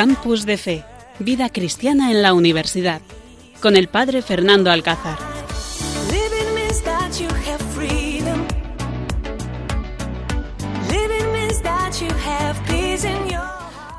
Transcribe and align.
Campus 0.00 0.46
de 0.46 0.56
Fe, 0.56 0.82
Vida 1.18 1.50
Cristiana 1.50 2.10
en 2.10 2.22
la 2.22 2.32
Universidad, 2.32 3.02
con 3.60 3.76
el 3.76 3.88
Padre 3.88 4.22
Fernando 4.22 4.70
Alcázar. 4.70 5.18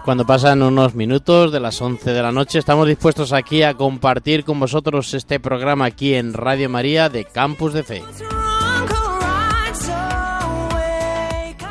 Cuando 0.03 0.25
pasan 0.25 0.63
unos 0.63 0.95
minutos 0.95 1.51
de 1.51 1.59
las 1.59 1.79
11 1.79 2.11
de 2.11 2.21
la 2.23 2.31
noche, 2.31 2.57
estamos 2.57 2.87
dispuestos 2.87 3.31
aquí 3.31 3.61
a 3.61 3.75
compartir 3.75 4.43
con 4.43 4.59
vosotros 4.59 5.13
este 5.13 5.39
programa 5.39 5.85
aquí 5.85 6.15
en 6.15 6.33
Radio 6.33 6.67
María 6.67 7.09
de 7.09 7.25
Campus 7.25 7.73
de 7.73 7.83
Fe. 7.83 8.01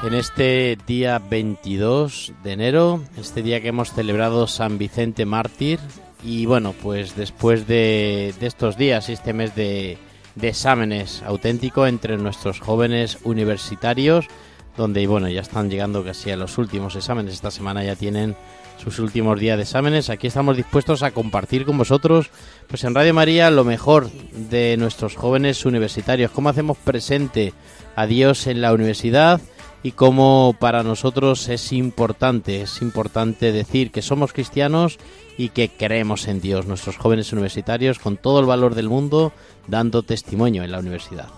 En 0.02 0.14
este 0.14 0.78
día 0.86 1.18
22 1.18 2.32
de 2.42 2.52
enero, 2.52 3.04
este 3.18 3.42
día 3.42 3.60
que 3.60 3.68
hemos 3.68 3.92
celebrado 3.92 4.46
San 4.46 4.78
Vicente 4.78 5.26
Mártir, 5.26 5.78
y 6.24 6.46
bueno, 6.46 6.74
pues 6.82 7.16
después 7.16 7.66
de, 7.66 8.32
estos 8.40 8.78
días 8.78 9.10
este 9.10 9.34
mes 9.34 9.54
de, 9.54 9.98
de 10.36 10.48
exámenes 10.48 11.22
auténtico 11.22 11.86
entre 11.86 12.16
nuestros 12.16 12.60
jóvenes 12.60 13.18
universitarios, 13.24 14.26
donde 14.74 15.06
bueno, 15.06 15.28
ya 15.28 15.42
están 15.42 15.68
llegando 15.68 16.02
casi 16.02 16.30
a 16.30 16.36
los 16.36 16.56
últimos 16.56 16.96
exámenes. 16.96 17.34
Esta 17.34 17.50
semana 17.50 17.84
ya 17.84 17.94
tienen 17.94 18.36
sus 18.82 19.00
últimos 19.00 19.38
días 19.38 19.58
de 19.58 19.64
exámenes. 19.64 20.08
Aquí 20.08 20.28
estamos 20.28 20.56
dispuestos 20.56 21.02
a 21.02 21.10
compartir 21.10 21.66
con 21.66 21.76
vosotros, 21.76 22.30
pues 22.68 22.84
en 22.84 22.94
Radio 22.94 23.12
María, 23.12 23.50
lo 23.50 23.64
mejor 23.64 24.10
de 24.10 24.78
nuestros 24.78 25.14
jóvenes 25.14 25.66
universitarios, 25.66 26.30
cómo 26.30 26.48
hacemos 26.48 26.78
presente 26.78 27.52
a 27.96 28.06
Dios 28.06 28.46
en 28.46 28.62
la 28.62 28.72
universidad 28.72 29.42
y 29.82 29.92
cómo 29.92 30.54
para 30.58 30.82
nosotros 30.82 31.48
es 31.48 31.72
importante, 31.72 32.62
es 32.62 32.82
importante 32.82 33.52
decir 33.52 33.90
que 33.90 34.02
somos 34.02 34.32
cristianos 34.32 34.98
y 35.38 35.50
que 35.50 35.68
creemos 35.68 36.28
en 36.28 36.40
Dios, 36.40 36.66
nuestros 36.66 36.98
jóvenes 36.98 37.32
universitarios, 37.32 37.98
con 37.98 38.16
todo 38.16 38.40
el 38.40 38.46
valor 38.46 38.74
del 38.74 38.88
mundo, 38.88 39.32
dando 39.68 40.02
testimonio 40.02 40.64
en 40.64 40.72
la 40.72 40.80
universidad. 40.80 41.28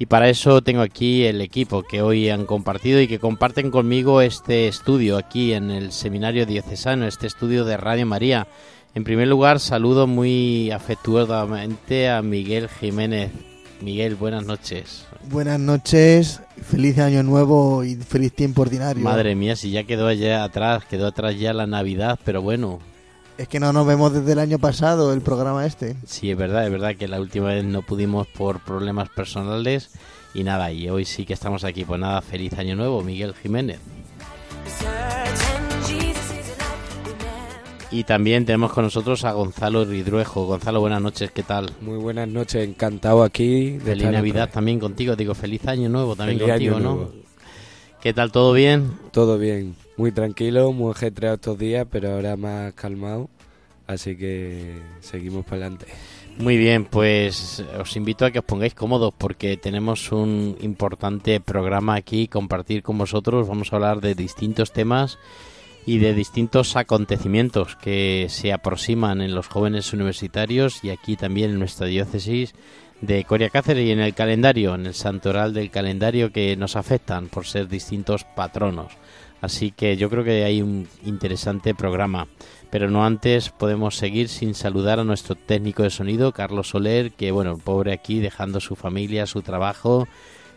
Y 0.00 0.06
para 0.06 0.28
eso 0.28 0.62
tengo 0.62 0.82
aquí 0.82 1.24
el 1.24 1.40
equipo 1.40 1.82
que 1.82 2.02
hoy 2.02 2.28
han 2.28 2.46
compartido 2.46 3.00
y 3.00 3.08
que 3.08 3.18
comparten 3.18 3.72
conmigo 3.72 4.20
este 4.20 4.68
estudio 4.68 5.16
aquí 5.16 5.52
en 5.52 5.72
el 5.72 5.90
Seminario 5.90 6.46
Diocesano, 6.46 7.06
este 7.08 7.26
estudio 7.26 7.64
de 7.64 7.76
Radio 7.76 8.06
María. 8.06 8.46
En 8.94 9.02
primer 9.02 9.26
lugar, 9.26 9.58
saludo 9.58 10.06
muy 10.06 10.70
afectuosamente 10.70 12.08
a 12.08 12.22
Miguel 12.22 12.68
Jiménez. 12.68 13.32
Miguel, 13.80 14.16
buenas 14.16 14.44
noches. 14.44 15.06
Buenas 15.30 15.60
noches, 15.60 16.40
feliz 16.62 16.98
año 16.98 17.22
nuevo 17.22 17.84
y 17.84 17.96
feliz 17.96 18.32
tiempo 18.32 18.62
ordinario. 18.62 19.02
Madre 19.02 19.34
mía, 19.34 19.56
si 19.56 19.70
ya 19.70 19.84
quedó 19.84 20.06
allá 20.06 20.44
atrás, 20.44 20.84
quedó 20.84 21.06
atrás 21.06 21.38
ya 21.38 21.52
la 21.52 21.66
Navidad, 21.66 22.18
pero 22.24 22.42
bueno, 22.42 22.80
es 23.38 23.46
que 23.46 23.60
no 23.60 23.72
nos 23.72 23.86
vemos 23.86 24.12
desde 24.12 24.32
el 24.32 24.40
año 24.40 24.58
pasado 24.58 25.12
el 25.12 25.20
programa 25.20 25.64
este. 25.64 25.94
Sí, 26.04 26.28
es 26.28 26.36
verdad, 26.36 26.64
es 26.64 26.72
verdad 26.72 26.96
que 26.96 27.06
la 27.06 27.20
última 27.20 27.48
vez 27.48 27.64
no 27.64 27.82
pudimos 27.82 28.26
por 28.26 28.58
problemas 28.58 29.08
personales 29.10 29.90
y 30.34 30.42
nada, 30.42 30.72
y 30.72 30.88
hoy 30.88 31.04
sí 31.04 31.24
que 31.24 31.34
estamos 31.34 31.62
aquí. 31.62 31.84
Pues 31.84 32.00
nada, 32.00 32.20
feliz 32.20 32.54
año 32.54 32.74
nuevo, 32.74 33.00
Miguel 33.02 33.34
Jiménez. 33.34 33.78
Y 37.90 38.04
también 38.04 38.44
tenemos 38.44 38.72
con 38.72 38.84
nosotros 38.84 39.24
a 39.24 39.32
Gonzalo 39.32 39.84
Ridruejo. 39.84 40.44
Gonzalo, 40.44 40.80
buenas 40.80 41.00
noches, 41.00 41.30
¿qué 41.30 41.42
tal? 41.42 41.70
Muy 41.80 41.96
buenas 41.96 42.28
noches, 42.28 42.68
encantado 42.68 43.22
aquí. 43.22 43.78
feliz 43.82 44.10
Navidad 44.10 44.50
también 44.50 44.78
contigo, 44.78 45.16
digo, 45.16 45.34
feliz 45.34 45.66
año 45.66 45.88
nuevo 45.88 46.14
también 46.14 46.38
contigo, 46.38 46.78
¿no? 46.78 47.10
¿Qué 48.02 48.12
tal, 48.12 48.30
todo 48.30 48.52
bien? 48.52 48.92
Todo 49.10 49.38
bien 49.38 49.74
muy 49.98 50.12
tranquilo, 50.12 50.72
muy 50.72 50.92
ajetreado 50.92 51.34
estos 51.34 51.58
días, 51.58 51.86
pero 51.90 52.12
ahora 52.12 52.36
más 52.36 52.72
calmado. 52.74 53.28
Así 53.86 54.16
que 54.16 54.78
seguimos 55.00 55.44
para 55.44 55.62
adelante. 55.62 55.86
Muy 56.38 56.56
bien, 56.56 56.84
pues 56.84 57.64
os 57.78 57.96
invito 57.96 58.24
a 58.24 58.30
que 58.30 58.38
os 58.38 58.44
pongáis 58.44 58.74
cómodos 58.74 59.12
porque 59.16 59.56
tenemos 59.56 60.12
un 60.12 60.56
importante 60.60 61.40
programa 61.40 61.96
aquí, 61.96 62.28
compartir 62.28 62.82
con 62.82 62.96
vosotros. 62.96 63.48
Vamos 63.48 63.72
a 63.72 63.76
hablar 63.76 64.00
de 64.00 64.14
distintos 64.14 64.72
temas 64.72 65.18
y 65.88 65.96
de 65.96 66.12
distintos 66.12 66.76
acontecimientos 66.76 67.74
que 67.76 68.26
se 68.28 68.52
aproximan 68.52 69.22
en 69.22 69.34
los 69.34 69.48
jóvenes 69.48 69.94
universitarios 69.94 70.84
y 70.84 70.90
aquí 70.90 71.16
también 71.16 71.52
en 71.52 71.58
nuestra 71.58 71.86
diócesis 71.86 72.54
de 73.00 73.24
Coria 73.24 73.48
Cáceres 73.48 73.86
y 73.86 73.92
en 73.92 74.00
el 74.00 74.12
calendario, 74.12 74.74
en 74.74 74.84
el 74.84 74.92
santoral 74.92 75.54
del 75.54 75.70
calendario 75.70 76.30
que 76.30 76.54
nos 76.56 76.76
afectan 76.76 77.28
por 77.28 77.46
ser 77.46 77.68
distintos 77.68 78.24
patronos. 78.24 78.92
Así 79.40 79.70
que 79.70 79.96
yo 79.96 80.10
creo 80.10 80.24
que 80.24 80.44
hay 80.44 80.60
un 80.60 80.86
interesante 81.06 81.74
programa. 81.74 82.28
Pero 82.68 82.90
no 82.90 83.06
antes 83.06 83.48
podemos 83.48 83.96
seguir 83.96 84.28
sin 84.28 84.54
saludar 84.54 85.00
a 85.00 85.04
nuestro 85.04 85.36
técnico 85.36 85.84
de 85.84 85.90
sonido, 85.90 86.32
Carlos 86.32 86.68
Soler, 86.68 87.12
que 87.12 87.30
bueno, 87.30 87.56
pobre 87.56 87.94
aquí 87.94 88.18
dejando 88.18 88.60
su 88.60 88.76
familia, 88.76 89.24
su 89.24 89.40
trabajo 89.40 90.06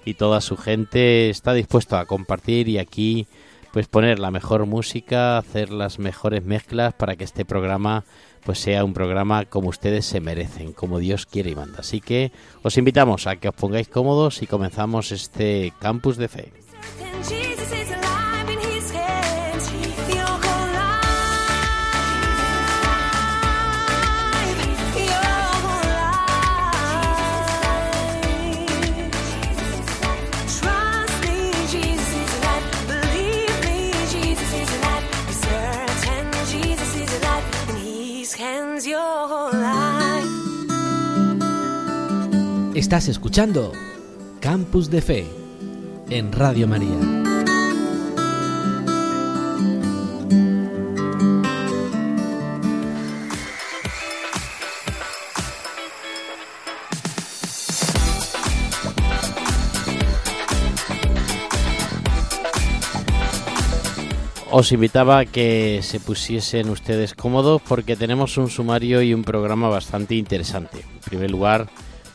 y 0.04 0.16
toda 0.16 0.42
su 0.42 0.58
gente 0.58 1.30
está 1.30 1.54
dispuesto 1.54 1.96
a 1.96 2.06
compartir 2.06 2.68
y 2.68 2.80
aquí 2.80 3.28
pues 3.72 3.88
poner 3.88 4.20
la 4.20 4.32
mejor 4.32 4.66
música, 4.66 5.38
hacer 5.38 5.72
las 5.72 6.00
mejores 6.00 6.44
mezclas 6.44 6.94
para 6.94 7.16
que 7.16 7.24
este 7.24 7.46
programa 7.46 8.04
pues 8.44 8.60
sea 8.60 8.84
un 8.84 8.94
programa 8.94 9.46
como 9.46 9.70
ustedes 9.70 10.06
se 10.06 10.20
merecen, 10.20 10.74
como 10.74 11.00
Dios 11.00 11.26
quiere 11.26 11.52
y 11.52 11.56
manda. 11.56 11.80
Así 11.80 12.02
que 12.02 12.32
os 12.64 12.78
invitamos 12.78 13.28
a 13.28 13.36
que 13.36 13.50
os 13.50 13.56
pongáis 13.56 13.88
cómodos 13.88 14.42
y 14.42 14.48
comenzamos 14.48 15.12
este 15.12 15.74
campus 15.80 16.18
de 16.18 16.28
fe. 16.28 16.52
Estás 42.92 43.08
escuchando 43.08 43.72
Campus 44.42 44.90
de 44.90 45.02
Fe 45.02 45.26
en 46.10 46.34
Radio 46.34 46.68
María. 46.68 46.90
Os 64.52 64.74
invitaba 64.74 65.20
a 65.20 65.26
que 65.26 65.80
se 65.82 66.02
pusiesen 66.02 66.70
ustedes 66.70 67.14
cómodos 67.14 67.62
porque 67.62 67.96
tenemos 67.96 68.38
un 68.38 68.50
sumario 68.50 69.02
y 69.02 69.14
un 69.14 69.24
programa 69.24 69.70
bastante 69.70 70.16
interesante. 70.16 70.82
En 70.82 71.00
primer 71.00 71.32
lugar, 71.32 71.70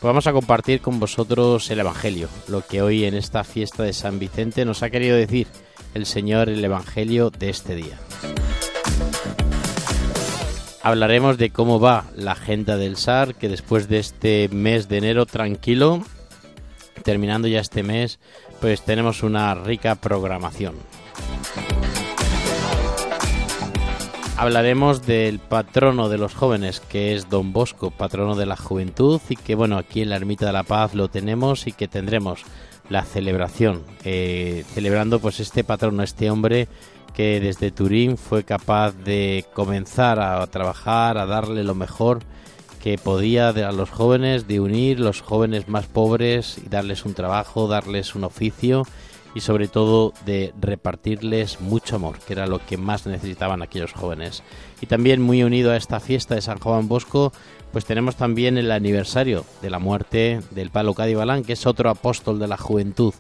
vamos 0.07 0.29
a 0.29 0.33
compartir 0.33 0.81
con 0.81 1.01
vosotros 1.01 1.69
el 1.69 1.81
Evangelio, 1.81 2.29
lo 2.47 2.65
que 2.65 2.81
hoy 2.81 3.05
en 3.05 3.15
esta 3.15 3.43
fiesta 3.43 3.83
de 3.83 3.93
San 3.93 4.21
Vicente 4.21 4.65
nos 4.65 4.85
ha 4.85 4.91
querido 4.91 5.17
decir 5.17 5.49
el 5.95 6.07
Señor 6.07 6.49
el 6.49 6.65
Evangelio 6.65 7.31
de 7.31 7.51
este 7.51 7.75
día. 7.75 7.99
Hablaremos 10.83 11.39
de 11.39 11.51
cómo 11.51 11.81
va 11.81 12.05
la 12.15 12.33
agenda 12.33 12.77
del 12.77 12.97
SAR, 12.97 13.35
que 13.35 13.49
después 13.49 13.89
de 13.89 13.99
este 13.99 14.49
mes 14.53 14.89
de 14.89 14.99
enero 14.99 15.27
tranquilo, 15.27 16.05
terminando 17.03 17.49
ya 17.49 17.59
este 17.59 17.83
mes, 17.83 18.21
pues 18.61 18.83
tenemos 18.83 19.25
una 19.25 19.57
rica 19.57 19.97
programación. 19.97 20.77
Hablaremos 24.37 25.07
del 25.07 25.39
patrono 25.39 26.09
de 26.09 26.19
los 26.19 26.35
jóvenes, 26.35 26.81
que 26.81 27.15
es 27.15 27.29
Don 27.29 27.53
Bosco, 27.53 27.91
patrono 27.91 28.37
de 28.37 28.47
la 28.47 28.57
juventud, 28.57 29.21
y 29.29 29.37
que 29.37 29.55
bueno, 29.55 29.79
aquí 29.79 30.03
en 30.03 30.11
la 30.11 30.17
Ermita 30.17 30.47
de 30.47 30.53
la 30.53 30.63
Paz 30.63 30.95
lo 30.95 31.09
tenemos 31.09 31.67
y 31.67 31.73
que 31.73 31.89
tendremos 31.89 32.43
la 32.91 33.03
celebración, 33.03 33.83
eh, 34.05 34.65
celebrando 34.75 35.19
pues 35.21 35.41
este 35.41 35.65
patrono, 35.65 36.03
este 36.03 36.31
hombre 36.31 36.69
que 37.15 37.41
desde 37.41 37.71
Turín 37.71 38.19
fue 38.19 38.45
capaz 38.45 38.93
de 38.93 39.47
comenzar 39.55 40.21
a 40.21 40.47
trabajar, 40.49 41.17
a 41.17 41.27
darle 41.27 41.65
lo 41.65 41.75
mejor 41.75 42.21
que 42.83 42.99
podía 42.99 43.49
a 43.49 43.73
los 43.73 43.91
jóvenes, 43.91 44.47
de 44.47 44.61
unir 44.61 45.01
los 45.01 45.23
jóvenes 45.23 45.67
más 45.67 45.87
pobres 45.87 46.59
y 46.65 46.69
darles 46.69 47.05
un 47.05 47.15
trabajo, 47.15 47.69
darles 47.69 48.15
un 48.15 48.25
oficio 48.25 48.85
y 49.37 49.41
sobre 49.41 49.69
todo 49.69 50.15
de 50.25 50.55
repartirles 50.59 51.61
mucho 51.61 51.97
amor, 51.97 52.19
que 52.27 52.33
era 52.33 52.47
lo 52.47 52.59
que 52.59 52.79
más 52.79 53.07
necesitaban 53.07 53.61
aquellos 53.61 53.93
jóvenes. 53.93 54.43
Y 54.81 54.87
también 54.87 55.21
muy 55.21 55.43
unido 55.43 55.73
a 55.73 55.77
esta 55.77 56.01
fiesta 56.01 56.35
de 56.35 56.41
San 56.41 56.59
Juan 56.59 56.89
Bosco, 56.89 57.35
pues 57.71 57.85
tenemos 57.85 58.17
también 58.17 58.57
el 58.57 58.71
aniversario 58.71 59.45
de 59.61 59.69
la 59.69 59.79
muerte 59.79 60.41
del 60.53 60.71
Palo 60.71 60.95
Cadivalán, 60.95 61.45
que 61.45 61.53
es 61.53 61.67
otro 61.67 61.91
apóstol 61.91 62.39
de 62.39 62.49
la 62.49 62.57
juventud 62.57 63.13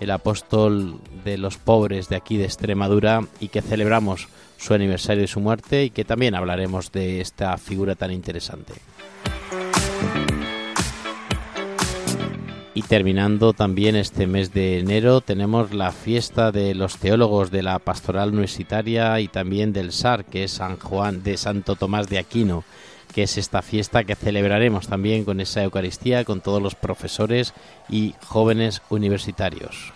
el 0.00 0.10
apóstol 0.10 0.98
de 1.24 1.38
los 1.38 1.56
pobres 1.56 2.08
de 2.08 2.16
aquí 2.16 2.36
de 2.36 2.44
Extremadura 2.44 3.26
y 3.40 3.48
que 3.48 3.62
celebramos 3.62 4.28
su 4.58 4.74
aniversario 4.74 5.22
de 5.22 5.28
su 5.28 5.40
muerte 5.40 5.84
y 5.84 5.90
que 5.90 6.04
también 6.04 6.34
hablaremos 6.34 6.92
de 6.92 7.20
esta 7.20 7.56
figura 7.56 7.94
tan 7.94 8.10
interesante. 8.10 8.74
Y 12.76 12.82
terminando 12.82 13.52
también 13.52 13.94
este 13.94 14.26
mes 14.26 14.52
de 14.52 14.80
enero 14.80 15.20
tenemos 15.20 15.72
la 15.72 15.92
fiesta 15.92 16.50
de 16.50 16.74
los 16.74 16.96
teólogos 16.96 17.52
de 17.52 17.62
la 17.62 17.78
pastoral 17.78 18.30
universitaria 18.30 19.20
y 19.20 19.28
también 19.28 19.72
del 19.72 19.92
SAR, 19.92 20.24
que 20.24 20.42
es 20.44 20.52
San 20.52 20.76
Juan 20.80 21.22
de 21.22 21.36
Santo 21.36 21.76
Tomás 21.76 22.08
de 22.08 22.18
Aquino, 22.18 22.64
que 23.14 23.22
es 23.22 23.38
esta 23.38 23.62
fiesta 23.62 24.02
que 24.02 24.16
celebraremos 24.16 24.88
también 24.88 25.24
con 25.24 25.38
esa 25.38 25.62
Eucaristía 25.62 26.24
con 26.24 26.40
todos 26.40 26.60
los 26.60 26.74
profesores 26.74 27.54
y 27.88 28.16
jóvenes 28.26 28.82
universitarios. 28.90 29.92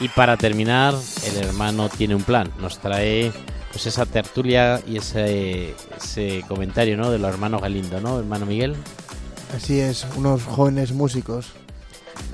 Y 0.00 0.08
para 0.08 0.36
terminar, 0.36 0.94
el 1.24 1.36
hermano 1.36 1.88
tiene 1.88 2.16
un 2.16 2.24
plan, 2.24 2.50
nos 2.58 2.80
trae 2.80 3.30
pues 3.72 3.86
esa 3.86 4.04
tertulia 4.04 4.80
y 4.86 4.98
ese, 4.98 5.74
ese 5.96 6.44
comentario 6.46 6.96
¿no? 6.96 7.10
de 7.10 7.18
los 7.18 7.30
hermanos 7.30 7.62
Galindo, 7.62 8.00
¿no, 8.00 8.18
hermano 8.18 8.44
Miguel? 8.44 8.76
Así 9.56 9.80
es, 9.80 10.06
unos 10.16 10.44
jóvenes 10.44 10.92
músicos. 10.92 11.52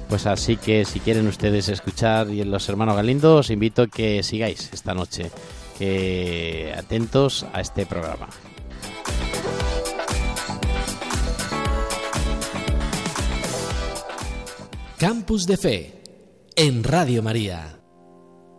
Pues 0.09 0.27
así 0.27 0.57
que 0.57 0.85
si 0.85 1.01
quieren 1.01 1.29
ustedes 1.29 1.69
escuchar 1.69 2.31
y 2.31 2.43
los 2.43 2.69
hermanos 2.69 2.97
Galindo, 2.97 3.37
os 3.37 3.51
invito 3.51 3.83
a 3.83 3.87
que 3.87 4.23
sigáis 4.23 4.71
esta 4.73 4.95
noche, 4.95 5.31
que 5.79 6.75
atentos 6.77 7.47
a 7.53 7.61
este 7.61 7.87
programa. 7.87 8.29
Campus 14.99 15.47
de 15.47 15.57
Fe 15.57 16.03
en 16.57 16.83
Radio 16.83 17.23
María. 17.23 17.78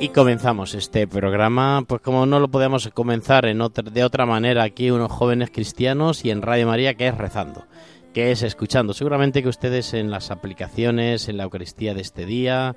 Y 0.00 0.08
comenzamos 0.10 0.74
este 0.74 1.06
programa, 1.06 1.82
pues 1.88 2.02
como 2.02 2.26
no 2.26 2.38
lo 2.38 2.48
podíamos 2.48 2.88
comenzar 2.92 3.46
en 3.46 3.62
otra, 3.62 3.90
de 3.90 4.04
otra 4.04 4.26
manera 4.26 4.62
aquí 4.62 4.90
unos 4.90 5.10
jóvenes 5.10 5.50
cristianos 5.50 6.24
y 6.26 6.30
en 6.30 6.42
Radio 6.42 6.66
María 6.66 6.92
que 6.92 7.08
es 7.08 7.16
rezando, 7.16 7.66
que 8.12 8.30
es 8.30 8.42
escuchando. 8.42 8.92
Seguramente 8.92 9.42
que 9.42 9.48
ustedes 9.48 9.94
en 9.94 10.10
las 10.10 10.30
aplicaciones, 10.30 11.28
en 11.30 11.38
la 11.38 11.44
Eucaristía 11.44 11.94
de 11.94 12.02
este 12.02 12.26
día, 12.26 12.76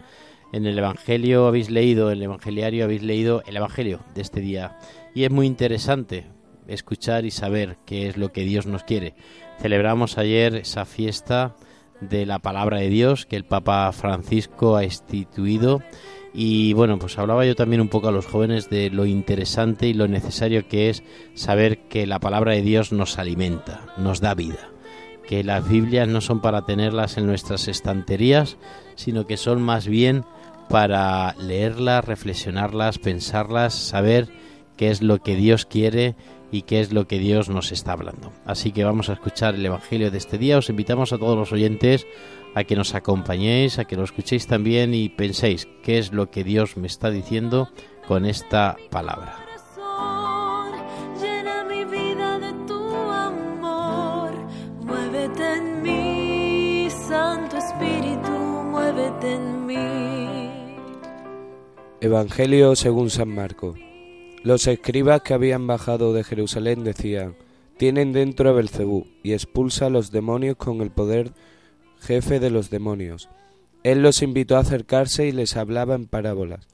en 0.54 0.66
el 0.66 0.78
Evangelio 0.78 1.48
habéis 1.48 1.70
leído, 1.70 2.12
el 2.12 2.24
Evangeliario 2.24 2.86
habéis 2.86 3.04
leído 3.04 3.44
el 3.46 3.58
Evangelio 3.58 4.00
de 4.16 4.22
este 4.22 4.40
día 4.40 4.80
y 5.14 5.26
es 5.26 5.32
muy 5.32 5.48
interesante 5.48 6.28
escuchar 6.68 7.26
y 7.26 7.32
saber 7.32 7.78
qué 7.86 8.08
es 8.08 8.16
lo 8.16 8.32
que 8.32 8.46
Dios 8.46 8.68
nos 8.68 8.84
quiere. 8.84 9.16
Celebramos 9.60 10.18
ayer 10.18 10.56
esa 10.56 10.86
fiesta 10.86 11.56
de 12.02 12.26
la 12.26 12.40
palabra 12.40 12.80
de 12.80 12.90
Dios 12.90 13.26
que 13.26 13.36
el 13.36 13.46
Papa 13.46 13.92
Francisco 13.92 14.76
ha 14.76 14.84
instituido. 14.84 15.82
Y 16.34 16.74
bueno, 16.74 17.00
pues 17.00 17.18
hablaba 17.18 17.46
yo 17.46 17.56
también 17.56 17.82
un 17.82 17.90
poco 17.90 18.10
a 18.10 18.12
los 18.12 18.26
jóvenes 18.26 18.70
de 18.70 18.90
lo 18.90 19.06
interesante 19.06 19.88
y 19.88 19.94
lo 19.94 20.08
necesario 20.08 20.68
que 20.68 20.90
es 20.90 21.04
saber 21.34 21.80
que 21.88 22.06
la 22.06 22.20
palabra 22.20 22.54
de 22.54 22.62
Dios 22.62 22.92
nos 22.92 23.18
alimenta, 23.18 23.82
nos 23.98 24.22
da 24.22 24.36
vida. 24.36 24.70
Que 25.28 25.44
las 25.44 25.68
Biblias 25.68 26.08
no 26.08 26.22
son 26.22 26.42
para 26.42 26.66
tenerlas 26.66 27.18
en 27.18 27.26
nuestras 27.26 27.68
estanterías, 27.68 28.58
sino 28.96 29.26
que 29.26 29.38
son 29.38 29.62
más 29.62 29.88
bien 29.88 30.24
para 30.70 31.34
leerlas, 31.36 32.06
reflexionarlas, 32.06 33.00
pensarlas, 33.00 33.74
saber 33.74 34.28
qué 34.76 34.90
es 34.90 35.02
lo 35.02 35.20
que 35.20 35.36
Dios 35.36 35.66
quiere 35.66 36.16
y 36.52 36.64
qué 36.64 36.80
es 36.80 36.94
lo 36.94 37.08
que 37.08 37.20
Dios 37.20 37.50
nos 37.50 37.72
está 37.72 37.94
hablando. 37.94 38.32
Así 38.46 38.72
que 38.72 38.84
vamos 38.84 39.10
a 39.10 39.14
escuchar 39.14 39.56
el 39.56 39.66
Evangelio 39.66 40.12
de 40.12 40.18
este 40.18 40.38
día. 40.38 40.58
Os 40.58 40.70
invitamos 40.70 41.14
a 41.14 41.18
todos 41.18 41.38
los 41.38 41.52
oyentes 41.52 42.06
a 42.56 42.64
que 42.64 42.76
nos 42.76 42.96
acompañéis, 42.96 43.80
a 43.80 43.86
que 43.86 43.96
lo 43.96 44.04
escuchéis 44.04 44.48
también 44.48 44.94
y 44.94 45.10
penséis 45.10 45.68
qué 45.84 45.98
es 46.00 46.12
lo 46.12 46.32
que 46.32 46.44
Dios 46.44 46.78
me 46.78 46.88
está 46.88 47.10
diciendo 47.10 47.70
con 48.08 48.26
esta 48.26 48.78
palabra. 48.90 49.38
Llena 51.22 51.64
mi 51.66 51.84
vida 51.86 52.40
de 52.40 52.54
tu 52.66 52.74
amor, 52.74 54.32
muévete 54.82 55.54
en 55.56 55.82
mí, 55.82 56.88
Santo 56.90 57.58
Espíritu, 57.58 58.32
muévete 58.32 59.34
en 59.34 59.66
mí. 59.66 60.48
Evangelio 62.00 62.76
según 62.76 63.10
San 63.10 63.30
Marco. 63.30 63.76
Los 64.48 64.66
escribas 64.66 65.24
que 65.24 65.34
habían 65.34 65.68
bajado 65.68 66.14
de 66.14 66.24
Jerusalén 66.24 66.86
decían, 66.86 67.36
tienen 67.76 68.14
dentro 68.14 68.50
a 68.50 68.54
Belcebú 68.54 69.06
y 69.22 69.34
expulsa 69.34 69.88
a 69.88 69.90
los 69.90 70.10
demonios 70.10 70.56
con 70.56 70.80
el 70.80 70.90
poder 70.90 71.34
jefe 72.00 72.40
de 72.40 72.50
los 72.50 72.70
demonios. 72.70 73.28
Él 73.84 74.02
los 74.02 74.22
invitó 74.22 74.56
a 74.56 74.62
acercarse 74.62 75.28
y 75.28 75.34
les 75.34 75.58
hablaba 75.58 75.96
en 75.96 76.08
parábolas. 76.08 76.66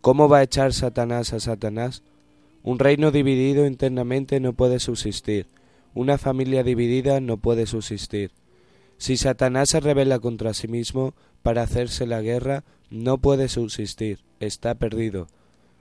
¿Cómo 0.00 0.28
va 0.28 0.38
a 0.38 0.42
echar 0.44 0.72
Satanás 0.72 1.32
a 1.32 1.40
Satanás? 1.40 2.04
Un 2.62 2.78
reino 2.78 3.10
dividido 3.10 3.66
internamente 3.66 4.38
no 4.38 4.52
puede 4.52 4.78
subsistir. 4.78 5.48
Una 5.94 6.18
familia 6.18 6.62
dividida 6.62 7.18
no 7.18 7.38
puede 7.38 7.66
subsistir. 7.66 8.30
Si 8.96 9.16
Satanás 9.16 9.70
se 9.70 9.80
rebela 9.80 10.20
contra 10.20 10.54
sí 10.54 10.68
mismo 10.68 11.14
para 11.42 11.62
hacerse 11.62 12.06
la 12.06 12.22
guerra, 12.22 12.62
no 12.90 13.18
puede 13.18 13.48
subsistir. 13.48 14.20
Está 14.38 14.76
perdido. 14.76 15.26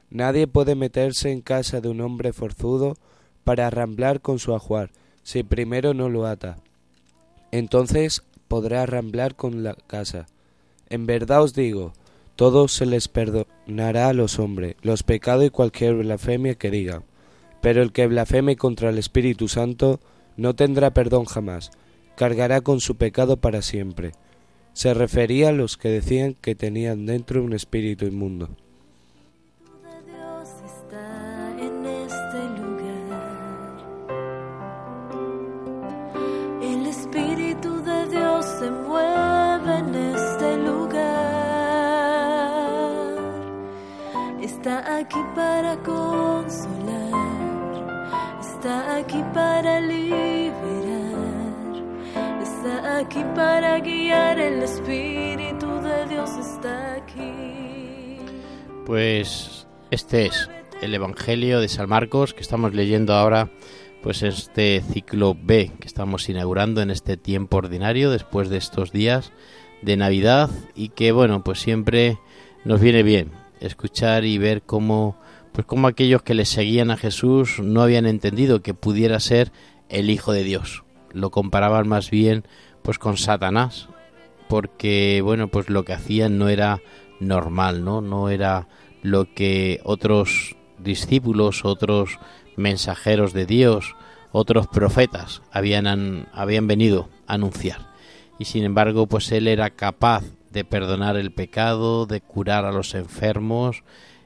Nadie 0.09 0.47
puede 0.47 0.75
meterse 0.75 1.31
en 1.31 1.41
casa 1.41 1.81
de 1.81 1.89
un 1.89 2.01
hombre 2.01 2.33
forzudo 2.33 2.95
para 3.43 3.67
arramblar 3.67 4.21
con 4.21 4.39
su 4.39 4.53
ajuar, 4.53 4.91
si 5.23 5.43
primero 5.43 5.93
no 5.93 6.09
lo 6.09 6.25
ata. 6.25 6.57
Entonces 7.51 8.23
podrá 8.47 8.83
arramblar 8.83 9.35
con 9.35 9.63
la 9.63 9.75
casa. 9.75 10.27
En 10.89 11.05
verdad 11.05 11.43
os 11.43 11.53
digo, 11.53 11.93
todo 12.35 12.67
se 12.67 12.85
les 12.85 13.07
perdonará 13.07 14.09
a 14.09 14.13
los 14.13 14.39
hombres, 14.39 14.75
los 14.81 15.03
pecados 15.03 15.45
y 15.45 15.49
cualquier 15.49 15.95
blasfemia 15.95 16.55
que 16.55 16.71
digan. 16.71 17.03
Pero 17.61 17.81
el 17.81 17.91
que 17.91 18.07
blasfeme 18.07 18.55
contra 18.55 18.89
el 18.89 18.97
Espíritu 18.97 19.47
Santo 19.47 19.99
no 20.37 20.55
tendrá 20.55 20.91
perdón 20.91 21.25
jamás, 21.25 21.71
cargará 22.15 22.61
con 22.61 22.79
su 22.79 22.95
pecado 22.95 23.37
para 23.37 23.61
siempre. 23.61 24.11
Se 24.73 24.93
refería 24.93 25.49
a 25.49 25.53
los 25.53 25.77
que 25.77 25.89
decían 25.89 26.35
que 26.35 26.53
tenían 26.53 27.05
dentro 27.05 27.43
un 27.43 27.53
espíritu 27.53 28.05
inmundo. 28.05 28.49
Está 44.67 44.97
aquí 44.97 45.23
para 45.33 45.77
consolar. 45.77 47.15
Está 48.41 48.97
aquí 48.97 49.23
para 49.33 49.79
liberar. 49.79 50.73
Está 52.43 52.97
aquí 52.97 53.23
para 53.33 53.79
guiar. 53.79 54.37
El 54.37 54.61
Espíritu 54.61 55.67
de 55.67 56.07
Dios 56.09 56.31
está 56.31 56.95
aquí. 56.95 58.17
Pues 58.85 59.67
este 59.89 60.25
es 60.25 60.49
el 60.81 60.93
Evangelio 60.93 61.61
de 61.61 61.69
San 61.69 61.87
Marcos 61.87 62.33
que 62.33 62.41
estamos 62.41 62.73
leyendo 62.73 63.13
ahora, 63.13 63.49
pues 64.03 64.21
este 64.21 64.83
ciclo 64.91 65.33
B 65.33 65.71
que 65.79 65.87
estamos 65.87 66.27
inaugurando 66.27 66.81
en 66.81 66.91
este 66.91 67.15
tiempo 67.15 67.55
ordinario 67.55 68.11
después 68.11 68.49
de 68.49 68.57
estos 68.57 68.91
días 68.91 69.31
de 69.81 69.95
Navidad 69.95 70.49
y 70.75 70.89
que 70.89 71.13
bueno, 71.13 71.41
pues 71.41 71.61
siempre 71.61 72.19
nos 72.65 72.81
viene 72.81 73.03
bien 73.03 73.46
escuchar 73.61 74.25
y 74.25 74.37
ver 74.37 74.61
cómo 74.61 75.17
pues 75.51 75.65
cómo 75.65 75.87
aquellos 75.87 76.21
que 76.21 76.35
le 76.35 76.45
seguían 76.45 76.91
a 76.91 76.97
Jesús 76.97 77.59
no 77.59 77.81
habían 77.81 78.05
entendido 78.05 78.61
que 78.61 78.75
pudiera 78.75 79.19
ser 79.19 79.51
el 79.89 80.11
hijo 80.11 80.31
de 80.31 80.43
Dios. 80.43 80.83
Lo 81.13 81.31
comparaban 81.31 81.87
más 81.87 82.11
bien 82.11 82.43
pues 82.83 82.99
con 82.99 83.17
Satanás, 83.17 83.89
porque 84.47 85.21
bueno, 85.23 85.47
pues 85.47 85.69
lo 85.69 85.83
que 85.83 85.93
hacían 85.93 86.37
no 86.37 86.47
era 86.47 86.79
normal, 87.19 87.83
¿no? 87.83 88.01
No 88.01 88.29
era 88.29 88.67
lo 89.01 89.33
que 89.33 89.81
otros 89.83 90.55
discípulos, 90.77 91.65
otros 91.65 92.19
mensajeros 92.55 93.33
de 93.33 93.45
Dios, 93.45 93.95
otros 94.31 94.67
profetas 94.67 95.41
habían, 95.51 96.27
habían 96.33 96.67
venido 96.67 97.09
a 97.25 97.33
anunciar. 97.33 97.93
Y 98.39 98.45
sin 98.45 98.63
embargo, 98.63 99.07
pues 99.07 99.31
él 99.31 99.47
era 99.47 99.71
capaz 99.71 100.23
de 100.51 100.63
perdonar 100.63 101.17
el 101.17 101.31
pecado, 101.31 102.05
de 102.05 102.21
curar 102.21 102.65
a 102.65 102.71
los 102.71 102.95
enfermos, 102.95 103.83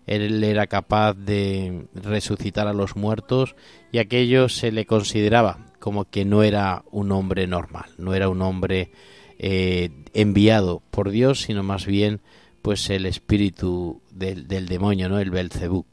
él 0.08 0.44
era 0.44 0.68
capaz 0.68 1.14
de 1.14 1.86
resucitar 1.94 2.68
a 2.68 2.74
los 2.74 2.96
muertos 2.96 3.56
y 3.92 4.00
aquello 4.00 4.50
se 4.50 4.72
le 4.72 4.86
consideraba 4.86 5.68
como 5.80 6.10
que 6.10 6.26
no 6.26 6.44
era 6.44 6.84
un 6.92 7.12
hombre 7.12 7.48
normal, 7.48 7.90
no 7.98 8.14
era 8.14 8.30
un 8.30 8.42
hombre 8.42 8.92
eh, 9.40 9.90
enviado 10.14 10.82
por 10.92 11.12
Dios, 11.12 11.42
sino 11.42 11.64
más 11.64 11.86
bien 11.86 12.22
pues 12.62 12.90
el 12.90 13.06
espíritu 13.06 14.02
del, 14.12 14.48
del 14.48 14.68
demonio, 14.68 15.10
¿no? 15.10 15.20
El 15.20 15.32
Belcebú. 15.32 15.86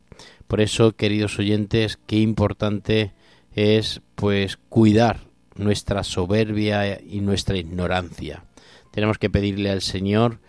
Por 0.46 0.60
eso, 0.60 0.92
queridos 0.92 1.38
oyentes, 1.38 1.98
qué 2.06 2.16
importante 2.16 3.12
es 3.54 4.02
pues 4.14 4.58
cuidar 4.68 5.28
nuestra 5.56 6.04
soberbia 6.04 7.00
y 7.00 7.20
nuestra 7.20 7.56
ignorancia. 7.56 8.44
Tenemos 8.90 9.18
que 9.18 9.30
pedirle 9.30 9.70
al 9.70 9.82
Señor 9.82 10.40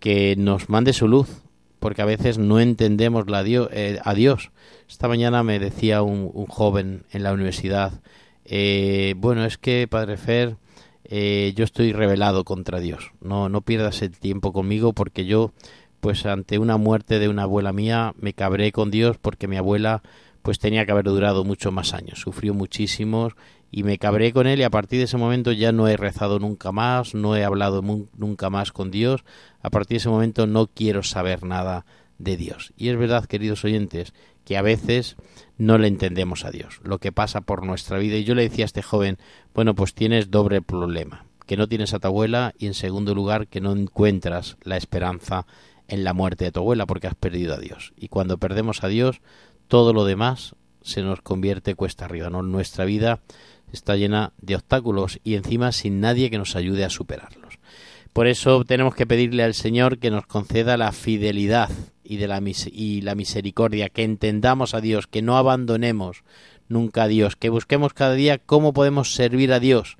que 0.00 0.36
nos 0.36 0.68
mande 0.68 0.92
su 0.92 1.08
luz, 1.08 1.42
porque 1.78 2.02
a 2.02 2.06
veces 2.06 2.38
no 2.38 2.60
entendemos 2.60 3.28
la 3.28 3.44
eh, 3.46 3.98
a 4.02 4.14
Dios. 4.14 4.50
Esta 4.88 5.08
mañana 5.08 5.42
me 5.42 5.58
decía 5.58 6.02
un, 6.02 6.46
joven 6.46 7.04
en 7.10 7.22
la 7.22 7.32
universidad, 7.32 8.00
eh, 8.44 9.14
bueno, 9.16 9.44
es 9.44 9.58
que 9.58 9.86
Padre 9.88 10.16
Fer, 10.16 10.56
eh, 11.04 11.52
yo 11.56 11.64
estoy 11.64 11.92
rebelado 11.92 12.44
contra 12.44 12.80
Dios. 12.80 13.12
No, 13.20 13.48
no 13.48 13.60
pierdas 13.60 14.02
el 14.02 14.18
tiempo 14.18 14.52
conmigo 14.52 14.92
porque 14.92 15.26
yo, 15.26 15.52
pues 16.00 16.26
ante 16.26 16.58
una 16.58 16.76
muerte 16.76 17.18
de 17.18 17.28
una 17.28 17.42
abuela 17.42 17.72
mía, 17.72 18.14
me 18.18 18.32
cabré 18.32 18.72
con 18.72 18.90
Dios 18.90 19.18
porque 19.18 19.48
mi 19.48 19.56
abuela 19.56 20.02
pues 20.42 20.58
tenía 20.58 20.84
que 20.84 20.92
haber 20.92 21.06
durado 21.06 21.44
mucho 21.44 21.72
más 21.72 21.94
años. 21.94 22.20
Sufrió 22.20 22.52
muchísimos 22.52 23.32
y 23.76 23.82
me 23.82 23.98
cabré 23.98 24.32
con 24.32 24.46
él 24.46 24.60
y 24.60 24.62
a 24.62 24.70
partir 24.70 25.00
de 25.00 25.06
ese 25.06 25.16
momento 25.16 25.50
ya 25.50 25.72
no 25.72 25.88
he 25.88 25.96
rezado 25.96 26.38
nunca 26.38 26.70
más, 26.70 27.12
no 27.12 27.34
he 27.34 27.42
hablado 27.42 27.82
nunca 27.82 28.48
más 28.48 28.70
con 28.70 28.92
Dios. 28.92 29.24
A 29.62 29.70
partir 29.70 29.96
de 29.96 29.98
ese 29.98 30.08
momento 30.08 30.46
no 30.46 30.68
quiero 30.68 31.02
saber 31.02 31.42
nada 31.42 31.84
de 32.18 32.36
Dios. 32.36 32.72
Y 32.76 32.90
es 32.90 32.96
verdad, 32.96 33.24
queridos 33.24 33.64
oyentes, 33.64 34.14
que 34.44 34.56
a 34.56 34.62
veces 34.62 35.16
no 35.58 35.76
le 35.76 35.88
entendemos 35.88 36.44
a 36.44 36.52
Dios, 36.52 36.78
lo 36.84 37.00
que 37.00 37.10
pasa 37.10 37.40
por 37.40 37.66
nuestra 37.66 37.98
vida. 37.98 38.14
Y 38.14 38.22
yo 38.22 38.36
le 38.36 38.48
decía 38.48 38.64
a 38.64 38.66
este 38.66 38.80
joven, 38.80 39.18
bueno, 39.54 39.74
pues 39.74 39.92
tienes 39.92 40.30
doble 40.30 40.62
problema, 40.62 41.26
que 41.44 41.56
no 41.56 41.66
tienes 41.66 41.94
a 41.94 41.98
tu 41.98 42.06
abuela 42.06 42.54
y 42.56 42.68
en 42.68 42.74
segundo 42.74 43.12
lugar 43.12 43.48
que 43.48 43.60
no 43.60 43.72
encuentras 43.72 44.56
la 44.62 44.76
esperanza 44.76 45.48
en 45.88 46.04
la 46.04 46.12
muerte 46.12 46.44
de 46.44 46.52
tu 46.52 46.60
abuela 46.60 46.86
porque 46.86 47.08
has 47.08 47.16
perdido 47.16 47.54
a 47.54 47.58
Dios. 47.58 47.92
Y 47.96 48.06
cuando 48.06 48.38
perdemos 48.38 48.84
a 48.84 48.88
Dios, 48.88 49.20
todo 49.66 49.92
lo 49.92 50.04
demás 50.04 50.54
se 50.84 51.02
nos 51.02 51.22
convierte 51.22 51.74
cuesta 51.74 52.04
arriba. 52.04 52.30
¿no? 52.30 52.42
Nuestra 52.42 52.84
vida 52.84 53.20
está 53.74 53.96
llena 53.96 54.32
de 54.40 54.56
obstáculos 54.56 55.20
y 55.24 55.34
encima 55.34 55.72
sin 55.72 56.00
nadie 56.00 56.30
que 56.30 56.38
nos 56.38 56.56
ayude 56.56 56.84
a 56.84 56.90
superarlos. 56.90 57.58
Por 58.12 58.28
eso 58.28 58.64
tenemos 58.64 58.94
que 58.94 59.06
pedirle 59.06 59.42
al 59.42 59.54
Señor 59.54 59.98
que 59.98 60.10
nos 60.10 60.26
conceda 60.26 60.76
la 60.76 60.92
fidelidad 60.92 61.68
y, 62.04 62.16
de 62.16 62.28
la, 62.28 62.40
y 62.70 63.00
la 63.00 63.14
misericordia, 63.14 63.88
que 63.88 64.04
entendamos 64.04 64.74
a 64.74 64.80
Dios, 64.80 65.06
que 65.08 65.20
no 65.20 65.36
abandonemos 65.36 66.22
nunca 66.68 67.04
a 67.04 67.08
Dios, 67.08 67.34
que 67.34 67.48
busquemos 67.48 67.92
cada 67.92 68.14
día 68.14 68.38
cómo 68.38 68.72
podemos 68.72 69.14
servir 69.14 69.52
a 69.52 69.58
Dios, 69.58 69.96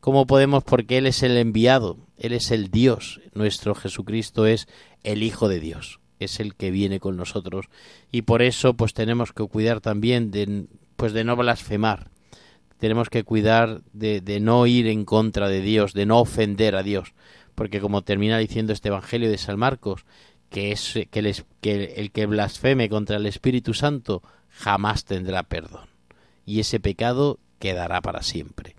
cómo 0.00 0.26
podemos 0.26 0.64
porque 0.64 0.96
Él 0.98 1.06
es 1.06 1.22
el 1.22 1.36
enviado, 1.36 1.98
Él 2.16 2.32
es 2.32 2.50
el 2.50 2.70
Dios, 2.70 3.20
nuestro 3.34 3.74
Jesucristo 3.74 4.46
es 4.46 4.66
el 5.04 5.22
Hijo 5.22 5.48
de 5.48 5.60
Dios 5.60 6.00
es 6.20 6.40
el 6.40 6.56
que 6.56 6.72
viene 6.72 6.98
con 7.00 7.16
nosotros 7.16 7.66
y 8.10 8.22
por 8.22 8.42
eso 8.42 8.74
pues 8.74 8.92
tenemos 8.92 9.32
que 9.32 9.44
cuidar 9.46 9.80
también 9.80 10.32
de 10.32 10.66
pues 10.96 11.12
de 11.12 11.22
no 11.22 11.36
blasfemar 11.36 12.10
tenemos 12.78 13.10
que 13.10 13.24
cuidar 13.24 13.82
de, 13.92 14.38
no 14.40 14.66
ir 14.66 14.86
en 14.86 15.04
contra 15.04 15.48
de 15.48 15.60
Dios 15.60 15.92
de 15.92 16.06
no 16.06 16.20
ofender 16.20 16.76
a 16.76 16.82
Dios. 16.82 17.14
Porque 17.54 17.80
como 17.80 18.02
termina 18.02 18.38
diciendo 18.38 18.72
este 18.72 18.88
evangelio 18.88 19.30
de 19.30 19.38
San 19.38 19.58
Marcos 19.58 20.04
que 20.48 20.72
es 20.72 20.98
que 21.10 21.94
el 21.96 22.10
que 22.10 22.26
blasfeme 22.26 22.88
contra 22.88 23.16
el 23.16 23.26
Espíritu 23.26 23.74
Santo 23.74 24.22
jamás 24.48 25.04
tendrá 25.04 25.42
perdón. 25.42 25.88
Y 26.46 26.60
ese 26.60 26.80
pecado 26.80 27.38
quedará 27.58 28.00
para 28.00 28.22
siempre. 28.22 28.74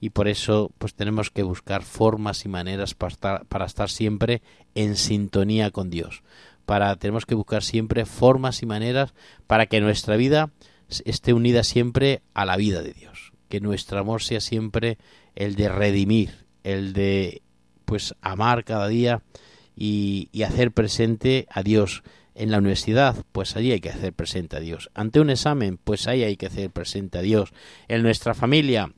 Y 0.00 0.10
por 0.10 0.28
eso 0.28 0.70
pues 0.78 0.94
tenemos 0.94 1.30
que 1.30 1.42
buscar 1.42 1.82
formas 1.82 2.46
y 2.46 2.48
maneras 2.48 2.94
para 2.94 3.12
estar, 3.12 3.44
para 3.46 3.66
estar 3.66 3.90
siempre 3.90 4.40
en 4.74 4.96
sintonía 4.96 5.70
con 5.70 5.90
Dios. 5.90 6.22
Para 6.64 6.96
tenemos 6.96 7.26
que 7.26 7.34
buscar 7.34 7.62
siempre 7.62 8.06
formas 8.06 8.62
y 8.62 8.66
maneras 8.66 9.12
para 9.46 9.66
que 9.66 9.80
nuestra 9.80 10.16
vida 10.16 10.50
esté 11.04 11.32
unida 11.32 11.62
siempre 11.64 12.22
a 12.34 12.44
la 12.44 12.56
vida 12.56 12.82
de 12.82 12.92
Dios, 12.92 13.29
que 13.50 13.60
nuestro 13.60 13.98
amor 13.98 14.22
sea 14.22 14.40
siempre 14.40 14.96
el 15.34 15.56
de 15.56 15.68
redimir, 15.68 16.46
el 16.64 16.94
de 16.94 17.42
pues 17.84 18.14
amar 18.22 18.64
cada 18.64 18.88
día 18.88 19.22
y, 19.76 20.30
hacer 20.44 20.72
presente 20.72 21.46
a 21.50 21.62
Dios 21.62 22.02
en 22.34 22.50
la 22.50 22.58
universidad, 22.58 23.16
pues 23.32 23.56
allí 23.56 23.72
hay 23.72 23.80
que 23.80 23.90
hacer 23.90 24.14
presente 24.14 24.56
a 24.56 24.60
Dios. 24.60 24.88
Ante 24.94 25.20
un 25.20 25.28
examen, 25.28 25.78
pues 25.82 26.06
ahí 26.06 26.22
hay 26.22 26.36
que 26.36 26.46
hacer 26.46 26.70
presente 26.70 27.18
a 27.18 27.22
Dios. 27.22 27.52
En 27.88 28.02
nuestra 28.02 28.32
familia, 28.32 28.94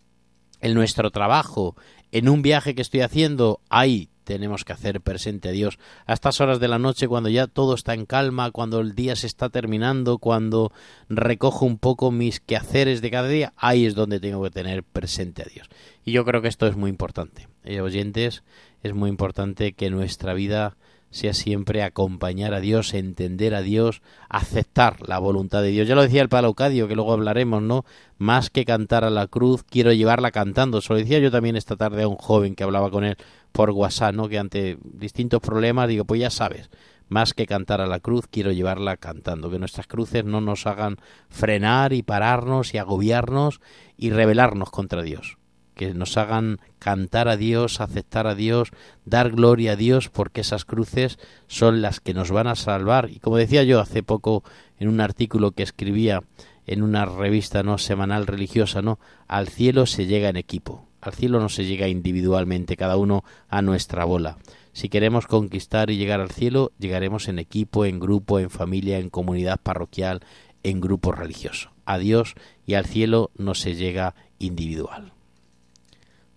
en 0.61 0.75
nuestro 0.75 1.11
trabajo, 1.11 1.75
en 2.12 2.28
un 2.28 2.42
viaje 2.42 2.75
que 2.75 2.82
estoy 2.82 3.00
haciendo, 3.00 3.61
ahí 3.71 4.11
tenemos 4.25 4.64
que 4.64 4.73
hacer 4.73 5.00
presente 5.00 5.49
a 5.49 5.52
Dios. 5.52 5.79
A 6.07 6.12
estas 6.12 6.41
horas 6.41 6.61
de 6.61 6.69
la 6.69 6.79
noche, 6.79 7.09
cuando 7.09 7.29
ya 7.29 7.47
todo 7.47 7.75
está 7.75 7.95
en 7.95 8.07
calma, 8.07 8.50
cuando 8.50 8.81
el 8.81 8.95
día 8.95 9.17
se 9.17 9.26
está 9.26 9.49
terminando, 9.49 10.19
cuando 10.19 10.73
recojo 11.09 11.67
un 11.67 11.79
poco 11.79 12.11
mis 12.11 12.41
quehaceres 12.41 13.00
de 13.02 13.11
cada 13.11 13.29
día, 13.29 13.52
ahí 13.57 13.87
es 13.87 13.95
donde 13.95 14.21
tengo 14.21 14.43
que 14.43 14.50
tener 14.50 14.83
presente 14.83 15.43
a 15.43 15.47
Dios. 15.52 15.69
Y 16.05 16.12
yo 16.12 16.25
creo 16.25 16.43
que 16.43 16.49
esto 16.49 16.67
es 16.67 16.76
muy 16.76 16.91
importante. 16.91 17.49
Eh, 17.64 17.81
oyentes, 17.81 18.43
es 18.83 18.95
muy 18.95 19.11
importante 19.11 19.73
que 19.73 19.91
nuestra 19.91 20.35
vida 20.35 20.76
sea 21.12 21.35
siempre 21.35 21.83
acompañar 21.83 22.55
a 22.55 22.61
Dios, 22.61 22.95
entender 22.95 23.55
a 23.55 23.61
Dios, 23.61 24.00
aceptar 24.31 25.07
la 25.07 25.19
voluntad 25.19 25.62
de 25.62 25.69
Dios. 25.69 25.87
Ya 25.87 25.95
lo 25.95 26.02
decía 26.02 26.23
el 26.23 26.31
Palaucadio, 26.31 26.88
que 26.88 26.95
luego 26.95 27.12
hablaremos, 27.12 27.62
¿no? 27.62 27.85
Más 28.17 28.49
que 28.49 28.64
cantar 28.64 29.05
a 29.05 29.11
la 29.11 29.26
cruz, 29.26 29.62
quiero 29.62 29.93
llevarla 29.93 30.31
cantando. 30.31 30.81
Se 30.81 30.93
lo 30.93 30.99
decía 30.99 31.19
yo 31.19 31.31
también 31.31 31.55
esta 31.55 31.76
tarde 31.76 32.02
a 32.02 32.09
un 32.09 32.17
joven 32.17 32.55
que 32.55 32.64
hablaba 32.64 32.91
con 32.91 33.05
él 33.05 33.17
por 33.52 33.71
WhatsApp, 33.71 34.14
¿no? 34.14 34.28
Que 34.28 34.38
ante 34.38 34.78
distintos 34.82 35.40
problemas 35.40 35.88
digo, 35.88 36.04
pues 36.04 36.21
ya 36.21 36.30
sabes, 36.30 36.71
más 37.12 37.35
que 37.35 37.47
cantar 37.47 37.80
a 37.80 37.87
la 37.87 38.00
cruz, 38.00 38.26
quiero 38.28 38.52
llevarla 38.52 38.97
cantando, 38.97 39.50
que 39.50 39.59
nuestras 39.59 39.87
cruces 39.87 40.25
no 40.25 40.40
nos 40.40 40.66
hagan 40.66 40.97
frenar 41.28 41.92
y 41.92 42.02
pararnos 42.02 42.75
y 42.75 42.78
agobiarnos 42.78 43.61
y 43.97 44.11
rebelarnos 44.11 44.71
contra 44.71 45.02
Dios, 45.02 45.37
que 45.75 45.94
nos 45.94 46.16
hagan 46.16 46.59
cantar 46.78 47.28
a 47.28 47.37
Dios, 47.37 47.80
aceptar 47.80 48.26
a 48.26 48.35
Dios, 48.35 48.71
dar 49.04 49.30
gloria 49.30 49.73
a 49.73 49.76
Dios, 49.76 50.09
porque 50.09 50.40
esas 50.40 50.64
cruces 50.64 51.18
son 51.47 51.82
las 51.82 52.00
que 52.00 52.14
nos 52.14 52.30
van 52.30 52.47
a 52.47 52.56
salvar. 52.56 53.11
Y 53.11 53.18
como 53.18 53.37
decía 53.37 53.62
yo 53.62 53.78
hace 53.78 54.02
poco 54.02 54.42
en 54.78 54.88
un 54.88 55.00
artículo 55.00 55.52
que 55.52 55.62
escribía 55.62 56.23
en 56.66 56.82
una 56.82 57.04
revista 57.04 57.62
no 57.62 57.78
semanal 57.78 58.26
religiosa, 58.26 58.82
no, 58.82 58.99
al 59.28 59.49
cielo 59.49 59.87
se 59.87 60.06
llega 60.06 60.28
en 60.28 60.37
equipo. 60.37 60.88
Al 61.02 61.12
cielo 61.14 61.40
no 61.40 61.49
se 61.49 61.64
llega 61.64 61.88
individualmente, 61.88 62.76
cada 62.76 62.97
uno 62.97 63.25
a 63.49 63.61
nuestra 63.61 64.04
bola. 64.04 64.38
Si 64.73 64.88
queremos 64.88 65.26
conquistar 65.26 65.90
y 65.90 65.97
llegar 65.97 66.21
al 66.21 66.30
cielo, 66.30 66.71
llegaremos 66.78 67.26
en 67.26 67.40
equipo, 67.40 67.85
en 67.85 67.99
grupo, 67.99 68.38
en 68.38 68.50
familia, 68.50 68.99
en 68.99 69.11
comunidad 69.11 69.61
parroquial, 69.61 70.21
en 70.62 70.80
grupo 70.80 71.11
religioso. 71.11 71.71
A 71.85 71.99
Dios 71.99 72.35
y 72.66 72.75
al 72.75 72.87
cielo 72.87 73.32
no 73.37 73.54
se 73.54 73.75
llega 73.75 74.14
individual. 74.38 75.12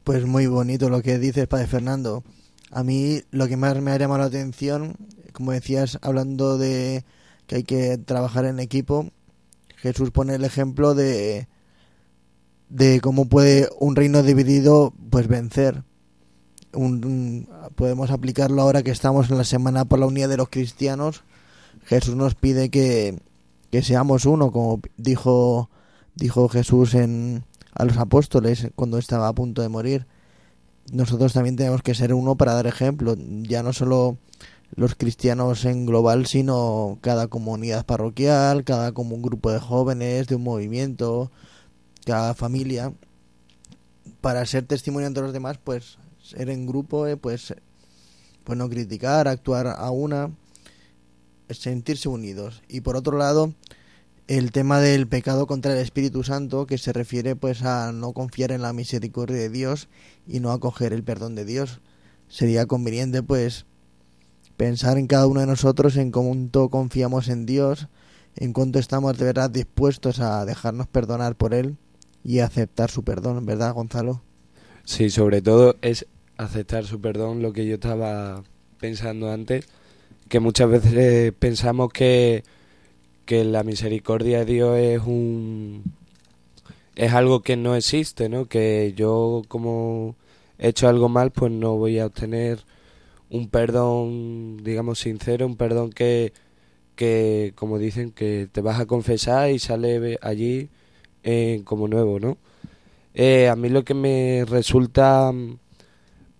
Pues 0.04 0.26
muy 0.26 0.48
bonito 0.48 0.90
lo 0.90 1.04
que 1.04 1.20
dices, 1.20 1.48
Padre 1.48 1.68
Fernando. 1.68 2.24
A 2.72 2.84
mí 2.84 3.22
lo 3.30 3.48
que 3.48 3.58
más 3.58 3.80
me 3.82 3.92
ha 3.92 3.98
llamado 3.98 4.22
la 4.22 4.26
atención, 4.26 4.96
como 5.32 5.52
decías, 5.52 6.00
hablando 6.02 6.58
de 6.58 7.06
que 7.46 7.58
hay 7.58 7.64
que 7.64 8.00
trabajar 8.00 8.46
en 8.46 8.60
equipo, 8.60 9.12
Jesús 9.76 10.10
pone 10.10 10.34
el 10.34 10.44
ejemplo 10.44 10.96
de 10.96 11.48
de 12.76 13.00
cómo 13.00 13.30
puede 13.30 13.70
un 13.80 13.96
reino 13.96 14.22
dividido 14.22 14.94
pues 15.10 15.30
vencer. 15.30 15.84
podemos 17.76 18.12
aplicarlo 18.12 18.62
ahora 18.62 18.84
que 18.84 18.92
estamos 18.92 19.30
en 19.30 19.38
la 19.38 19.46
semana 19.46 19.86
por 19.86 20.00
la 20.00 20.08
unidad 20.08 20.28
de 20.28 20.36
los 20.36 20.50
cristianos. 20.50 21.24
Jesús 21.86 22.16
nos 22.16 22.36
pide 22.36 22.70
que, 22.70 23.18
que 23.72 23.82
seamos 23.82 24.26
uno, 24.26 24.52
como 24.52 24.82
dijo 24.98 25.70
dijo 26.16 26.50
Jesús 26.50 26.96
en, 26.96 27.46
a 27.74 27.86
los 27.86 27.98
apóstoles 27.98 28.68
cuando 28.76 28.98
estaba 28.98 29.30
a 29.30 29.34
punto 29.34 29.62
de 29.62 29.70
morir. 29.70 30.06
Nosotros 30.92 31.32
también 31.32 31.56
tenemos 31.56 31.82
que 31.82 31.96
ser 31.96 32.14
uno 32.14 32.36
para 32.36 32.56
dar 32.56 32.68
ejemplo, 32.68 33.16
ya 33.18 33.64
no 33.64 33.72
solo 33.72 34.18
los 34.76 34.96
cristianos 34.96 35.64
en 35.64 35.86
global, 35.86 36.26
sino 36.26 36.98
cada 37.00 37.28
comunidad 37.28 37.86
parroquial, 37.86 38.66
cada 38.66 38.92
como 38.92 39.16
un 39.16 39.22
grupo 39.22 39.50
de 39.50 39.60
jóvenes, 39.60 40.28
de 40.28 40.36
un 40.36 40.44
movimiento, 40.44 41.32
cada 42.06 42.34
familia, 42.36 42.94
para 44.22 44.46
ser 44.46 44.66
testimonio 44.66 45.08
ante 45.08 45.22
los 45.22 45.34
demás, 45.34 45.60
pues 45.64 45.98
ser 46.22 46.50
en 46.50 46.66
grupo, 46.66 47.08
eh, 47.08 47.18
pues, 47.18 47.54
pues 48.44 48.58
no 48.58 48.70
criticar, 48.70 49.28
actuar 49.28 49.68
a 49.68 49.92
una, 49.92 50.32
sentirse 51.50 52.10
unidos. 52.10 52.64
Y 52.68 52.82
por 52.82 52.96
otro 52.96 53.18
lado, 53.18 53.54
el 54.28 54.52
tema 54.52 54.80
del 54.80 55.08
pecado 55.08 55.48
contra 55.48 55.74
el 55.74 55.80
Espíritu 55.80 56.24
Santo, 56.24 56.66
que 56.66 56.78
se 56.78 56.94
refiere 56.94 57.36
pues 57.36 57.64
a 57.64 57.92
no 57.92 58.14
confiar 58.14 58.52
en 58.52 58.62
la 58.62 58.74
misericordia 58.74 59.38
de 59.38 59.50
Dios 59.50 59.88
y 60.28 60.40
no 60.40 60.52
acoger 60.52 60.94
el 60.94 61.04
perdón 61.04 61.36
de 61.36 61.46
Dios. 61.46 61.82
Sería 62.28 62.66
conveniente 62.66 63.22
pues 63.22 63.66
pensar 64.58 64.98
en 64.98 65.08
cada 65.08 65.28
uno 65.28 65.42
de 65.42 65.48
nosotros 65.48 65.96
en 65.98 66.12
cuánto 66.12 66.70
confiamos 66.70 67.28
en 67.28 67.46
Dios, 67.46 67.88
en 68.36 68.54
cuánto 68.54 68.80
estamos 68.80 69.18
de 69.18 69.26
verdad 69.26 69.50
dispuestos 69.50 70.20
a 70.20 70.46
dejarnos 70.46 70.88
perdonar 70.88 71.36
por 71.36 71.54
Él 71.54 71.78
y 72.26 72.40
aceptar 72.40 72.90
su 72.90 73.04
perdón, 73.04 73.46
¿verdad, 73.46 73.76
Gonzalo? 73.76 74.24
Sí, 74.84 75.12
sobre 75.12 75.44
todo 75.44 75.76
es 75.82 76.08
aceptar 76.38 76.86
su 76.86 77.00
perdón, 77.00 77.44
lo 77.44 77.54
que 77.54 77.68
yo 77.68 77.76
estaba 77.76 78.44
pensando 78.80 79.32
antes, 79.32 79.68
que 80.28 80.40
muchas 80.40 80.70
veces 80.70 81.34
pensamos 81.38 81.94
que, 81.94 82.44
que 83.26 83.46
la 83.46 83.64
misericordia 83.64 84.40
de 84.40 84.46
Dios 84.46 84.78
es 84.78 85.02
un 85.02 85.84
es 86.96 87.14
algo 87.14 87.42
que 87.42 87.58
no 87.58 87.76
existe, 87.76 88.30
¿no? 88.30 88.46
Que 88.46 88.94
yo 88.96 89.44
como 89.48 90.16
he 90.58 90.70
hecho 90.70 90.88
algo 90.88 91.10
mal, 91.10 91.32
pues 91.32 91.52
no 91.52 91.76
voy 91.76 92.00
a 92.00 92.08
obtener 92.08 92.60
un 93.30 93.50
perdón, 93.50 94.64
digamos, 94.64 95.00
sincero, 95.00 95.46
un 95.46 95.58
perdón 95.58 95.92
que, 95.92 96.34
que 96.96 97.54
como 97.56 97.78
dicen, 97.78 98.12
que 98.12 98.48
te 98.52 98.62
vas 98.62 98.80
a 98.80 98.86
confesar 98.88 99.52
y 99.52 99.60
sale 99.60 100.18
allí 100.22 100.70
eh, 101.26 101.62
como 101.66 101.88
nuevo, 101.88 102.20
¿no? 102.20 102.38
Eh, 103.16 103.50
a 103.50 103.56
mí 103.56 103.70
lo 103.70 103.84
que 103.84 103.96
me 103.96 104.46
resulta 104.46 105.34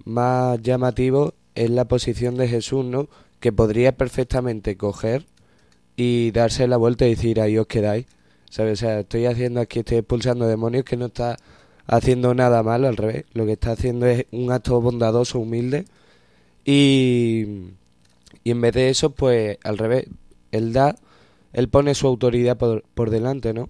más 0.06 0.62
llamativo 0.62 1.34
es 1.56 1.72
la 1.72 1.86
posición 1.86 2.36
de 2.38 2.48
Jesús, 2.48 2.86
¿no? 2.86 3.10
Que 3.40 3.52
podría 3.52 3.98
perfectamente 3.98 4.78
coger 4.78 5.26
y 5.96 6.32
darse 6.32 6.68
la 6.68 6.78
vuelta 6.78 7.08
y 7.08 7.16
decir, 7.16 7.42
ahí 7.42 7.58
os 7.58 7.68
quedáis. 7.68 8.06
¿Sabes? 8.50 8.80
O 8.80 8.86
sea, 8.86 9.00
estoy 9.00 9.26
haciendo 9.26 9.60
aquí, 9.60 9.80
estoy 9.80 9.98
expulsando 9.98 10.48
demonios 10.48 10.86
que 10.86 10.98
no 10.98 11.08
está 11.08 11.36
haciendo 11.88 12.36
nada 12.36 12.62
malo, 12.64 12.88
al 12.88 12.96
revés. 12.98 13.26
Lo 13.34 13.46
que 13.46 13.54
está 13.54 13.72
haciendo 13.72 14.06
es 14.06 14.28
un 14.32 14.52
acto 14.52 14.80
bondadoso, 14.82 15.40
humilde. 15.40 15.86
Y, 16.64 17.46
y 18.44 18.52
en 18.52 18.62
vez 18.62 18.74
de 18.74 18.90
eso, 18.90 19.10
pues 19.10 19.58
al 19.64 19.78
revés, 19.80 20.06
él 20.52 20.74
da, 20.74 20.96
él 21.54 21.70
pone 21.70 21.96
su 21.96 22.08
autoridad 22.08 22.58
por, 22.58 22.84
por 22.94 23.10
delante, 23.10 23.54
¿no? 23.54 23.70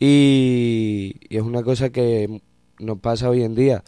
Y, 0.00 1.16
es 1.30 1.42
una 1.42 1.62
cosa 1.62 1.90
que 1.90 2.40
nos 2.78 2.98
pasa 3.00 3.30
hoy 3.30 3.42
en 3.42 3.54
día, 3.54 3.84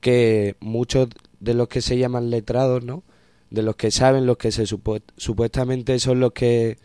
que 0.00 0.56
muchos 0.60 1.08
de 1.40 1.54
los 1.54 1.68
que 1.68 1.80
se 1.82 1.98
llaman 1.98 2.30
letrados, 2.30 2.84
¿no? 2.84 3.02
De 3.50 3.62
los 3.62 3.76
que 3.76 3.90
saben, 3.90 4.26
los 4.26 4.36
que 4.38 4.52
se 4.52 4.66
supuestamente 4.66 5.98
son 5.98 6.20
los 6.20 6.32
que 6.32 6.78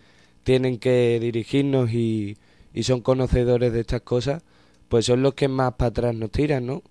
tienen 0.43 0.77
que 0.79 1.19
dirigirnos 1.19 1.91
y, 1.91 2.37
y 2.73 2.83
son 2.83 3.01
conocedores 3.01 3.73
de 3.73 3.81
estas 3.81 4.01
cosas, 4.01 4.43
pues 4.89 5.05
son 5.05 5.21
los 5.21 5.33
que 5.33 5.47
más 5.47 5.73
para 5.75 5.89
atrás 5.89 6.15
nos 6.15 6.31
tiran, 6.31 6.65
¿no? 6.65 6.83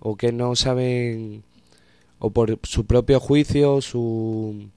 O 0.00 0.16
que 0.16 0.32
no 0.32 0.54
saben, 0.56 1.44
o 2.18 2.30
por 2.30 2.58
su 2.62 2.86
propio 2.86 3.20
juicio, 3.20 3.80
su, 3.80 4.68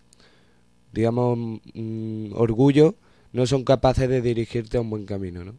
digamos, 0.93 1.38
mm, 1.74 2.34
orgullo, 2.34 2.96
no 3.34 3.46
son 3.46 3.63
capaces 3.63 4.10
de 4.10 4.22
dirigirte 4.22 4.78
a 4.78 4.82
un 4.82 4.89
buen 4.89 5.06
camino, 5.06 5.43
¿no? 5.43 5.54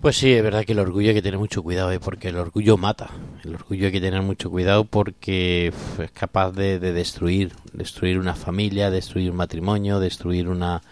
Pues 0.00 0.16
sí, 0.16 0.32
es 0.32 0.44
verdad 0.44 0.64
que 0.64 0.72
el 0.72 0.78
orgullo 0.78 1.08
hay 1.08 1.14
que 1.16 1.22
tener 1.22 1.40
mucho 1.40 1.64
cuidado, 1.64 1.90
¿eh? 1.90 1.98
porque 1.98 2.28
el 2.28 2.36
orgullo 2.36 2.76
mata. 2.76 3.10
El 3.44 3.56
orgullo 3.56 3.86
hay 3.86 3.92
que 3.92 4.00
tener 4.00 4.22
mucho 4.22 4.48
cuidado 4.48 4.84
porque 4.84 5.72
es 5.98 6.10
capaz 6.12 6.52
de, 6.52 6.78
de, 6.78 6.92
destruir, 6.92 7.52
destruir 7.72 8.20
una 8.20 8.36
familia, 8.36 8.92
destruir 8.92 9.32
un 9.32 9.36
matrimonio, 9.36 9.98
destruir 9.98 10.48
una, 10.48 10.82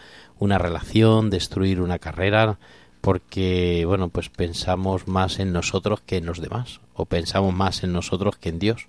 una 0.40 0.58
relación, 0.58 1.30
destruir 1.30 1.80
una 1.80 2.00
carrera, 2.00 2.58
porque 3.00 3.84
bueno, 3.86 4.08
pues 4.08 4.28
pensamos 4.28 5.06
más 5.06 5.38
en 5.38 5.52
nosotros 5.52 6.00
que 6.00 6.16
en 6.16 6.26
los 6.26 6.40
demás, 6.40 6.80
o 6.92 7.06
pensamos 7.06 7.54
más 7.54 7.84
en 7.84 7.92
nosotros 7.92 8.36
que 8.38 8.48
en 8.48 8.58
Dios, 8.58 8.88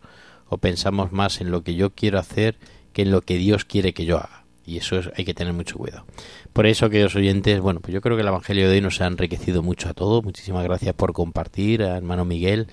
o 0.49 0.57
pensamos 0.57 1.11
más 1.11 1.41
en 1.41 1.51
lo 1.51 1.61
que 1.61 1.75
yo 1.75 1.91
quiero 1.91 2.17
hacer 2.17 2.57
que 2.91 3.03
en 3.03 3.11
lo 3.11 3.21
que 3.21 3.37
Dios 3.37 3.65
quiere 3.65 3.93
que 3.93 4.05
yo 4.05 4.17
haga. 4.17 4.46
Y 4.67 4.77
eso 4.77 4.99
es, 4.99 5.09
hay 5.15 5.23
que 5.23 5.33
tener 5.33 5.53
mucho 5.53 5.77
cuidado. 5.77 6.05
Por 6.51 6.67
eso, 6.67 6.89
queridos 6.89 7.15
oyentes, 7.15 7.61
bueno, 7.61 7.79
pues 7.79 7.93
yo 7.93 8.01
creo 8.01 8.17
que 8.17 8.21
el 8.21 8.27
Evangelio 8.27 8.67
de 8.67 8.75
hoy 8.75 8.81
nos 8.81 8.99
ha 8.99 9.07
enriquecido 9.07 9.63
mucho 9.63 9.87
a 9.87 9.93
todos. 9.93 10.23
Muchísimas 10.25 10.65
gracias 10.65 10.93
por 10.93 11.13
compartir, 11.13 11.83
a 11.83 11.95
hermano 11.95 12.25
Miguel 12.25 12.67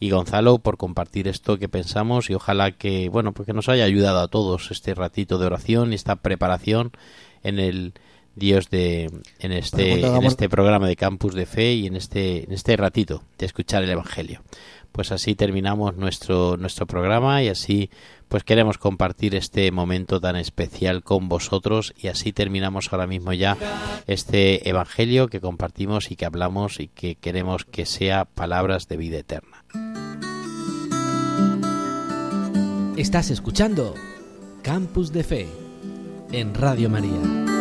y 0.00 0.10
Gonzalo, 0.10 0.58
por 0.58 0.76
compartir 0.76 1.28
esto 1.28 1.56
que 1.56 1.68
pensamos 1.68 2.30
y 2.30 2.34
ojalá 2.34 2.72
que, 2.72 3.08
bueno, 3.08 3.32
pues 3.32 3.46
que 3.46 3.52
nos 3.52 3.68
haya 3.68 3.84
ayudado 3.84 4.20
a 4.20 4.28
todos 4.28 4.72
este 4.72 4.92
ratito 4.94 5.38
de 5.38 5.46
oración 5.46 5.92
y 5.92 5.94
esta 5.94 6.16
preparación 6.16 6.90
en 7.44 7.60
el 7.60 7.94
Dios 8.34 8.68
de 8.68 9.10
en 9.38 9.52
este 9.52 10.04
en 10.04 10.24
este 10.24 10.50
programa 10.50 10.86
de 10.86 10.94
Campus 10.94 11.32
de 11.34 11.46
Fe 11.46 11.72
y 11.72 11.86
en 11.86 11.96
este 11.96 12.44
en 12.44 12.52
este 12.52 12.76
ratito 12.76 13.22
de 13.38 13.46
escuchar 13.46 13.82
el 13.82 13.90
Evangelio. 13.90 14.42
Pues 14.96 15.12
así 15.12 15.34
terminamos 15.34 15.94
nuestro 15.96 16.56
nuestro 16.56 16.86
programa 16.86 17.42
y 17.42 17.48
así 17.48 17.90
pues 18.28 18.44
queremos 18.44 18.78
compartir 18.78 19.34
este 19.34 19.70
momento 19.70 20.22
tan 20.22 20.36
especial 20.36 21.04
con 21.04 21.28
vosotros 21.28 21.92
y 21.98 22.08
así 22.08 22.32
terminamos 22.32 22.90
ahora 22.90 23.06
mismo 23.06 23.34
ya 23.34 23.58
este 24.06 24.66
evangelio 24.66 25.28
que 25.28 25.38
compartimos 25.38 26.10
y 26.10 26.16
que 26.16 26.24
hablamos 26.24 26.80
y 26.80 26.88
que 26.88 27.16
queremos 27.16 27.66
que 27.66 27.84
sea 27.84 28.24
palabras 28.24 28.88
de 28.88 28.96
vida 28.96 29.18
eterna. 29.18 29.64
Estás 32.96 33.30
escuchando 33.30 33.94
Campus 34.62 35.12
de 35.12 35.24
Fe 35.24 35.48
en 36.32 36.54
Radio 36.54 36.88
María. 36.88 37.55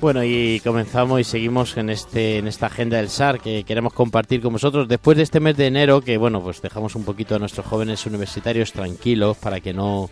Bueno, 0.00 0.22
y 0.22 0.60
comenzamos 0.60 1.20
y 1.20 1.24
seguimos 1.24 1.76
en 1.76 1.90
este 1.90 2.38
en 2.38 2.46
esta 2.46 2.66
agenda 2.66 2.98
del 2.98 3.08
SAR 3.08 3.40
que 3.40 3.64
queremos 3.64 3.92
compartir 3.92 4.40
con 4.40 4.52
vosotros 4.52 4.86
después 4.86 5.16
de 5.16 5.24
este 5.24 5.40
mes 5.40 5.56
de 5.56 5.66
enero 5.66 6.02
que 6.02 6.16
bueno, 6.18 6.40
pues 6.40 6.62
dejamos 6.62 6.94
un 6.94 7.04
poquito 7.04 7.34
a 7.34 7.40
nuestros 7.40 7.66
jóvenes 7.66 8.06
universitarios 8.06 8.72
tranquilos 8.72 9.36
para 9.38 9.58
que 9.58 9.74
no 9.74 10.08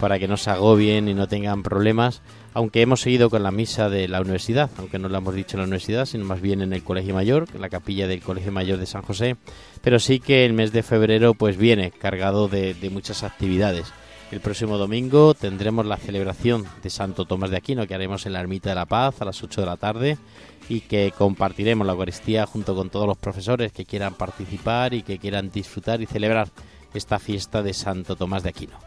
para 0.00 0.18
que 0.18 0.28
no 0.28 0.38
se 0.38 0.48
agobien 0.48 1.08
y 1.08 1.14
no 1.14 1.28
tengan 1.28 1.62
problemas, 1.62 2.22
aunque 2.54 2.80
hemos 2.80 3.02
seguido 3.02 3.28
con 3.28 3.42
la 3.42 3.50
misa 3.50 3.90
de 3.90 4.08
la 4.08 4.22
universidad, 4.22 4.70
aunque 4.78 4.98
no 4.98 5.10
lo 5.10 5.18
hemos 5.18 5.34
dicho 5.34 5.56
en 5.56 5.60
la 5.60 5.66
universidad, 5.66 6.06
sino 6.06 6.24
más 6.24 6.40
bien 6.40 6.62
en 6.62 6.72
el 6.72 6.82
Colegio 6.82 7.14
Mayor, 7.14 7.48
en 7.52 7.60
la 7.60 7.68
capilla 7.68 8.06
del 8.06 8.22
Colegio 8.22 8.50
Mayor 8.50 8.78
de 8.78 8.86
San 8.86 9.02
José, 9.02 9.36
pero 9.82 9.98
sí 9.98 10.20
que 10.20 10.46
el 10.46 10.54
mes 10.54 10.72
de 10.72 10.82
febrero 10.82 11.34
pues 11.34 11.58
viene 11.58 11.90
cargado 11.90 12.48
de 12.48 12.90
muchas 12.90 13.24
actividades. 13.24 13.92
El 14.30 14.40
próximo 14.40 14.76
domingo 14.76 15.32
tendremos 15.32 15.86
la 15.86 15.96
celebración 15.96 16.66
de 16.82 16.90
Santo 16.90 17.24
Tomás 17.24 17.48
de 17.48 17.56
Aquino 17.56 17.86
que 17.86 17.94
haremos 17.94 18.26
en 18.26 18.34
la 18.34 18.40
Ermita 18.40 18.68
de 18.68 18.74
la 18.74 18.84
Paz 18.84 19.22
a 19.22 19.24
las 19.24 19.42
8 19.42 19.62
de 19.62 19.66
la 19.66 19.78
tarde 19.78 20.18
y 20.68 20.82
que 20.82 21.14
compartiremos 21.16 21.86
la 21.86 21.94
Eucaristía 21.94 22.44
junto 22.44 22.74
con 22.74 22.90
todos 22.90 23.06
los 23.06 23.16
profesores 23.16 23.72
que 23.72 23.86
quieran 23.86 24.12
participar 24.12 24.92
y 24.92 25.02
que 25.02 25.18
quieran 25.18 25.50
disfrutar 25.50 26.02
y 26.02 26.06
celebrar 26.06 26.48
esta 26.92 27.18
fiesta 27.18 27.62
de 27.62 27.72
Santo 27.72 28.16
Tomás 28.16 28.42
de 28.42 28.50
Aquino. 28.50 28.78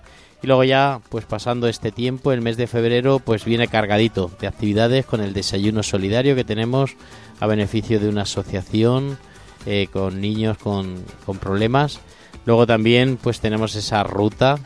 Y 0.44 0.48
luego 0.48 0.64
ya, 0.64 1.02
pues 1.10 1.26
pasando 1.26 1.68
este 1.68 1.92
tiempo, 1.92 2.32
el 2.32 2.42
mes 2.42 2.56
de 2.56 2.68
febrero, 2.68 3.18
pues 3.18 3.44
viene 3.44 3.68
cargadito 3.68 4.30
de 4.40 4.48
actividades 4.48 5.08
con 5.08 5.22
el 5.22 5.34
desayuno 5.34 5.82
solidario 5.82 6.36
que 6.36 6.44
tenemos 6.44 6.96
a 7.40 7.48
beneficio 7.48 8.00
de 8.00 8.10
una 8.10 8.24
asociación 8.24 9.18
eh, 9.66 9.88
con 9.92 10.22
niños 10.22 10.60
con, 10.60 11.04
con 11.26 11.40
problemas. 11.40 12.00
Luego 12.46 12.68
también, 12.68 13.18
pues 13.18 13.40
tenemos 13.40 13.76
esa 13.76 14.04
ruta 14.04 14.60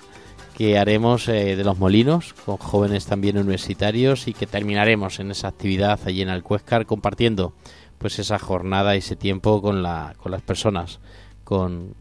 que 0.56 0.78
haremos 0.78 1.28
eh, 1.28 1.58
de 1.58 1.64
los 1.66 1.78
molinos 1.78 2.34
con 2.46 2.58
jóvenes 2.58 3.06
también 3.06 3.38
universitarios 3.38 4.28
y 4.30 4.34
que 4.34 4.48
terminaremos 4.48 5.20
en 5.20 5.32
esa 5.32 5.50
actividad 5.50 6.00
allí 6.06 6.22
en 6.22 6.30
Alcuéscar 6.30 6.86
compartiendo 6.86 7.54
pues 7.98 8.20
esa 8.20 8.40
jornada 8.40 8.96
y 8.96 9.00
ese 9.00 9.18
tiempo 9.18 9.62
con, 9.62 9.84
la, 9.84 10.16
con 10.18 10.32
las 10.32 10.42
personas 10.42 11.00
con 11.44 11.94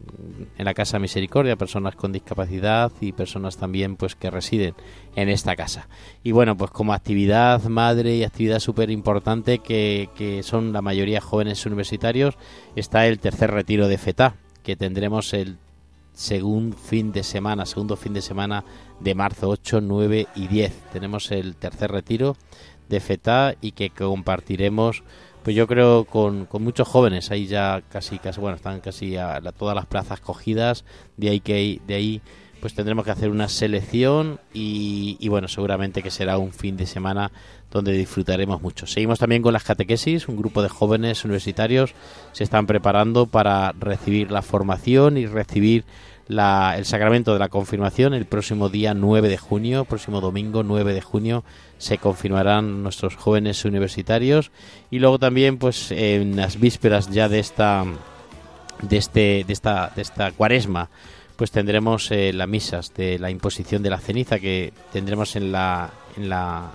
en 0.57 0.65
la 0.65 0.73
casa 0.73 0.99
Misericordia, 0.99 1.55
personas 1.55 1.95
con 1.95 2.11
discapacidad 2.11 2.91
y 3.01 3.11
personas 3.11 3.57
también 3.57 3.97
pues 3.97 4.15
que 4.15 4.31
residen 4.31 4.73
en 5.15 5.29
esta 5.29 5.55
casa. 5.55 5.87
Y 6.23 6.31
bueno, 6.31 6.57
pues 6.57 6.71
como 6.71 6.93
actividad 6.93 7.61
madre 7.65 8.15
y 8.15 8.23
actividad 8.23 8.59
súper 8.59 8.89
importante 8.89 9.59
que, 9.59 10.09
que 10.15 10.43
son 10.43 10.73
la 10.73 10.81
mayoría 10.81 11.21
jóvenes 11.21 11.65
universitarios, 11.65 12.37
está 12.75 13.05
el 13.05 13.19
tercer 13.19 13.51
retiro 13.51 13.87
de 13.87 13.97
FETA, 13.97 14.35
que 14.63 14.75
tendremos 14.75 15.33
el 15.33 15.57
segundo 16.15 16.75
fin 16.75 17.11
de 17.11 17.21
semana, 17.23 17.65
segundo 17.67 17.95
fin 17.95 18.13
de 18.13 18.21
semana 18.21 18.63
de 18.99 19.13
marzo 19.13 19.49
8, 19.49 19.81
9 19.81 20.27
y 20.35 20.47
10. 20.47 20.73
Tenemos 20.91 21.29
el 21.31 21.55
tercer 21.55 21.91
retiro 21.91 22.35
de 22.89 22.99
FETA 22.99 23.55
y 23.61 23.73
que 23.73 23.91
compartiremos 23.91 25.03
pues 25.43 25.55
yo 25.55 25.67
creo 25.67 26.05
con, 26.05 26.45
con 26.45 26.63
muchos 26.63 26.87
jóvenes 26.87 27.29
ahí 27.29 27.45
ya 27.45 27.83
casi 27.89 28.17
casi 28.17 28.41
bueno 28.41 28.55
están 28.55 28.79
casi 28.79 29.15
a 29.15 29.39
todas 29.55 29.75
las 29.75 29.85
plazas 29.85 30.19
cogidas 30.19 30.85
de 31.17 31.29
ahí 31.29 31.39
que 31.39 31.81
de 31.85 31.93
ahí 31.93 32.21
pues 32.65 32.73
tendremos 32.73 33.05
que 33.05 33.11
hacer 33.11 33.29
una 33.29 33.47
selección 33.47 34.39
y, 34.51 35.17
y, 35.19 35.27
bueno 35.27 35.47
seguramente 35.47 36.01
que 36.01 36.09
será 36.09 36.39
un 36.39 36.51
fin 36.51 36.77
de 36.77 36.87
semana 36.87 37.31
donde 37.69 37.91
disfrutaremos 37.91 38.59
mucho. 38.59 38.87
Seguimos 38.87 39.19
también 39.19 39.43
con 39.43 39.53
las 39.53 39.63
catequesis 39.63 40.27
un 40.27 40.35
grupo 40.35 40.63
de 40.63 40.69
jóvenes 40.69 41.23
universitarios 41.25 41.93
se 42.31 42.43
están 42.43 42.65
preparando 42.65 43.27
para 43.27 43.71
recibir 43.73 44.31
la 44.31 44.41
formación 44.41 45.19
y 45.19 45.27
recibir 45.27 45.83
la, 46.27 46.73
el 46.75 46.85
sacramento 46.85 47.33
de 47.33 47.37
la 47.37 47.49
confirmación. 47.49 48.15
El 48.15 48.25
próximo 48.25 48.69
día 48.69 48.95
9 48.95 49.29
de 49.29 49.37
junio, 49.37 49.85
próximo 49.85 50.19
domingo 50.19 50.63
9 50.63 50.95
de 50.95 51.01
junio 51.01 51.43
se 51.77 51.99
confirmarán 51.99 52.81
nuestros 52.81 53.15
jóvenes 53.15 53.63
universitarios. 53.63 54.49
Y 54.89 54.97
luego 54.97 55.19
también 55.19 55.59
pues 55.59 55.91
en 55.91 56.35
las 56.35 56.59
vísperas 56.59 57.11
ya 57.11 57.29
de 57.29 57.37
esta 57.37 57.85
de 58.81 58.97
este 58.97 59.43
de 59.45 59.53
esta 59.53 59.91
de 59.95 60.01
esta 60.01 60.31
cuaresma 60.31 60.89
pues 61.35 61.51
tendremos 61.51 62.11
eh, 62.11 62.31
las 62.33 62.47
misas 62.47 62.93
de 62.93 63.19
la 63.19 63.29
imposición 63.29 63.83
de 63.83 63.89
la 63.89 63.99
ceniza 63.99 64.39
que 64.39 64.73
tendremos 64.91 65.35
en 65.35 65.51
la 65.51 65.91
en 66.17 66.29
la 66.29 66.71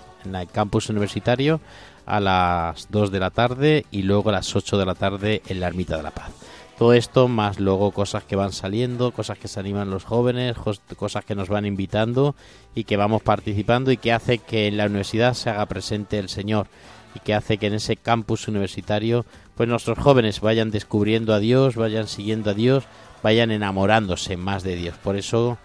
campus 0.53 0.89
universitario 0.89 1.61
a 2.07 2.21
las 2.21 2.89
2 2.91 3.11
de 3.11 3.21
la 3.21 3.31
tarde 3.31 3.87
y 3.91 4.03
luego 4.03 4.31
a 4.31 4.33
las 4.33 4.55
8 4.55 4.79
de 4.79 4.87
la 4.87 4.95
tarde 4.95 5.43
en 5.49 5.61
la 5.61 5.69
Ermita 5.69 5.97
de 5.97 6.03
la 6.03 6.11
Paz. 6.11 6.33
Todo 6.79 6.95
esto 6.95 7.29
más 7.29 7.61
luego 7.61 7.93
cosas 7.93 8.25
que 8.25 8.37
van 8.37 8.53
saliendo, 8.53 9.13
cosas 9.13 9.39
que 9.39 9.49
se 9.49 9.61
animan 9.61 9.91
los 9.91 10.05
jóvenes, 10.05 10.57
cosas 10.97 11.25
que 11.25 11.35
nos 11.35 11.49
van 11.49 11.67
invitando 11.67 12.35
y 12.75 12.85
que 12.85 12.97
vamos 12.97 13.23
participando 13.23 13.93
y 13.93 13.99
que 13.99 14.13
hace 14.13 14.39
que 14.39 14.67
en 14.67 14.79
la 14.79 14.87
universidad 14.87 15.35
se 15.35 15.51
haga 15.51 15.67
presente 15.67 16.19
el 16.19 16.31
Señor 16.31 16.69
y 17.15 17.21
que 17.21 17.35
hace 17.35 17.59
que 17.59 17.67
en 17.67 17.75
ese 17.75 17.97
campus 17.97 18.49
universitario 18.49 19.27
pues 19.57 19.69
nuestros 19.69 19.99
jóvenes 19.99 20.41
vayan 20.41 20.71
descubriendo 20.71 21.35
a 21.35 21.39
Dios, 21.39 21.77
vayan 21.77 22.09
siguiendo 22.09 22.51
a 22.51 22.55
Dios, 22.55 22.85
vayan 23.23 23.51
enamorándose 23.51 24.37
más 24.37 24.63
de 24.63 24.77
Dios. 24.77 24.97
Por 24.97 25.17
eso, 25.17 25.59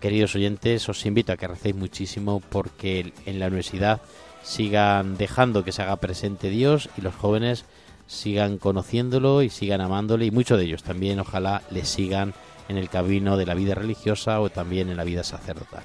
queridos 0.00 0.34
oyentes, 0.34 0.88
os 0.88 1.04
invito 1.06 1.32
a 1.32 1.36
que 1.36 1.48
recéis 1.48 1.74
muchísimo 1.74 2.40
porque 2.50 3.12
en 3.26 3.38
la 3.38 3.46
universidad 3.46 4.00
sigan 4.42 5.16
dejando 5.16 5.64
que 5.64 5.72
se 5.72 5.82
haga 5.82 5.96
presente 5.96 6.50
Dios 6.50 6.88
y 6.96 7.00
los 7.00 7.14
jóvenes 7.14 7.64
sigan 8.06 8.58
conociéndolo 8.58 9.42
y 9.42 9.50
sigan 9.50 9.80
amándole 9.80 10.26
y 10.26 10.30
muchos 10.30 10.58
de 10.58 10.64
ellos 10.64 10.82
también 10.82 11.20
ojalá 11.20 11.62
le 11.70 11.84
sigan 11.84 12.34
en 12.68 12.76
el 12.76 12.88
camino 12.88 13.36
de 13.36 13.46
la 13.46 13.54
vida 13.54 13.74
religiosa 13.74 14.40
o 14.40 14.50
también 14.50 14.88
en 14.88 14.96
la 14.96 15.04
vida 15.04 15.24
sacerdotal. 15.24 15.82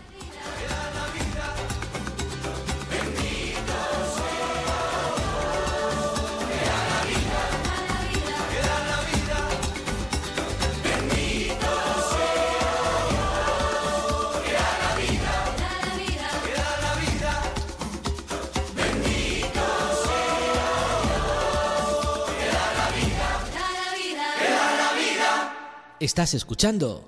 Estás 26.07 26.33
escuchando 26.33 27.03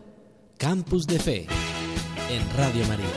Campus 0.58 1.08
de 1.08 1.20
Fe 1.20 1.48
en 2.30 2.58
Radio 2.58 2.86
María. 2.86 3.08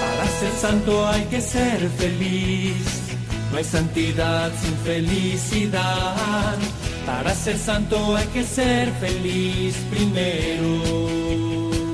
Para 0.00 0.26
ser 0.40 0.52
santo 0.52 1.06
hay 1.06 1.24
que 1.26 1.40
ser 1.42 1.90
feliz 1.90 3.07
no 3.50 3.58
hay 3.58 3.64
santidad 3.64 4.50
sin 4.60 4.76
felicidad. 4.78 6.56
Para 7.06 7.34
ser 7.34 7.58
santo 7.58 8.16
hay 8.16 8.26
que 8.26 8.44
ser 8.44 8.92
feliz 9.00 9.74
primero. 9.90 11.88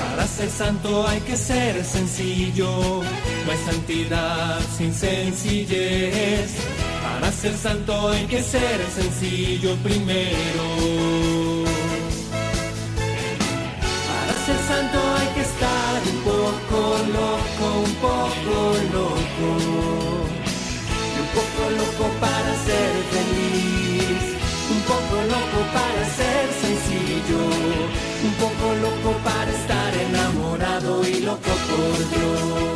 Para 0.00 0.26
ser 0.26 0.50
santo 0.50 1.06
hay 1.06 1.20
que 1.20 1.36
ser 1.36 1.84
sencillo. 1.84 3.02
No 3.46 3.52
hay 3.52 3.58
santidad 3.72 4.58
sin 4.76 4.92
sencillez. 4.92 6.50
Para 7.02 7.32
ser 7.32 7.56
santo 7.56 8.08
hay 8.08 8.26
que 8.26 8.42
ser 8.42 8.80
sencillo 8.94 9.76
primero. 9.76 11.19
Loco, 17.08 17.66
un 17.84 17.94
poco 17.94 18.54
loco. 18.92 19.50
Y 21.14 21.20
un 21.20 21.30
poco 21.38 21.62
loco 21.80 22.04
para 22.20 22.54
ser 22.66 22.92
feliz. 23.14 24.36
Un 24.70 24.80
poco 24.82 25.16
loco 25.34 25.58
para 25.72 26.04
ser 26.18 26.46
sencillo. 26.60 27.42
Un 28.24 28.34
poco 28.34 28.74
loco 28.74 29.18
para 29.24 29.50
estar 29.50 29.94
enamorado 29.94 31.08
y 31.08 31.20
loco 31.20 31.52
por 31.68 31.98
Dios. 32.10 32.70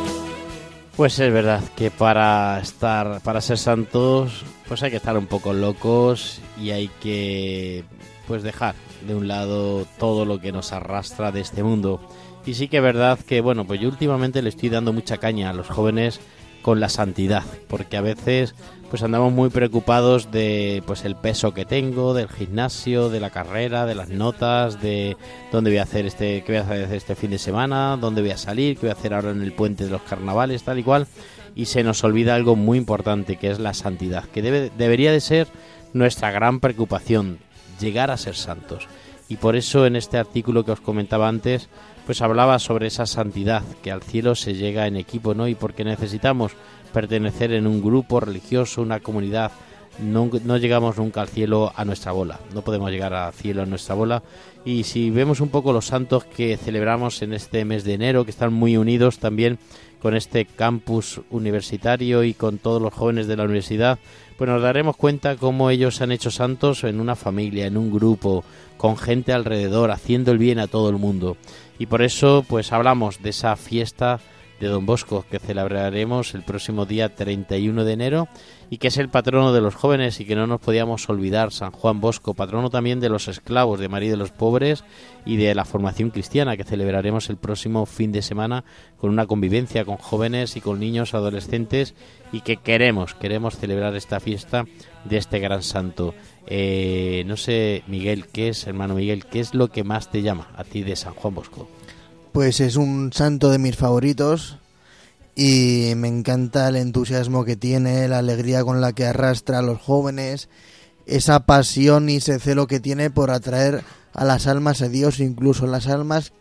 Pues 0.95 1.19
es 1.19 1.31
verdad 1.31 1.61
que 1.75 1.91
para 1.91 2.59
estar, 2.61 3.19
para 3.21 3.41
ser 3.41 3.57
santos, 3.57 4.45
pues 4.67 4.81
hay 4.81 4.91
que 4.91 4.97
estar 4.97 5.17
un 5.17 5.27
poco 5.27 5.51
locos 5.51 6.39
y 6.57 6.71
hay 6.71 6.87
que, 7.01 7.83
pues 8.27 8.43
dejar 8.43 8.75
de 9.05 9.13
un 9.13 9.27
lado 9.27 9.85
todo 9.99 10.23
lo 10.23 10.39
que 10.39 10.53
nos 10.53 10.71
arrastra 10.71 11.33
de 11.33 11.41
este 11.41 11.63
mundo. 11.63 11.99
Y 12.45 12.53
sí 12.53 12.67
que 12.67 12.77
es 12.77 12.83
verdad 12.83 13.19
que, 13.19 13.41
bueno, 13.41 13.65
pues 13.65 13.79
yo 13.79 13.89
últimamente 13.89 14.41
le 14.41 14.49
estoy 14.49 14.69
dando 14.69 14.93
mucha 14.93 15.17
caña 15.17 15.49
a 15.49 15.53
los 15.53 15.67
jóvenes 15.67 16.19
con 16.61 16.79
la 16.79 16.89
santidad, 16.89 17.43
porque 17.67 17.97
a 17.97 18.01
veces 18.01 18.55
pues 18.89 19.03
andamos 19.03 19.33
muy 19.33 19.49
preocupados 19.49 20.31
de 20.31 20.81
pues 20.87 21.05
el 21.05 21.15
peso 21.15 21.53
que 21.53 21.65
tengo, 21.65 22.13
del 22.13 22.29
gimnasio, 22.29 23.09
de 23.09 23.19
la 23.19 23.29
carrera, 23.29 23.85
de 23.85 23.93
las 23.93 24.09
notas, 24.09 24.81
de 24.81 25.17
dónde 25.51 25.69
voy 25.69 25.77
a 25.77 25.83
hacer 25.83 26.05
este, 26.05 26.43
qué 26.43 26.53
voy 26.53 26.61
a 26.61 26.83
hacer 26.83 26.93
este 26.95 27.15
fin 27.15 27.31
de 27.31 27.37
semana, 27.37 27.97
dónde 27.99 28.21
voy 28.21 28.31
a 28.31 28.37
salir, 28.37 28.75
qué 28.75 28.87
voy 28.87 28.89
a 28.89 28.93
hacer 28.93 29.13
ahora 29.13 29.31
en 29.31 29.41
el 29.41 29.53
puente 29.53 29.85
de 29.85 29.91
los 29.91 30.01
carnavales, 30.03 30.63
tal 30.63 30.79
y 30.79 30.83
cual, 30.83 31.07
y 31.55 31.65
se 31.65 31.83
nos 31.83 32.03
olvida 32.03 32.35
algo 32.35 32.55
muy 32.55 32.77
importante 32.77 33.37
que 33.37 33.51
es 33.51 33.59
la 33.59 33.73
santidad, 33.73 34.25
que 34.25 34.41
debe, 34.41 34.71
debería 34.75 35.11
de 35.11 35.21
ser 35.21 35.47
nuestra 35.93 36.31
gran 36.31 36.59
preocupación, 36.59 37.39
llegar 37.79 38.11
a 38.11 38.17
ser 38.17 38.35
santos. 38.35 38.87
Y 39.27 39.37
por 39.37 39.55
eso 39.55 39.85
en 39.85 39.95
este 39.95 40.17
artículo 40.17 40.65
que 40.65 40.71
os 40.71 40.81
comentaba 40.81 41.27
antes, 41.27 41.69
pues 42.05 42.21
hablaba 42.21 42.59
sobre 42.59 42.87
esa 42.87 43.05
santidad, 43.05 43.63
que 43.81 43.91
al 43.91 44.03
cielo 44.03 44.35
se 44.35 44.53
llega 44.53 44.87
en 44.87 44.95
equipo, 44.95 45.33
¿no? 45.33 45.47
Y 45.47 45.55
porque 45.55 45.83
necesitamos 45.83 46.51
pertenecer 46.93 47.51
en 47.51 47.67
un 47.67 47.81
grupo 47.81 48.19
religioso, 48.19 48.81
una 48.81 48.99
comunidad. 48.99 49.51
No, 49.99 50.29
llegamos 50.57 50.97
nunca 50.97 51.21
al 51.21 51.29
cielo 51.29 51.71
a 51.75 51.85
nuestra 51.85 52.11
bola, 52.11 52.39
no 52.53 52.61
podemos 52.63 52.91
llegar 52.91 53.13
al 53.13 53.33
cielo 53.33 53.63
a 53.63 53.65
nuestra 53.65 53.95
bola. 53.95 54.23
Y 54.65 54.83
si 54.83 55.09
vemos 55.09 55.39
un 55.39 55.49
poco 55.49 55.71
los 55.71 55.85
santos 55.85 56.25
que 56.25 56.57
celebramos 56.57 57.21
en 57.21 57.33
este 57.33 57.63
mes 57.65 57.85
de 57.85 57.93
enero, 57.93 58.25
que 58.25 58.31
están 58.31 58.53
muy 58.53 58.75
unidos 58.77 59.19
también 59.19 59.57
con 60.01 60.15
este 60.15 60.45
campus 60.45 61.21
universitario 61.31 62.23
y 62.23 62.33
con 62.33 62.57
todos 62.57 62.81
los 62.81 62.93
jóvenes 62.93 63.27
de 63.27 63.37
la 63.37 63.45
universidad, 63.45 63.97
pues 64.37 64.49
nos 64.49 64.61
daremos 64.61 64.97
cuenta 64.97 65.37
cómo 65.37 65.69
ellos 65.69 65.95
se 65.95 66.03
han 66.03 66.11
hecho 66.11 66.29
santos 66.29 66.83
en 66.83 66.99
una 66.99 67.15
familia, 67.15 67.65
en 67.65 67.77
un 67.77 67.91
grupo, 67.91 68.43
con 68.77 68.97
gente 68.97 69.33
alrededor, 69.33 69.91
haciendo 69.91 70.31
el 70.31 70.37
bien 70.37 70.59
a 70.59 70.67
todo 70.67 70.89
el 70.89 70.97
mundo. 70.97 71.37
Y 71.77 71.87
por 71.87 72.01
eso, 72.01 72.45
pues 72.47 72.71
hablamos 72.71 73.21
de 73.21 73.31
esa 73.31 73.55
fiesta 73.55 74.19
de 74.59 74.67
Don 74.67 74.85
Bosco, 74.85 75.25
que 75.29 75.39
celebraremos 75.39 76.33
el 76.33 76.43
próximo 76.43 76.85
día 76.85 77.13
31 77.13 77.83
de 77.83 77.93
enero 77.93 78.27
y 78.69 78.77
que 78.77 78.87
es 78.87 78.97
el 78.97 79.09
patrono 79.09 79.51
de 79.53 79.61
los 79.61 79.75
jóvenes 79.75 80.19
y 80.19 80.25
que 80.25 80.35
no 80.35 80.47
nos 80.47 80.61
podíamos 80.61 81.09
olvidar, 81.09 81.51
San 81.51 81.71
Juan 81.71 81.99
Bosco, 81.99 82.33
patrono 82.33 82.69
también 82.69 82.99
de 82.99 83.09
los 83.09 83.27
esclavos, 83.27 83.79
de 83.79 83.89
María 83.89 84.11
de 84.11 84.17
los 84.17 84.31
pobres 84.31 84.83
y 85.25 85.35
de 85.35 85.53
la 85.55 85.65
formación 85.65 86.09
cristiana, 86.09 86.55
que 86.55 86.63
celebraremos 86.63 87.29
el 87.29 87.37
próximo 87.37 87.85
fin 87.85 88.11
de 88.11 88.21
semana 88.21 88.63
con 88.97 89.09
una 89.09 89.27
convivencia 89.27 89.83
con 89.83 89.97
jóvenes 89.97 90.55
y 90.55 90.61
con 90.61 90.79
niños 90.79 91.13
adolescentes 91.13 91.93
y 92.31 92.41
que 92.41 92.57
queremos, 92.57 93.13
queremos 93.13 93.57
celebrar 93.57 93.95
esta 93.95 94.19
fiesta 94.19 94.65
de 95.03 95.17
este 95.17 95.39
gran 95.39 95.63
santo. 95.63 96.13
Eh, 96.47 97.23
no 97.25 97.37
sé, 97.37 97.83
Miguel, 97.87 98.27
¿qué 98.27 98.49
es, 98.49 98.67
hermano 98.67 98.95
Miguel, 98.95 99.25
qué 99.25 99.39
es 99.39 99.53
lo 99.53 99.69
que 99.69 99.83
más 99.83 100.11
te 100.11 100.21
llama 100.21 100.49
a 100.55 100.63
ti 100.63 100.83
de 100.83 100.95
San 100.95 101.13
Juan 101.13 101.33
Bosco? 101.35 101.67
Pues 102.31 102.59
es 102.59 102.75
un 102.75 103.11
santo 103.13 103.49
de 103.49 103.57
mis 103.57 103.75
favoritos 103.75 104.57
y 105.35 105.93
me 105.95 106.07
encanta 106.07 106.67
el 106.67 106.75
entusiasmo 106.75 107.45
que 107.45 107.55
tiene, 107.55 108.07
la 108.07 108.19
alegría 108.19 108.63
con 108.63 108.79
la 108.79 108.93
que 108.93 109.05
arrastra 109.05 109.59
a 109.59 109.63
los 109.63 109.81
jóvenes, 109.81 110.49
esa 111.05 111.41
pasión 111.45 112.09
y 112.09 112.17
ese 112.17 112.39
celo 112.39 112.67
que 112.67 112.79
tiene 112.79 113.09
por 113.09 113.31
atraer 113.31 113.83
a 114.13 114.23
las 114.23 114.47
almas 114.47 114.81
a 114.81 114.87
Dios, 114.87 115.19
incluso 115.19 115.67
las 115.67 115.87
almas 115.87 116.31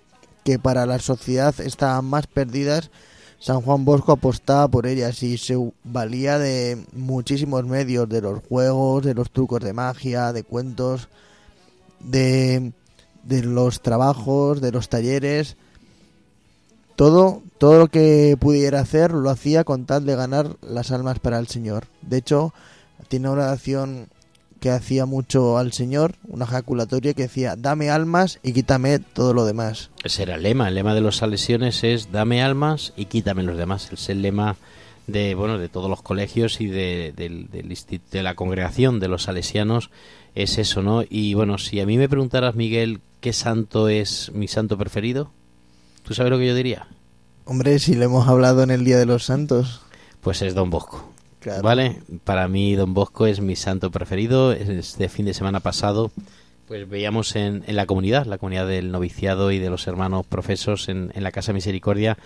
que 0.45 0.59
para 0.59 0.87
la 0.87 0.99
sociedad 0.99 1.55
estaban 1.61 2.05
más 2.05 2.27
perdidas. 2.27 2.90
San 3.38 3.61
Juan 3.61 3.85
Bosco 3.85 4.12
apostaba 4.12 4.68
por 4.68 4.87
ellas 4.87 5.23
y 5.23 5.37
se 5.38 5.57
valía 5.85 6.38
de 6.38 6.85
muchísimos 6.92 7.64
medios, 7.64 8.09
de 8.09 8.20
los 8.20 8.42
juegos, 8.49 9.05
de 9.05 9.14
los 9.14 9.31
trucos 9.31 9.61
de 9.61 9.73
magia, 9.73 10.33
de 10.33 10.44
cuentos, 10.44 11.09
de, 12.01 12.73
de 13.23 13.42
los 13.42 13.83
trabajos, 13.83 14.61
de 14.61 14.73
los 14.73 14.88
talleres 14.88 15.57
todo, 16.97 17.42
todo 17.59 17.79
lo 17.79 17.88
que 17.88 18.37
pudiera 18.38 18.81
hacer 18.81 19.12
lo 19.12 19.31
hacía 19.31 19.64
con 19.64 19.87
tal 19.87 20.07
de 20.07 20.16
ganar 20.16 20.57
las 20.62 20.90
almas 20.92 21.18
para 21.18 21.38
el 21.38 21.49
Señor. 21.49 21.87
De 22.03 22.18
hecho, 22.18 22.55
tiene 23.09 23.29
una 23.29 23.44
oración 23.44 24.09
que 24.64 24.70
hacía 24.70 25.05
mucho 25.05 25.59
al 25.59 25.74
Señor, 25.74 26.14
una 26.27 26.46
ejaculatoria 26.46 27.12
que 27.12 27.24
decía, 27.24 27.55
dame 27.55 27.90
almas 27.90 28.40
y 28.42 28.55
quítame 28.55 28.98
todo 28.98 29.35
lo 29.35 29.44
demás. 29.44 29.90
Ese 30.03 30.22
era 30.22 30.37
el 30.37 30.42
lema, 30.42 30.68
el 30.68 30.74
lema 30.77 30.94
de 30.94 31.03
los 31.03 31.18
salesianos 31.18 31.85
es 31.85 32.12
dame 32.12 32.42
almas 32.42 32.94
y 32.96 33.05
quítame 33.05 33.42
los 33.42 33.59
demás. 33.59 33.90
Es 33.92 34.09
el 34.09 34.22
lema 34.22 34.57
de 35.07 35.35
bueno 35.35 35.59
de 35.59 35.68
todos 35.68 35.90
los 35.90 36.00
colegios 36.00 36.62
y 36.62 36.66
de, 36.68 37.12
de 37.14 38.22
la 38.22 38.35
congregación 38.35 39.00
de 39.00 39.09
los 39.09 39.24
salesianos 39.24 39.90
es 40.35 40.57
eso, 40.57 40.81
¿no? 40.81 41.03
Y 41.07 41.35
bueno, 41.35 41.59
si 41.59 41.81
a 41.81 41.85
mí 41.85 41.98
me 41.98 42.09
preguntaras, 42.09 42.55
Miguel, 42.55 43.03
¿qué 43.20 43.35
santo 43.35 43.90
es 43.90 44.33
mi 44.33 44.48
santo 44.48 44.79
preferido? 44.79 45.31
¿Tú 46.05 46.14
sabes 46.14 46.33
lo 46.33 46.38
que 46.38 46.46
yo 46.46 46.55
diría? 46.55 46.88
Hombre, 47.44 47.79
si 47.81 47.96
le 47.96 48.07
hemos 48.07 48.29
hablado 48.29 48.62
en 48.62 48.70
el 48.70 48.83
Día 48.83 48.96
de 48.96 49.05
los 49.05 49.24
Santos. 49.27 49.83
Pues 50.22 50.40
es 50.40 50.55
Don 50.55 50.70
Bosco. 50.70 51.13
¿Vale? 51.62 52.00
Para 52.24 52.48
mí 52.48 52.74
Don 52.74 52.94
Bosco 52.94 53.26
es 53.26 53.40
mi 53.40 53.57
santo 53.57 53.90
preferido. 53.90 54.52
Este 54.52 55.09
fin 55.09 55.26
de 55.26 55.35
semana 55.35 55.61
pasado 55.61 56.11
pues 56.66 56.88
veíamos 56.88 57.37
en, 57.37 57.62
en 57.66 57.76
la 57.76 57.87
comunidad, 57.87 58.26
la 58.26 58.38
comunidad 58.38 58.66
del 58.66 58.90
noviciado 58.90 59.52
y 59.52 59.59
de 59.59 59.70
los 59.70 59.87
hermanos 59.87 60.26
profesos 60.26 60.88
en, 60.88 61.12
en 61.14 61.22
la 61.22 61.30
Casa 61.30 61.52
Misericordia, 61.52 62.16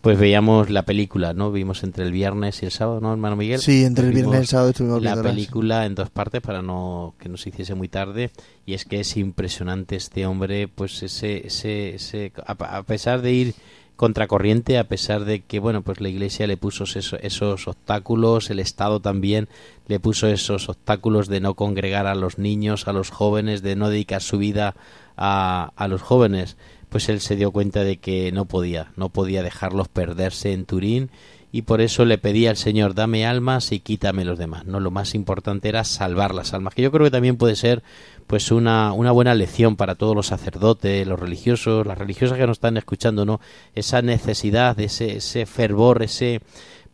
pues 0.00 0.18
veíamos 0.18 0.68
la 0.68 0.82
película, 0.82 1.32
¿no? 1.32 1.52
Vimos 1.52 1.82
entre 1.82 2.04
el 2.04 2.12
viernes 2.12 2.62
y 2.62 2.66
el 2.66 2.72
sábado, 2.72 3.00
¿no, 3.00 3.12
hermano 3.12 3.36
Miguel? 3.36 3.60
Sí, 3.60 3.84
entre 3.84 4.08
el 4.08 4.12
viernes 4.12 4.34
y 4.34 4.40
el 4.40 4.46
sábado 4.46 4.70
estuvimos 4.70 5.02
La 5.02 5.20
película 5.22 5.86
en 5.86 5.94
dos 5.94 6.10
partes 6.10 6.42
para 6.42 6.60
no 6.60 7.14
que 7.18 7.28
no 7.28 7.36
se 7.36 7.50
hiciese 7.50 7.74
muy 7.74 7.88
tarde 7.88 8.30
y 8.66 8.74
es 8.74 8.84
que 8.84 9.00
es 9.00 9.16
impresionante 9.16 9.96
este 9.96 10.26
hombre, 10.26 10.68
pues 10.68 11.02
ese, 11.02 11.46
ese, 11.46 11.94
ese 11.94 12.32
a, 12.46 12.82
pesar 12.82 13.22
de 13.22 13.32
ir 13.32 13.54
contracorriente 13.96 14.78
a 14.78 14.84
pesar 14.84 15.24
de 15.24 15.40
que 15.40 15.60
bueno 15.60 15.82
pues 15.82 16.00
la 16.00 16.08
iglesia 16.08 16.46
le 16.46 16.56
puso 16.56 16.84
esos, 16.84 17.14
esos, 17.22 17.68
obstáculos 17.68 18.50
el 18.50 18.58
estado 18.58 19.00
también 19.00 19.48
le 19.86 20.00
puso 20.00 20.26
esos 20.26 20.68
obstáculos 20.68 21.28
de 21.28 21.40
no 21.40 21.54
congregar 21.54 22.06
a 22.06 22.14
los 22.14 22.38
niños 22.38 22.88
a 22.88 22.92
los 22.92 23.10
jóvenes 23.10 23.62
de 23.62 23.76
no 23.76 23.88
dedicar 23.88 24.22
su 24.22 24.38
vida 24.38 24.74
a, 25.16 25.72
a 25.76 25.88
los 25.88 26.02
jóvenes 26.02 26.56
pues 26.94 27.08
él 27.08 27.20
se 27.20 27.34
dio 27.34 27.50
cuenta 27.50 27.82
de 27.82 27.96
que 27.96 28.30
no 28.30 28.44
podía, 28.44 28.92
no 28.94 29.08
podía 29.08 29.42
dejarlos 29.42 29.88
perderse 29.88 30.52
en 30.52 30.64
Turín 30.64 31.10
y 31.54 31.62
por 31.62 31.80
eso 31.80 32.04
le 32.04 32.18
pedía 32.18 32.50
al 32.50 32.56
Señor, 32.56 32.94
dame 32.94 33.26
almas 33.26 33.70
y 33.70 33.78
quítame 33.78 34.24
los 34.24 34.40
demás. 34.40 34.64
No, 34.66 34.80
lo 34.80 34.90
más 34.90 35.14
importante 35.14 35.68
era 35.68 35.84
salvar 35.84 36.34
las 36.34 36.52
almas, 36.52 36.74
que 36.74 36.82
yo 36.82 36.90
creo 36.90 37.04
que 37.04 37.12
también 37.12 37.36
puede 37.36 37.54
ser 37.54 37.84
pues 38.26 38.50
una, 38.50 38.92
una 38.92 39.12
buena 39.12 39.34
lección 39.34 39.76
para 39.76 39.94
todos 39.94 40.14
los 40.14 40.26
sacerdotes, 40.26 41.06
los 41.06 41.18
religiosos, 41.18 41.86
las 41.86 41.98
religiosas 41.98 42.38
que 42.38 42.46
nos 42.46 42.56
están 42.56 42.76
escuchando, 42.76 43.24
¿no? 43.24 43.40
Esa 43.74 44.02
necesidad, 44.02 44.78
ese, 44.80 45.16
ese 45.16 45.46
fervor, 45.46 46.02
ese 46.02 46.40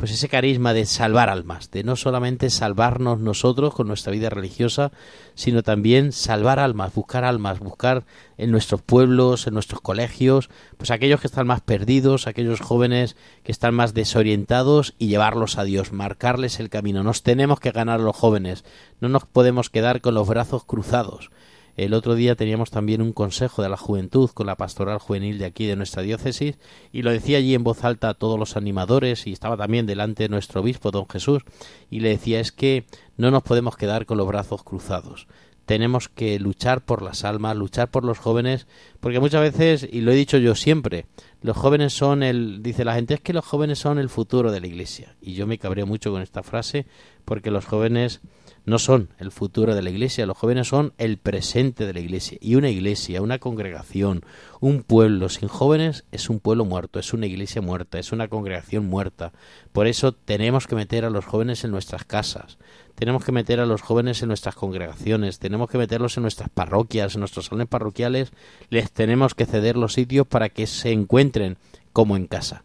pues 0.01 0.13
ese 0.13 0.31
carisma 0.31 0.73
de 0.73 0.87
salvar 0.87 1.29
almas, 1.29 1.71
de 1.71 1.85
no 1.85 1.95
solamente 1.95 2.49
salvarnos 2.49 3.21
nosotros 3.21 3.75
con 3.75 3.87
nuestra 3.87 4.11
vida 4.13 4.31
religiosa, 4.31 4.93
sino 5.35 5.63
también 5.63 6.13
salvar 6.13 6.59
almas, 6.59 6.95
buscar 6.95 7.23
almas, 7.23 7.59
buscar 7.59 8.07
en 8.39 8.51
nuestros 8.51 8.81
pueblos, 8.81 9.47
en 9.47 9.53
nuestros 9.53 9.83
colegios, 9.83 10.49
pues 10.79 10.91
aquellos 10.91 11.21
que 11.21 11.27
están 11.27 11.47
más 11.47 11.61
perdidos, 11.61 12.27
aquellos 12.27 12.61
jóvenes 12.61 13.15
que 13.43 13.53
están 13.53 13.75
más 13.75 13.93
desorientados 13.93 14.95
y 14.97 15.09
llevarlos 15.09 15.59
a 15.59 15.65
Dios, 15.65 15.93
marcarles 15.93 16.61
el 16.61 16.71
camino. 16.71 17.03
Nos 17.03 17.23
tenemos 17.23 17.61
que 17.61 17.71
ganar 17.71 18.01
los 18.01 18.17
jóvenes, 18.17 18.65
no 19.01 19.11
nos 19.11 19.27
podemos 19.27 19.69
quedar 19.69 20.01
con 20.01 20.15
los 20.15 20.27
brazos 20.27 20.65
cruzados. 20.65 21.31
El 21.77 21.95
otro 21.95 22.15
día 22.15 22.37
teníamos 22.37 22.71
también 22.71 23.03
un 23.03 23.13
consejo 23.13 23.63
de 23.63 23.69
la 23.69 23.77
juventud 23.77 24.31
con 24.31 24.47
la 24.47 24.57
pastoral 24.57 24.99
juvenil 24.99 25.39
de 25.39 25.47
aquí 25.47 25.67
de 25.67 25.77
nuestra 25.77 26.03
diócesis 26.03 26.59
y 26.93 27.03
lo 27.03 27.11
decía 27.11 27.39
allí 27.39 27.55
en 27.55 27.65
voz 27.65 27.85
alta 27.85 28.11
a 28.11 28.15
todos 28.15 28.39
los 28.39 28.57
animadores 28.57 29.27
y 29.27 29.33
estaba 29.33 29.57
también 29.57 29.87
delante 29.87 30.25
de 30.25 30.29
nuestro 30.29 30.61
obispo 30.61 30.91
don 30.91 31.09
Jesús 31.09 31.43
y 31.91 32.01
le 32.01 32.11
decía 32.11 32.41
es 32.41 32.53
que 32.53 32.85
no 33.17 33.31
nos 33.31 33.43
podemos 33.43 33.77
quedar 33.77 34.07
con 34.07 34.19
los 34.19 34.27
brazos 34.27 34.63
cruzados 34.63 35.27
tenemos 35.71 36.09
que 36.09 36.41
luchar 36.41 36.81
por 36.81 37.01
las 37.01 37.25
almas, 37.25 37.57
luchar 37.57 37.93
por 37.93 38.05
los 38.05 38.19
jóvenes, 38.19 38.67
porque 38.99 39.21
muchas 39.21 39.41
veces, 39.41 39.89
y 39.89 40.01
lo 40.01 40.11
he 40.11 40.17
dicho 40.17 40.37
yo 40.37 40.57
siempre, 40.57 41.07
los 41.43 41.57
jóvenes 41.57 41.93
son 41.93 42.25
el, 42.25 42.61
dice 42.61 42.85
la 42.85 42.95
gente, 42.97 43.15
es 43.15 43.21
que 43.21 43.33
los 43.33 43.47
jóvenes 43.47 43.79
son 43.79 44.01
el 44.01 44.09
futuro 44.09 44.51
de 44.51 44.59
la 44.61 44.67
iglesia. 44.67 45.15
Y 45.21 45.35
yo 45.35 45.47
me 45.47 45.59
cabreo 45.59 45.87
mucho 45.87 46.11
con 46.11 46.23
esta 46.23 46.43
frase, 46.43 46.87
porque 47.25 47.53
los 47.53 47.67
jóvenes 47.67 48.21
no 48.65 48.79
son 48.79 49.09
el 49.19 49.31
futuro 49.31 49.75
de 49.75 49.83
la 49.83 49.91
iglesia, 49.91 50.27
los 50.27 50.37
jóvenes 50.37 50.69
son 50.69 50.93
el 50.99 51.19
presente 51.19 51.87
de 51.87 51.95
la 51.95 52.01
iglesia. 52.01 52.39
Y 52.41 52.55
una 52.55 52.71
iglesia, 52.71 53.23
una 53.23 53.39
congregación, 53.39 54.23
un 54.61 54.83
pueblo 54.83 55.29
sin 55.29 55.49
jóvenes 55.49 56.05
es 56.13 56.29
un 56.29 56.41
pueblo 56.41 56.65
muerto, 56.65 56.99
es 56.99 57.13
una 57.13 57.27
iglesia 57.27 57.63
muerta, 57.63 57.99
es 57.99 58.13
una 58.13 58.29
congregación 58.29 58.87
muerta. 58.87 59.33
Por 59.73 59.87
eso 59.87 60.13
tenemos 60.13 60.67
que 60.67 60.77
meter 60.77 61.05
a 61.05 61.11
los 61.11 61.25
jóvenes 61.25 61.65
en 61.65 61.71
nuestras 61.71 62.05
casas, 62.05 62.59
tenemos 62.95 63.25
que 63.25 63.33
meter 63.33 63.61
a 63.61 63.67
los 63.67 63.81
jóvenes 63.83 64.23
en 64.23 64.29
nuestras 64.29 64.55
congregaciones, 64.55 65.39
tenemos 65.39 65.71
que 65.71 65.79
meterlos 65.79 66.17
en 66.17 66.23
nuestras 66.23 66.51
parroquias, 66.51 67.15
en 67.15 67.21
nuestros 67.21 67.47
salones 67.47 67.69
parroquiales, 67.69 68.33
les 68.69 68.93
tenemos 68.93 69.35
que 69.35 69.47
ceder 69.47 69.77
los 69.77 69.95
sitios 69.95 70.27
para 70.27 70.51
que 70.51 70.67
se 70.67 70.93
encuentren 70.93 71.57
como 71.93 72.17
en 72.17 72.27
casa. 72.27 72.65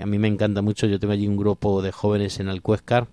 A 0.00 0.06
mí 0.06 0.18
me 0.18 0.28
encanta 0.28 0.62
mucho, 0.62 0.86
yo 0.86 0.98
tengo 0.98 1.12
allí 1.12 1.26
un 1.26 1.36
grupo 1.36 1.82
de 1.82 1.92
jóvenes 1.92 2.40
en 2.40 2.48
Alcuéscar 2.48 3.08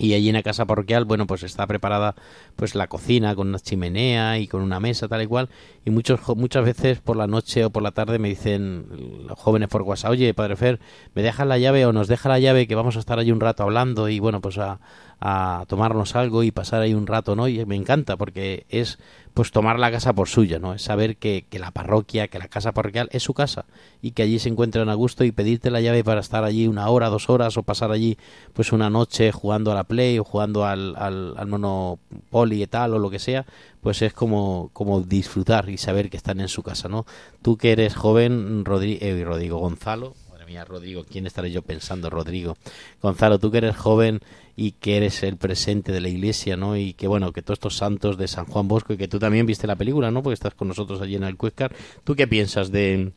y 0.00 0.14
allí 0.14 0.30
en 0.30 0.34
la 0.34 0.42
casa 0.42 0.64
parroquial, 0.64 1.04
bueno, 1.04 1.26
pues 1.26 1.42
está 1.42 1.66
preparada 1.66 2.14
pues 2.56 2.74
la 2.74 2.86
cocina 2.86 3.34
con 3.34 3.48
una 3.48 3.58
chimenea 3.58 4.38
y 4.38 4.48
con 4.48 4.62
una 4.62 4.80
mesa 4.80 5.08
tal 5.08 5.20
y 5.22 5.26
cual. 5.26 5.50
Y 5.84 5.90
muchos, 5.90 6.20
muchas 6.36 6.64
veces 6.64 7.00
por 7.00 7.16
la 7.16 7.26
noche 7.26 7.66
o 7.66 7.70
por 7.70 7.82
la 7.82 7.90
tarde 7.90 8.18
me 8.18 8.28
dicen 8.28 9.26
los 9.28 9.38
jóvenes 9.38 9.68
por 9.68 9.82
WhatsApp, 9.82 10.12
oye, 10.12 10.32
Padre 10.32 10.56
Fer, 10.56 10.80
¿me 11.14 11.22
dejas 11.22 11.46
la 11.46 11.58
llave 11.58 11.84
o 11.84 11.92
nos 11.92 12.08
deja 12.08 12.30
la 12.30 12.38
llave 12.38 12.66
que 12.66 12.74
vamos 12.74 12.96
a 12.96 13.00
estar 13.00 13.18
allí 13.18 13.30
un 13.30 13.40
rato 13.40 13.62
hablando 13.62 14.08
y 14.08 14.20
bueno, 14.20 14.40
pues 14.40 14.56
a, 14.56 14.80
a 15.20 15.64
tomarnos 15.68 16.16
algo 16.16 16.42
y 16.42 16.50
pasar 16.50 16.80
ahí 16.80 16.94
un 16.94 17.06
rato, 17.06 17.36
¿no? 17.36 17.46
Y 17.46 17.64
me 17.66 17.76
encanta 17.76 18.16
porque 18.16 18.64
es 18.70 18.98
pues 19.34 19.52
tomar 19.52 19.78
la 19.78 19.90
casa 19.90 20.12
por 20.12 20.28
suya, 20.28 20.58
¿no? 20.58 20.74
Es 20.74 20.82
saber 20.82 21.16
que, 21.16 21.44
que, 21.48 21.58
la 21.58 21.70
parroquia, 21.70 22.28
que 22.28 22.38
la 22.38 22.48
casa 22.48 22.72
parroquial 22.72 23.08
es 23.12 23.22
su 23.22 23.34
casa 23.34 23.64
y 24.02 24.12
que 24.12 24.22
allí 24.22 24.38
se 24.38 24.48
encuentran 24.48 24.88
a 24.88 24.94
gusto 24.94 25.24
y 25.24 25.32
pedirte 25.32 25.70
la 25.70 25.80
llave 25.80 26.02
para 26.04 26.20
estar 26.20 26.44
allí 26.44 26.66
una 26.66 26.88
hora, 26.88 27.08
dos 27.08 27.30
horas 27.30 27.56
o 27.56 27.62
pasar 27.62 27.92
allí 27.92 28.18
pues 28.52 28.72
una 28.72 28.90
noche 28.90 29.32
jugando 29.32 29.72
a 29.72 29.74
la 29.74 29.84
Play 29.84 30.18
o 30.18 30.24
jugando 30.24 30.64
al, 30.64 30.96
al, 30.96 31.34
al 31.36 31.46
Monopoly 31.46 32.62
y 32.62 32.66
tal 32.66 32.94
o 32.94 32.98
lo 32.98 33.10
que 33.10 33.18
sea, 33.18 33.46
pues 33.80 34.02
es 34.02 34.12
como, 34.12 34.70
como 34.72 35.00
disfrutar 35.00 35.68
y 35.70 35.78
saber 35.78 36.10
que 36.10 36.16
están 36.16 36.40
en 36.40 36.48
su 36.48 36.62
casa, 36.62 36.88
¿no? 36.88 37.06
Tú 37.42 37.56
que 37.56 37.72
eres 37.72 37.94
joven, 37.94 38.64
Rodrigo, 38.64 38.98
eh, 39.00 39.24
Rodrigo 39.24 39.58
Gonzalo, 39.58 40.14
mía, 40.50 40.64
Rodrigo, 40.64 41.04
¿quién 41.08 41.28
estaré 41.28 41.52
yo 41.52 41.62
pensando, 41.62 42.10
Rodrigo? 42.10 42.56
Gonzalo, 43.00 43.38
tú 43.38 43.52
que 43.52 43.58
eres 43.58 43.76
joven 43.76 44.18
y 44.56 44.72
que 44.72 44.96
eres 44.96 45.22
el 45.22 45.36
presente 45.36 45.92
de 45.92 46.00
la 46.00 46.08
iglesia, 46.08 46.56
¿no? 46.56 46.76
Y 46.76 46.92
que 46.94 47.06
bueno, 47.06 47.32
que 47.32 47.40
todos 47.40 47.58
estos 47.58 47.76
santos 47.76 48.18
de 48.18 48.26
San 48.26 48.46
Juan 48.46 48.66
Bosco 48.66 48.92
y 48.92 48.96
que 48.96 49.06
tú 49.06 49.20
también 49.20 49.46
viste 49.46 49.68
la 49.68 49.76
película, 49.76 50.10
¿no? 50.10 50.24
Porque 50.24 50.34
estás 50.34 50.54
con 50.54 50.66
nosotros 50.66 51.00
allí 51.00 51.14
en 51.14 51.22
el 51.22 51.36
Cuescar. 51.36 51.72
¿Tú 52.02 52.16
qué 52.16 52.26
piensas 52.26 52.72
de, 52.72 53.12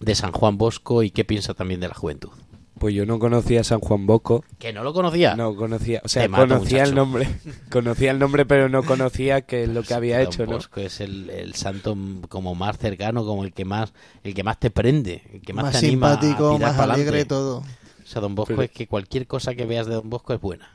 de 0.00 0.14
San 0.16 0.32
Juan 0.32 0.58
Bosco 0.58 1.04
y 1.04 1.12
qué 1.12 1.24
piensas 1.24 1.54
también 1.54 1.78
de 1.78 1.86
la 1.86 1.94
juventud? 1.94 2.30
Pues 2.78 2.94
yo 2.94 3.04
no 3.06 3.18
conocía 3.18 3.60
a 3.60 3.64
San 3.64 3.80
Juan 3.80 4.06
Bosco. 4.06 4.44
¿Que 4.58 4.72
no 4.72 4.82
lo 4.82 4.92
conocía? 4.92 5.34
No 5.36 5.54
conocía, 5.56 6.00
o 6.04 6.08
sea, 6.08 6.28
mato, 6.28 6.46
conocía 6.48 6.84
el 6.84 6.94
nombre, 6.94 7.28
conocía 7.70 8.10
el 8.10 8.18
nombre, 8.18 8.46
pero 8.46 8.68
no 8.68 8.82
conocía 8.82 9.42
que 9.42 9.64
es 9.64 9.68
lo 9.68 9.82
que 9.82 9.94
había 9.94 10.18
Don 10.18 10.26
hecho, 10.26 10.46
¿no? 10.46 10.52
Bosco 10.52 10.80
es 10.80 11.00
el, 11.00 11.30
el 11.30 11.54
santo 11.54 11.96
como 12.28 12.54
más 12.54 12.78
cercano, 12.78 13.24
como 13.24 13.44
el 13.44 13.52
que 13.52 13.64
más 13.64 13.92
el 14.24 14.34
que 14.34 14.42
más 14.44 14.58
te 14.58 14.70
prende, 14.70 15.22
el 15.32 15.40
que 15.42 15.52
más, 15.52 15.64
más 15.64 15.80
te 15.80 15.86
anima 15.86 16.12
a 16.12 16.20
simpático, 16.20 16.58
más 16.58 16.78
alegre, 16.78 17.24
todo. 17.24 17.58
O 17.58 18.06
sea, 18.10 18.22
Don 18.22 18.34
Bosco 18.34 18.48
Pero- 18.54 18.62
es 18.62 18.70
que 18.70 18.86
cualquier 18.86 19.26
cosa 19.26 19.54
que 19.54 19.66
veas 19.66 19.86
de 19.86 19.94
Don 19.94 20.08
Bosco 20.08 20.32
es 20.32 20.40
buena. 20.40 20.70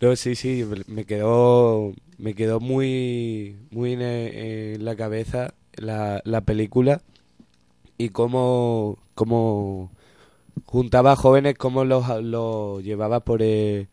No, 0.00 0.16
sí, 0.16 0.34
sí, 0.34 0.64
me 0.86 1.04
quedó, 1.04 1.92
me 2.16 2.34
quedó 2.34 2.58
muy, 2.58 3.56
muy 3.70 3.92
en, 3.92 4.00
en 4.00 4.82
la 4.84 4.96
cabeza 4.96 5.52
la, 5.74 6.22
la 6.24 6.40
película 6.40 7.02
y 7.98 8.08
cómo, 8.08 8.96
cómo 9.14 9.90
juntaba 10.66 11.16
jóvenes, 11.16 11.56
cómo 11.56 11.84
los, 11.84 12.08
los 12.22 12.82
llevaba 12.84 13.20
por 13.20 13.42
el, 13.42 13.88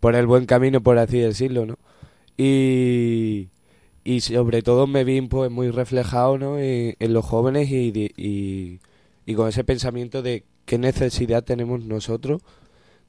por 0.00 0.14
el 0.14 0.26
buen 0.26 0.46
camino, 0.46 0.82
por 0.82 0.98
así 0.98 1.18
decirlo, 1.18 1.66
¿no? 1.66 1.78
Y, 2.36 3.48
y 4.04 4.20
sobre 4.20 4.62
todo 4.62 4.86
me 4.86 5.04
vi 5.04 5.20
pues 5.22 5.50
muy 5.50 5.70
reflejado, 5.70 6.38
¿no? 6.38 6.58
En, 6.58 6.96
los 7.12 7.24
jóvenes 7.24 7.70
y, 7.70 7.92
y, 8.16 8.80
y 9.26 9.34
con 9.34 9.48
ese 9.48 9.64
pensamiento 9.64 10.22
de 10.22 10.44
qué 10.64 10.78
necesidad 10.78 11.44
tenemos 11.44 11.84
nosotros 11.84 12.42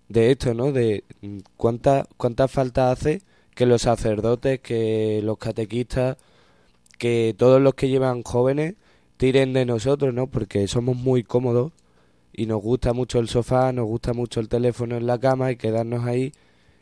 de 0.10 0.32
esto, 0.32 0.54
¿no? 0.54 0.72
De 0.72 1.04
mm, 1.22 1.40
cuánta, 1.58 2.08
cuánta 2.18 2.48
falta 2.48 2.92
hace 2.92 3.22
que 3.56 3.66
los 3.66 3.84
sacerdotes, 3.84 4.60
que 4.62 5.22
los 5.24 5.38
catequistas, 5.38 6.18
que 6.98 7.36
todos 7.38 7.62
los 7.62 7.74
que 7.76 7.90
llevan 7.90 8.24
jóvenes 8.24 8.76
tiren 9.18 9.54
de 9.54 9.66
nosotros, 9.66 10.14
¿no? 10.14 10.28
Porque 10.28 10.68
somos 10.68 10.96
muy 10.96 11.24
cómodos 11.24 11.72
y 12.34 12.46
nos 12.48 12.62
gusta 12.62 12.94
mucho 12.94 13.20
el 13.20 13.28
sofá, 13.30 13.72
nos 13.72 13.86
gusta 13.88 14.14
mucho 14.14 14.40
el 14.40 14.50
teléfono 14.50 14.98
en 14.98 15.08
la 15.08 15.20
cama 15.20 15.52
y 15.52 15.56
quedarnos 15.58 16.06
ahí 16.06 16.34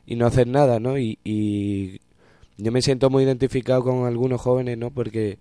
y 0.05 0.15
no 0.15 0.25
hacer 0.25 0.47
nada, 0.47 0.79
¿no? 0.79 0.97
Y, 0.97 1.19
yo 2.57 2.71
me 2.71 2.81
siento 2.81 3.09
muy 3.09 3.23
identificado 3.23 3.83
con 3.83 4.05
algunos 4.05 4.39
jóvenes, 4.41 4.77
¿no? 4.77 4.91
Porque 4.91 5.39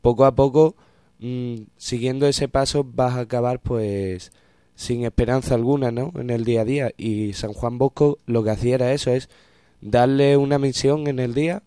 poco 0.00 0.24
a 0.24 0.34
poco, 0.34 0.74
mm, 1.20 1.56
siguiendo 1.76 2.26
ese 2.26 2.48
paso, 2.48 2.84
vas 2.84 3.14
a 3.14 3.20
acabar, 3.20 3.60
pues, 3.60 4.32
sin 4.74 5.04
esperanza 5.04 5.54
alguna, 5.54 5.90
¿no? 5.90 6.12
En 6.16 6.30
el 6.30 6.44
día 6.44 6.62
a 6.62 6.64
día. 6.64 6.92
Y 6.96 7.34
San 7.34 7.52
Juan 7.52 7.78
Bosco 7.78 8.18
lo 8.26 8.42
que 8.44 8.50
hacía 8.50 8.74
era 8.76 8.92
eso, 8.92 9.10
es 9.10 9.28
darle 9.80 10.36
una 10.36 10.58
misión 10.58 11.06
en 11.08 11.18
el 11.18 11.34
día 11.34 11.62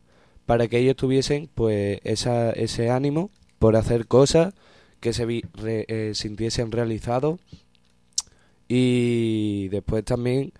para 0.45 0.67
que 0.67 0.79
ellos 0.79 0.95
tuviesen, 0.95 1.49
pues, 1.53 1.99
esa, 2.03 2.51
ese 2.51 2.89
ánimo 2.89 3.29
por 3.59 3.75
hacer 3.75 4.07
cosas, 4.07 4.53
que 4.99 5.13
se 5.13 5.25
vi- 5.25 5.43
eh, 5.65 6.11
sintiesen 6.15 6.71
realizados. 6.71 7.39
Y 8.67 9.67
después 9.69 10.03
también, 10.05 10.53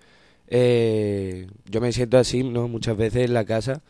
eh, 0.48 1.48
yo 1.70 1.80
me 1.80 1.92
siento 1.92 2.18
así, 2.18 2.42
¿no? 2.44 2.68
Muchas 2.68 2.96
veces 2.96 3.24
en 3.24 3.34
la 3.34 3.44
casa, 3.44 3.82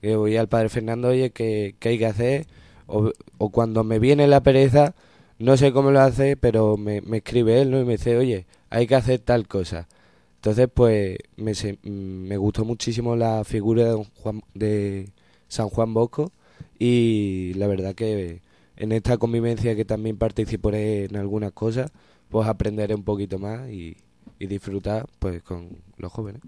que 0.00 0.16
voy 0.16 0.36
al 0.36 0.48
Padre 0.48 0.68
Fernando, 0.68 1.08
oye, 1.08 1.30
¿qué, 1.30 1.74
qué 1.78 1.90
hay 1.90 1.98
que 1.98 2.06
hacer? 2.06 2.46
O, 2.86 3.12
cuando 3.50 3.84
me 3.84 3.98
viene 3.98 4.26
la 4.26 4.42
pereza, 4.42 4.94
no 5.38 5.56
sé 5.56 5.72
cómo 5.72 5.90
lo 5.90 6.00
hace, 6.00 6.36
pero 6.36 6.76
me, 6.76 7.00
me 7.00 7.18
escribe 7.18 7.60
él, 7.62 7.70
¿no? 7.70 7.80
Y 7.80 7.84
me 7.84 7.92
dice, 7.92 8.16
oye, 8.16 8.46
hay 8.70 8.86
que 8.86 8.94
hacer 8.96 9.20
tal 9.20 9.48
cosa. 9.48 9.88
Entonces, 10.36 10.68
pues, 10.72 11.18
me, 11.36 11.52
mm, 11.52 11.88
me 12.28 12.36
gustó 12.36 12.64
muchísimo 12.64 13.16
la 13.16 13.44
figura 13.44 13.94
de, 13.94 14.06
de 14.54 15.08
San 15.48 15.68
Juan 15.70 15.94
Bosco 15.94 16.32
y 16.78 17.54
la 17.56 17.66
verdad 17.66 17.94
que 17.94 18.42
en 18.76 18.92
esta 18.92 19.16
convivencia 19.18 19.76
que 19.76 19.84
también 19.84 20.16
participaré 20.18 21.04
en 21.04 21.16
algunas 21.16 21.52
cosas, 21.52 21.92
pues 22.28 22.48
aprenderé 22.48 22.94
un 22.94 23.04
poquito 23.04 23.38
más 23.38 23.68
y, 23.68 23.96
y 24.38 24.46
disfrutar 24.46 25.06
pues 25.18 25.42
con 25.42 25.78
los 25.96 26.12
jóvenes. 26.12 26.42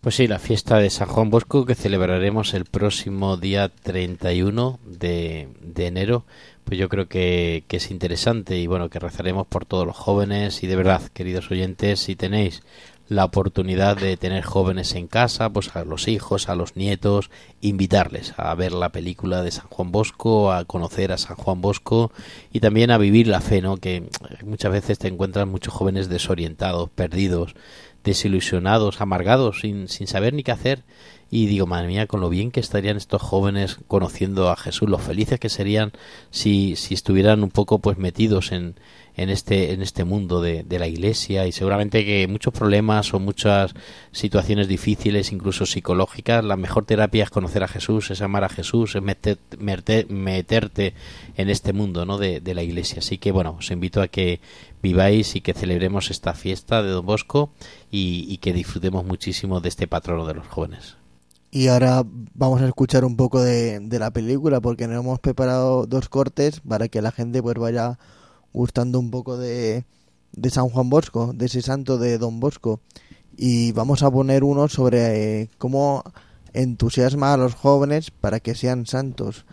Pues 0.00 0.16
sí, 0.16 0.26
la 0.26 0.38
fiesta 0.38 0.76
de 0.78 0.90
San 0.90 1.08
Juan 1.08 1.30
Bosco 1.30 1.64
que 1.64 1.74
celebraremos 1.74 2.52
el 2.52 2.66
próximo 2.66 3.38
día 3.38 3.70
31 3.70 4.78
de, 4.84 5.48
de 5.62 5.86
enero, 5.86 6.26
pues 6.64 6.78
yo 6.78 6.90
creo 6.90 7.08
que, 7.08 7.64
que 7.68 7.78
es 7.78 7.90
interesante 7.90 8.58
y 8.58 8.66
bueno, 8.66 8.90
que 8.90 8.98
rezaremos 8.98 9.46
por 9.46 9.64
todos 9.64 9.86
los 9.86 9.96
jóvenes 9.96 10.62
y 10.62 10.66
de 10.66 10.76
verdad, 10.76 11.00
queridos 11.14 11.50
oyentes, 11.50 12.00
si 12.00 12.16
tenéis 12.16 12.62
la 13.08 13.24
oportunidad 13.24 13.96
de 13.96 14.16
tener 14.16 14.44
jóvenes 14.44 14.94
en 14.94 15.08
casa, 15.08 15.50
pues 15.50 15.74
a 15.76 15.84
los 15.84 16.08
hijos, 16.08 16.48
a 16.48 16.54
los 16.54 16.76
nietos, 16.76 17.30
invitarles 17.60 18.34
a 18.36 18.54
ver 18.54 18.72
la 18.72 18.90
película 18.90 19.42
de 19.42 19.50
San 19.50 19.66
Juan 19.68 19.92
Bosco, 19.92 20.52
a 20.52 20.64
conocer 20.64 21.12
a 21.12 21.18
San 21.18 21.36
Juan 21.36 21.60
Bosco 21.60 22.12
y 22.52 22.60
también 22.60 22.90
a 22.90 22.98
vivir 22.98 23.26
la 23.26 23.40
fe, 23.40 23.60
¿no? 23.60 23.76
Que 23.76 24.08
muchas 24.44 24.72
veces 24.72 24.98
te 24.98 25.08
encuentras 25.08 25.46
muchos 25.46 25.74
jóvenes 25.74 26.08
desorientados, 26.08 26.88
perdidos, 26.90 27.54
desilusionados, 28.04 29.00
amargados, 29.00 29.60
sin, 29.60 29.88
sin 29.88 30.06
saber 30.06 30.32
ni 30.34 30.42
qué 30.42 30.52
hacer. 30.52 30.84
Y 31.30 31.46
digo, 31.46 31.66
madre 31.66 31.88
mía, 31.88 32.06
con 32.06 32.20
lo 32.20 32.28
bien 32.28 32.50
que 32.50 32.60
estarían 32.60 32.96
estos 32.96 33.20
jóvenes 33.20 33.78
conociendo 33.88 34.50
a 34.50 34.56
Jesús, 34.56 34.88
lo 34.88 34.98
felices 34.98 35.40
que 35.40 35.48
serían 35.48 35.92
si, 36.30 36.76
si 36.76 36.94
estuvieran 36.94 37.42
un 37.42 37.50
poco 37.50 37.80
pues 37.80 37.98
metidos 37.98 38.52
en, 38.52 38.76
en 39.16 39.30
este, 39.30 39.72
en 39.72 39.80
este 39.82 40.04
mundo 40.04 40.40
de, 40.40 40.62
de 40.64 40.78
la 40.78 40.86
iglesia 40.88 41.46
y 41.46 41.52
seguramente 41.52 42.04
que 42.04 42.26
muchos 42.26 42.52
problemas 42.52 43.14
o 43.14 43.20
muchas 43.20 43.74
situaciones 44.10 44.66
difíciles, 44.66 45.30
incluso 45.32 45.66
psicológicas, 45.66 46.44
la 46.44 46.56
mejor 46.56 46.84
terapia 46.84 47.24
es 47.24 47.30
conocer 47.30 47.62
a 47.62 47.68
Jesús, 47.68 48.10
es 48.10 48.22
amar 48.22 48.44
a 48.44 48.48
Jesús, 48.48 48.96
es 48.96 49.02
meter- 49.02 49.38
merte- 49.58 50.06
meterte 50.08 50.94
en 51.36 51.48
este 51.48 51.72
mundo 51.72 52.04
¿no? 52.04 52.18
de, 52.18 52.40
de 52.40 52.54
la 52.54 52.62
iglesia. 52.62 52.98
Así 52.98 53.18
que 53.18 53.30
bueno, 53.32 53.56
os 53.58 53.70
invito 53.70 54.02
a 54.02 54.08
que 54.08 54.40
viváis 54.82 55.36
y 55.36 55.40
que 55.40 55.54
celebremos 55.54 56.10
esta 56.10 56.34
fiesta 56.34 56.82
de 56.82 56.90
Don 56.90 57.06
Bosco 57.06 57.50
y, 57.90 58.26
y 58.28 58.38
que 58.38 58.52
disfrutemos 58.52 59.04
muchísimo 59.04 59.60
de 59.60 59.68
este 59.68 59.86
patrono 59.86 60.26
de 60.26 60.34
los 60.34 60.46
jóvenes. 60.46 60.96
Y 61.50 61.68
ahora 61.68 62.02
vamos 62.34 62.60
a 62.62 62.66
escuchar 62.66 63.04
un 63.04 63.16
poco 63.16 63.40
de, 63.40 63.78
de 63.78 63.98
la 64.00 64.10
película 64.10 64.60
porque 64.60 64.88
nos 64.88 64.98
hemos 64.98 65.20
preparado 65.20 65.86
dos 65.86 66.08
cortes 66.08 66.60
para 66.68 66.88
que 66.88 67.00
la 67.00 67.12
gente 67.12 67.40
pues 67.40 67.54
vaya 67.54 67.96
gustando 68.54 68.98
un 68.98 69.10
poco 69.10 69.36
de, 69.36 69.84
de 70.32 70.50
San 70.50 70.70
Juan 70.70 70.88
Bosco, 70.88 71.32
de 71.34 71.46
ese 71.46 71.60
santo 71.60 71.98
de 71.98 72.16
Don 72.16 72.40
Bosco. 72.40 72.80
Y 73.36 73.72
vamos 73.72 74.02
a 74.02 74.10
poner 74.10 74.44
uno 74.44 74.68
sobre 74.68 75.42
eh, 75.42 75.50
cómo 75.58 76.04
entusiasma 76.54 77.34
a 77.34 77.36
los 77.36 77.54
jóvenes 77.54 78.10
para 78.10 78.40
que 78.40 78.54
sean 78.54 78.86
santos. 78.86 79.44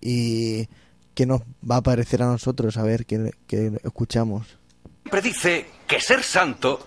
Y 0.00 0.68
qué 1.14 1.26
nos 1.26 1.40
va 1.68 1.76
a 1.76 1.82
parecer 1.82 2.22
a 2.22 2.26
nosotros, 2.26 2.76
a 2.76 2.82
ver 2.82 3.06
qué, 3.06 3.32
qué 3.46 3.72
escuchamos. 3.82 4.46
Siempre 5.02 5.22
dice 5.22 5.66
que 5.88 6.00
ser 6.00 6.22
santo 6.22 6.86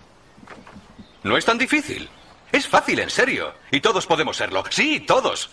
no 1.23 1.35
es 1.35 1.43
tan 1.43 1.57
difícil. 1.57 2.07
Es 2.51 2.67
fácil, 2.67 2.99
en 2.99 3.09
serio. 3.09 3.53
Y 3.71 3.81
todos 3.81 4.05
podemos 4.05 4.37
serlo. 4.37 4.63
Sí, 4.69 5.01
todos. 5.01 5.49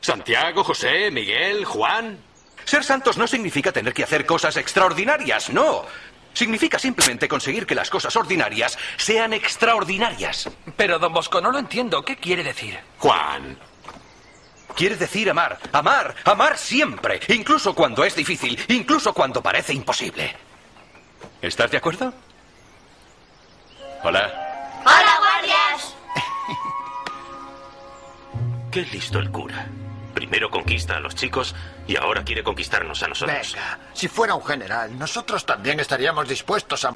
Santiago, 0.00 0.64
José, 0.64 1.10
Miguel, 1.10 1.64
Juan. 1.64 2.18
Ser 2.64 2.84
santos 2.84 3.18
no 3.18 3.26
significa 3.26 3.72
tener 3.72 3.92
que 3.92 4.04
hacer 4.04 4.26
cosas 4.26 4.56
extraordinarias, 4.56 5.50
no. 5.50 5.84
Significa 6.32 6.78
simplemente 6.78 7.28
conseguir 7.28 7.66
que 7.66 7.74
las 7.74 7.90
cosas 7.90 8.14
ordinarias 8.16 8.78
sean 8.96 9.32
extraordinarias. 9.32 10.48
Pero, 10.76 10.98
don 10.98 11.12
Bosco, 11.12 11.40
no 11.40 11.50
lo 11.50 11.58
entiendo. 11.58 12.04
¿Qué 12.04 12.16
quiere 12.16 12.42
decir? 12.42 12.78
Juan. 12.98 13.58
Quiere 14.74 14.96
decir 14.96 15.28
amar, 15.28 15.58
amar, 15.72 16.14
amar 16.24 16.56
siempre, 16.56 17.20
incluso 17.28 17.74
cuando 17.74 18.04
es 18.04 18.16
difícil, 18.16 18.58
incluso 18.68 19.12
cuando 19.12 19.42
parece 19.42 19.74
imposible. 19.74 20.34
¿Estás 21.42 21.70
de 21.70 21.76
acuerdo? 21.76 22.14
Hola. 24.02 24.80
¡Hola, 24.84 25.18
guardias! 25.20 25.94
Qué 28.72 28.86
listo 28.86 29.18
el 29.18 29.30
cura. 29.30 29.66
Primero 30.14 30.50
conquista 30.50 30.96
a 30.96 31.00
los 31.00 31.14
chicos 31.14 31.54
y 31.86 31.96
ahora 31.96 32.22
quiere 32.24 32.42
conquistarnos 32.42 33.02
a 33.02 33.08
nosotros. 33.08 33.36
Venga, 33.52 33.78
si 33.94 34.08
fuera 34.08 34.34
un 34.34 34.44
general, 34.44 34.98
nosotros 34.98 35.44
también 35.46 35.80
estaríamos 35.80 36.28
dispuestos 36.28 36.84
a... 36.84 36.94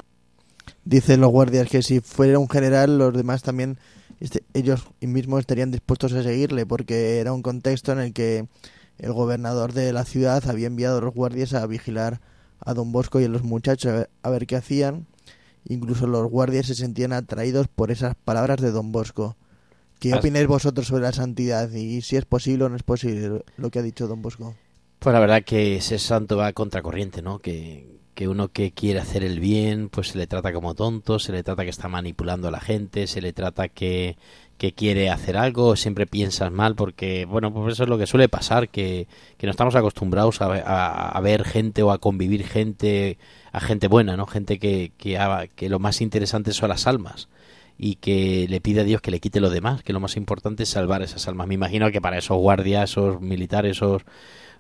Dicen 0.85 1.21
los 1.21 1.31
guardias 1.31 1.69
que 1.69 1.83
si 1.83 2.01
fuera 2.01 2.39
un 2.39 2.49
general, 2.49 2.99
los 2.99 3.13
demás 3.15 3.43
también, 3.43 3.79
este- 4.21 4.45
ellos 4.55 4.87
mismos 5.01 5.41
estarían 5.41 5.71
dispuestos 5.71 6.13
a 6.13 6.23
seguirle, 6.23 6.67
porque 6.67 7.19
era 7.19 7.33
un 7.33 7.43
contexto 7.43 7.93
en 7.93 7.99
el 8.01 8.13
que 8.13 8.47
el 8.99 9.13
gobernador 9.13 9.73
de 9.73 9.93
la 9.93 10.05
ciudad 10.05 10.49
había 10.49 10.67
enviado 10.69 10.99
a 10.99 11.01
los 11.01 11.15
guardias 11.15 11.55
a 11.55 11.67
vigilar 11.67 12.21
a 12.61 12.75
don 12.75 12.93
Bosco 12.93 13.21
y 13.21 13.25
a 13.25 13.29
los 13.29 13.43
muchachos 13.43 13.93
a 13.93 13.97
ver, 13.97 14.11
a 14.23 14.31
ver 14.31 14.47
qué 14.47 14.57
hacían. 14.57 15.07
Incluso 15.69 16.07
los 16.07 16.29
guardias 16.31 16.67
se 16.67 16.75
sentían 16.75 17.13
atraídos 17.13 17.67
por 17.69 17.91
esas 17.91 18.15
palabras 18.15 18.61
de 18.61 18.71
don 18.71 18.93
Bosco. 18.93 19.37
¿Qué 19.99 20.13
As- 20.13 20.19
opináis 20.21 20.47
vosotros 20.47 20.87
sobre 20.87 21.03
la 21.05 21.13
santidad 21.13 21.71
y 21.73 22.03
si 22.03 22.17
es 22.17 22.25
posible 22.25 22.65
o 22.65 22.69
no 22.69 22.77
es 22.77 22.83
posible 22.83 23.43
lo 23.57 23.71
que 23.71 23.79
ha 23.79 23.83
dicho 23.83 24.07
don 24.09 24.23
Bosco? 24.23 24.55
Pues 24.99 25.13
la 25.13 25.21
verdad 25.21 25.43
que 25.45 25.77
ese 25.77 25.99
santo 25.99 26.37
va 26.37 26.49
a 26.49 26.53
contracorriente, 26.53 27.23
¿no? 27.23 27.39
Que, 27.39 28.01
que 28.15 28.29
uno 28.29 28.49
que 28.49 28.73
quiere 28.73 28.99
hacer 29.01 29.23
el 29.25 29.41
bien, 29.41 29.89
pues 29.91 30.09
se 30.09 30.19
le 30.19 30.27
trata 30.27 30.53
como 30.53 30.75
tonto, 30.75 31.19
se 31.19 31.33
le 31.33 31.43
trata 31.43 31.65
que 31.65 31.71
está 31.71 31.89
manipulando 31.89 32.49
a 32.49 32.51
la 32.51 32.61
gente, 32.61 33.07
se 33.07 33.21
le 33.21 33.33
trata 33.33 33.69
que, 33.69 34.17
que 34.59 34.73
quiere 34.73 35.11
hacer 35.11 35.37
algo, 35.37 35.77
siempre 35.77 36.07
piensas 36.07 36.51
mal, 36.51 36.75
porque, 36.75 37.27
bueno, 37.27 37.53
pues 37.53 37.75
eso 37.75 37.83
es 37.85 37.89
lo 37.91 37.99
que 37.99 38.07
suele 38.07 38.29
pasar, 38.29 38.69
que, 38.71 39.07
que 39.37 39.47
no 39.47 39.51
estamos 39.51 39.77
acostumbrados 39.77 40.41
a, 40.41 40.47
a- 40.47 41.09
a 41.11 41.21
ver 41.21 41.45
gente 41.45 41.83
o 41.83 41.91
a 41.93 41.99
convivir 41.99 42.45
gente, 42.47 43.19
a 43.53 43.61
gente 43.61 43.87
buena, 43.89 44.17
¿no? 44.17 44.27
Gente 44.27 44.59
que, 44.59 44.93
que 44.99 45.69
lo 45.69 45.79
más 45.79 46.01
interesante 46.01 46.53
son 46.53 46.71
las 46.71 46.87
almas. 46.87 47.29
Y 47.79 47.97
que 47.97 48.47
le 48.49 48.61
pide 48.61 48.81
a 48.81 48.85
Dios 48.85 49.01
que 49.01 49.11
le 49.11 49.21
quite 49.21 49.41
lo 49.41 49.51
demás, 49.51 49.83
que 49.83 49.93
lo 49.93 50.01
más 50.01 50.17
importante 50.17 50.63
es 50.63 50.69
salvar 50.69 51.03
esas 51.03 51.29
almas. 51.29 51.47
Me 51.47 51.55
imagino 51.55 51.91
que 51.91 52.01
para 52.01 52.19
esos 52.19 52.39
guardias, 52.39 52.91
esos 52.91 53.21
militares, 53.21 53.77
esos 53.77 54.03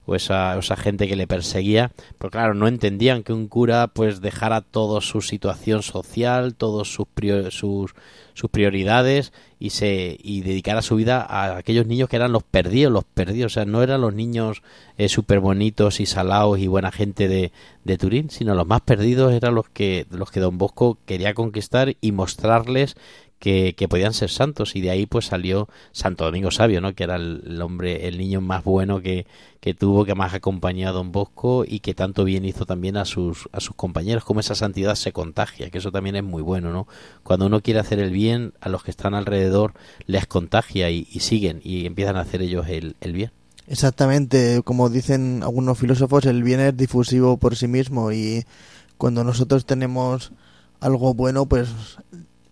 o 0.06 0.14
esa, 0.14 0.56
esa 0.58 0.76
gente 0.76 1.08
que 1.08 1.16
le 1.16 1.26
perseguía, 1.26 1.92
pues 2.18 2.30
claro, 2.30 2.54
no 2.54 2.68
entendían 2.68 3.22
que 3.22 3.32
un 3.32 3.48
cura 3.48 3.88
pues 3.88 4.20
dejara 4.20 4.60
toda 4.60 5.00
su 5.00 5.20
situación 5.20 5.82
social, 5.82 6.54
todas 6.54 6.88
sus, 6.88 7.06
sus, 7.50 7.94
sus 8.34 8.50
prioridades 8.50 9.32
y 9.58 9.70
se 9.70 10.16
y 10.22 10.42
dedicara 10.42 10.82
su 10.82 10.96
vida 10.96 11.22
a 11.22 11.56
aquellos 11.56 11.86
niños 11.86 12.08
que 12.08 12.16
eran 12.16 12.32
los 12.32 12.42
perdidos, 12.42 12.92
los 12.92 13.04
perdidos, 13.04 13.52
o 13.52 13.54
sea, 13.54 13.64
no 13.64 13.82
eran 13.82 14.00
los 14.00 14.14
niños 14.14 14.62
eh, 14.98 15.08
súper 15.08 15.40
bonitos 15.40 16.00
y 16.00 16.06
salados 16.06 16.58
y 16.58 16.66
buena 16.66 16.92
gente 16.92 17.26
de, 17.26 17.52
de 17.84 17.98
Turín, 17.98 18.30
sino 18.30 18.54
los 18.54 18.66
más 18.66 18.82
perdidos 18.82 19.32
eran 19.32 19.54
los 19.54 19.68
que 19.68 20.06
los 20.10 20.30
que 20.30 20.40
Don 20.40 20.58
Bosco 20.58 20.98
quería 21.06 21.34
conquistar 21.34 21.96
y 22.00 22.12
mostrarles 22.12 22.96
que, 23.38 23.86
podían 23.88 24.14
ser 24.14 24.30
santos 24.30 24.76
y 24.76 24.80
de 24.80 24.90
ahí 24.90 25.06
pues 25.06 25.26
salió 25.26 25.68
Santo 25.92 26.24
Domingo 26.24 26.50
Sabio, 26.50 26.80
¿no? 26.80 26.94
que 26.94 27.04
era 27.04 27.16
el, 27.16 27.60
hombre, 27.62 28.08
el 28.08 28.18
niño 28.18 28.40
más 28.40 28.64
bueno 28.64 29.00
que, 29.00 29.26
que, 29.60 29.74
tuvo, 29.74 30.04
que 30.04 30.14
más 30.14 30.34
acompañó 30.34 30.88
a 30.88 30.92
Don 30.92 31.12
Bosco 31.12 31.64
y 31.66 31.80
que 31.80 31.94
tanto 31.94 32.24
bien 32.24 32.44
hizo 32.44 32.66
también 32.66 32.96
a 32.96 33.04
sus, 33.04 33.48
a 33.52 33.60
sus 33.60 33.76
compañeros, 33.76 34.24
como 34.24 34.40
esa 34.40 34.54
santidad 34.54 34.94
se 34.94 35.12
contagia, 35.12 35.70
que 35.70 35.78
eso 35.78 35.92
también 35.92 36.16
es 36.16 36.24
muy 36.24 36.42
bueno, 36.42 36.72
¿no? 36.72 36.88
Cuando 37.22 37.46
uno 37.46 37.60
quiere 37.60 37.80
hacer 37.80 37.98
el 37.98 38.10
bien, 38.10 38.54
a 38.60 38.68
los 38.68 38.82
que 38.82 38.90
están 38.90 39.14
alrededor 39.14 39.74
les 40.06 40.26
contagia 40.26 40.90
y, 40.90 41.04
siguen 41.20 41.60
y 41.62 41.86
empiezan 41.86 42.16
a 42.16 42.20
hacer 42.20 42.42
ellos 42.42 42.66
el, 42.68 42.96
el 43.00 43.12
bien. 43.12 43.32
Exactamente, 43.68 44.62
como 44.64 44.88
dicen 44.88 45.42
algunos 45.42 45.78
filósofos, 45.78 46.24
el 46.26 46.42
bien 46.42 46.60
es 46.60 46.76
difusivo 46.76 47.36
por 47.36 47.56
sí 47.56 47.66
mismo 47.66 48.12
y 48.12 48.44
cuando 48.96 49.24
nosotros 49.24 49.66
tenemos 49.66 50.32
algo 50.80 51.14
bueno, 51.14 51.46
pues 51.46 51.68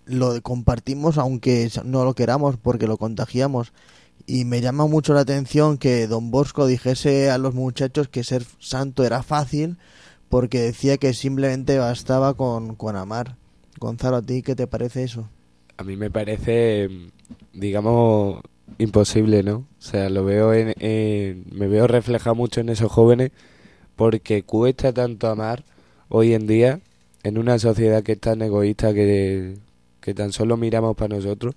lo 0.07 0.41
compartimos 0.43 1.19
aunque 1.19 1.71
no 1.85 2.05
lo 2.05 2.15
queramos 2.15 2.57
porque 2.57 2.87
lo 2.87 2.97
contagiamos. 2.97 3.73
Y 4.27 4.45
me 4.45 4.61
llama 4.61 4.87
mucho 4.87 5.13
la 5.13 5.21
atención 5.21 5.77
que 5.77 6.07
don 6.07 6.31
Bosco 6.31 6.67
dijese 6.67 7.31
a 7.31 7.39
los 7.39 7.55
muchachos 7.55 8.09
que 8.09 8.25
ser 8.25 8.45
santo 8.59 9.05
era 9.05 9.23
fácil 9.23 9.77
porque 10.29 10.61
decía 10.61 10.97
que 10.97 11.13
simplemente 11.13 11.79
bastaba 11.79 12.35
con, 12.35 12.75
con 12.75 12.97
amar. 12.97 13.37
Gonzalo, 13.79 14.17
¿a 14.17 14.23
ti 14.23 14.43
qué 14.43 14.55
te 14.55 14.67
parece 14.67 15.05
eso? 15.05 15.29
A 15.77 15.85
mí 15.85 15.97
me 15.97 16.11
parece, 16.11 16.89
digamos, 17.53 18.41
imposible, 18.79 19.43
¿no? 19.43 19.57
O 19.57 19.67
sea, 19.79 20.09
lo 20.09 20.25
veo 20.25 20.53
en, 20.55 20.75
me 21.53 21.69
veo 21.69 21.87
reflejado 21.87 22.35
mucho 22.35 22.61
en 22.61 22.69
esos 22.69 22.91
jóvenes 22.91 23.31
porque 23.97 24.43
cuesta 24.43 24.93
tanto 24.93 25.29
amar 25.29 25.65
hoy 26.09 26.35
en 26.35 26.47
día 26.47 26.81
en 27.23 27.39
una 27.39 27.59
sociedad 27.59 28.03
que 28.03 28.13
es 28.13 28.21
tan 28.21 28.43
egoísta 28.43 28.93
que 28.93 29.57
que 30.05 30.13
tan 30.13 30.33
solo 30.33 30.59
miramos 30.59 30.97
para 30.97 31.17
nosotros, 31.17 31.55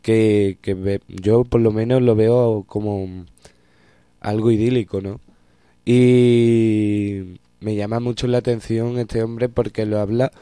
que, 0.00 0.56
que 0.62 1.00
yo 1.08 1.44
por 1.44 1.60
lo 1.60 1.72
menos 1.72 2.00
lo 2.00 2.14
veo 2.16 2.64
como 2.66 3.26
algo 4.20 4.50
idílico, 4.50 5.02
¿no? 5.02 5.20
Y 5.84 7.38
me 7.60 7.76
llama 7.76 8.00
mucho 8.00 8.28
la 8.28 8.38
atención 8.38 8.98
este 8.98 9.22
hombre 9.22 9.50
porque 9.50 9.84
lo 9.84 10.00
habla 10.00 10.32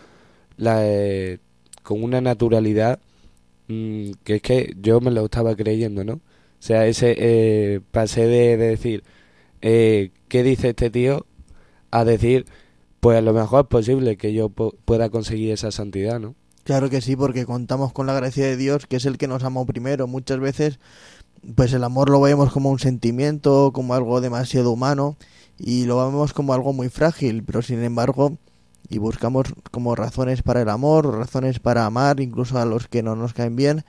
la, 0.56 0.86
eh, 0.86 1.38
con 1.82 2.04
una 2.04 2.20
naturalidad 2.20 3.00
mm, 3.66 4.12
que 4.22 4.36
es 4.36 4.42
que 4.42 4.74
yo 4.80 5.00
me 5.00 5.10
lo 5.10 5.24
estaba 5.24 5.56
creyendo, 5.56 6.04
¿no? 6.04 6.14
O 6.14 6.20
sea, 6.60 6.86
ese 6.86 7.16
eh, 7.18 7.80
pasé 7.90 8.28
de, 8.28 8.56
decir, 8.56 9.02
eh, 9.60 10.12
¿qué 10.28 10.44
dice 10.44 10.68
este 10.70 10.90
tío? 10.90 11.26
a 11.90 12.04
decir, 12.04 12.46
pues 13.00 13.18
a 13.18 13.22
lo 13.22 13.32
mejor 13.32 13.62
es 13.64 13.68
posible 13.68 14.16
que 14.16 14.32
yo 14.32 14.50
pueda 14.50 15.10
conseguir 15.10 15.52
esa 15.52 15.72
santidad, 15.72 16.20
¿no? 16.20 16.36
Claro 16.64 16.88
que 16.88 17.02
sí, 17.02 17.14
porque 17.14 17.44
contamos 17.44 17.92
con 17.92 18.06
la 18.06 18.14
gracia 18.14 18.46
de 18.46 18.56
Dios, 18.56 18.86
que 18.86 18.96
es 18.96 19.04
el 19.04 19.18
que 19.18 19.28
nos 19.28 19.44
amó 19.44 19.66
primero. 19.66 20.06
Muchas 20.06 20.40
veces, 20.40 20.78
pues 21.54 21.74
el 21.74 21.84
amor 21.84 22.08
lo 22.08 22.20
vemos 22.22 22.52
como 22.52 22.70
un 22.70 22.78
sentimiento, 22.78 23.70
como 23.74 23.94
algo 23.94 24.22
demasiado 24.22 24.72
humano, 24.72 25.16
y 25.58 25.84
lo 25.84 26.04
vemos 26.06 26.32
como 26.32 26.54
algo 26.54 26.72
muy 26.72 26.88
frágil, 26.88 27.44
pero 27.44 27.60
sin 27.60 27.82
embargo, 27.84 28.38
y 28.88 28.96
buscamos 28.96 29.48
como 29.70 29.94
razones 29.94 30.42
para 30.42 30.62
el 30.62 30.70
amor, 30.70 31.14
razones 31.14 31.60
para 31.60 31.84
amar, 31.84 32.20
incluso 32.20 32.58
a 32.58 32.64
los 32.64 32.88
que 32.88 33.02
no 33.02 33.14
nos 33.14 33.34
caen 33.34 33.56
bien, 33.56 33.84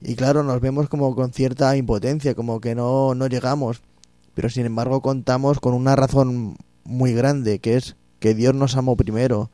y 0.00 0.14
claro, 0.16 0.42
nos 0.42 0.60
vemos 0.60 0.88
como 0.88 1.14
con 1.14 1.32
cierta 1.32 1.76
impotencia, 1.76 2.34
como 2.34 2.60
que 2.60 2.74
no, 2.74 3.14
no 3.14 3.26
llegamos, 3.26 3.82
pero 4.34 4.48
sin 4.48 4.64
embargo 4.64 5.02
contamos 5.02 5.60
con 5.60 5.74
una 5.74 5.94
razón 5.94 6.56
muy 6.84 7.12
grande, 7.12 7.58
que 7.58 7.76
es 7.76 7.96
que 8.18 8.34
Dios 8.34 8.54
nos 8.54 8.76
amó 8.76 8.96
primero, 8.96 9.50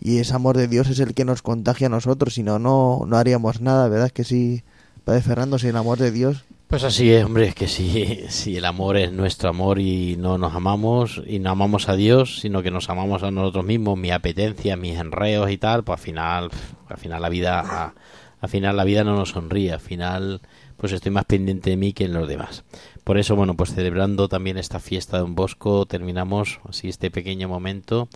y 0.00 0.18
ese 0.18 0.34
amor 0.34 0.56
de 0.56 0.68
Dios 0.68 0.88
es 0.88 1.00
el 1.00 1.14
que 1.14 1.24
nos 1.24 1.42
contagia 1.42 1.88
a 1.88 1.90
nosotros, 1.90 2.34
si 2.34 2.42
no, 2.42 2.58
no, 2.58 3.06
haríamos 3.16 3.60
nada, 3.60 3.88
¿verdad? 3.88 4.10
Que 4.10 4.24
sí, 4.24 4.62
Padre 5.04 5.22
Fernando, 5.22 5.58
sin 5.58 5.70
el 5.70 5.76
amor 5.76 5.98
de 5.98 6.10
Dios. 6.10 6.44
Pues 6.68 6.84
así 6.84 7.10
es, 7.10 7.24
hombre, 7.24 7.48
es 7.48 7.54
que 7.54 7.66
si, 7.66 8.24
si 8.28 8.56
el 8.56 8.64
amor 8.64 8.96
es 8.96 9.12
nuestro 9.12 9.48
amor 9.48 9.80
y 9.80 10.16
no 10.16 10.38
nos 10.38 10.54
amamos 10.54 11.22
y 11.26 11.38
no 11.38 11.50
amamos 11.50 11.88
a 11.88 11.96
Dios, 11.96 12.40
sino 12.40 12.62
que 12.62 12.70
nos 12.70 12.88
amamos 12.90 13.22
a 13.22 13.30
nosotros 13.30 13.64
mismos, 13.64 13.98
mi 13.98 14.10
apetencia, 14.10 14.76
mis 14.76 14.98
enreos 14.98 15.50
y 15.50 15.58
tal, 15.58 15.82
pues 15.82 15.98
al 15.98 16.04
final, 16.04 16.50
al 16.88 16.96
final 16.98 17.22
la 17.22 17.28
vida, 17.28 17.94
al 18.40 18.48
final 18.48 18.76
la 18.76 18.84
vida 18.84 19.02
no 19.02 19.16
nos 19.16 19.30
sonríe, 19.30 19.72
al 19.72 19.80
final 19.80 20.40
pues 20.76 20.92
estoy 20.92 21.10
más 21.10 21.24
pendiente 21.24 21.70
de 21.70 21.76
mí 21.76 21.92
que 21.92 22.04
en 22.04 22.12
los 22.12 22.28
demás. 22.28 22.64
Por 23.02 23.18
eso, 23.18 23.34
bueno, 23.34 23.54
pues 23.54 23.74
celebrando 23.74 24.28
también 24.28 24.58
esta 24.58 24.78
fiesta 24.78 25.16
de 25.16 25.24
un 25.24 25.34
bosco, 25.34 25.86
terminamos 25.86 26.60
así 26.68 26.88
este 26.88 27.10
pequeño 27.10 27.48
momento 27.48 28.08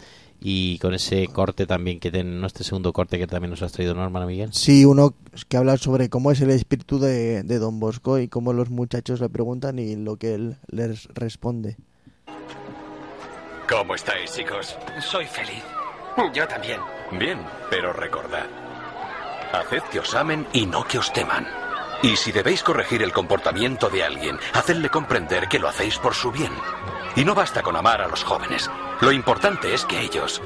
y 0.45 0.79
con 0.79 0.93
ese 0.95 1.29
corte 1.29 1.67
también 1.67 2.01
que 2.01 2.11
tiene, 2.11 2.45
este 2.47 2.65
segundo 2.65 2.93
corte 2.93 3.19
que 3.19 3.27
también 3.27 3.51
nos 3.51 3.63
has 3.63 3.73
traído, 3.73 3.95
¿no, 3.95 4.03
hermano 4.03 4.27
Miguel? 4.27 4.53
Sí, 4.53 4.85
uno 4.85 5.15
que 5.49 5.57
habla 5.57 5.77
sobre 5.77 6.09
cómo 6.09 6.33
es 6.33 6.41
el 6.41 6.51
espíritu 6.51 6.99
de, 6.99 7.43
de 7.43 7.59
Don 7.59 7.79
Bosco 7.79 8.19
y 8.19 8.29
cómo 8.29 8.53
los 8.53 8.71
muchachos 8.71 9.21
le 9.21 9.29
preguntan 9.29 9.79
y 9.79 9.97
lo 9.97 10.17
que 10.17 10.35
él 10.35 10.57
les 10.67 11.07
responde. 11.15 11.77
¿Cómo 13.69 13.95
estáis, 13.95 14.33
chicos? 14.33 14.77
Soy 15.01 15.25
feliz. 15.27 15.63
Yo 16.35 16.47
también. 16.47 16.81
Bien, 17.13 17.39
pero 17.71 17.93
recordad, 17.93 18.47
haced 19.53 19.83
que 19.91 20.01
os 20.01 20.15
amen 20.15 20.47
y 20.53 20.67
no 20.67 20.85
que 20.85 20.99
os 20.99 21.13
teman. 21.13 21.47
Y 22.03 22.17
si 22.17 22.33
debéis 22.33 22.63
corregir 22.63 23.03
el 23.03 23.13
comportamiento 23.13 23.89
de 23.89 24.03
alguien, 24.03 24.37
hacedle 24.53 24.89
comprender 24.89 25.49
que 25.49 25.59
lo 25.59 25.69
hacéis 25.69 25.99
por 25.99 26.15
su 26.15 26.33
bien. 26.33 26.53
Y 27.15 27.25
no 27.25 27.35
basta 27.35 27.63
con 27.63 27.77
amar 27.77 28.03
a 28.03 28.09
los 28.09 28.25
jóvenes. 28.25 28.69
Lo 29.03 29.11
importante 29.11 29.75
es 29.75 29.85
que 29.85 30.01
ellos 30.01 30.41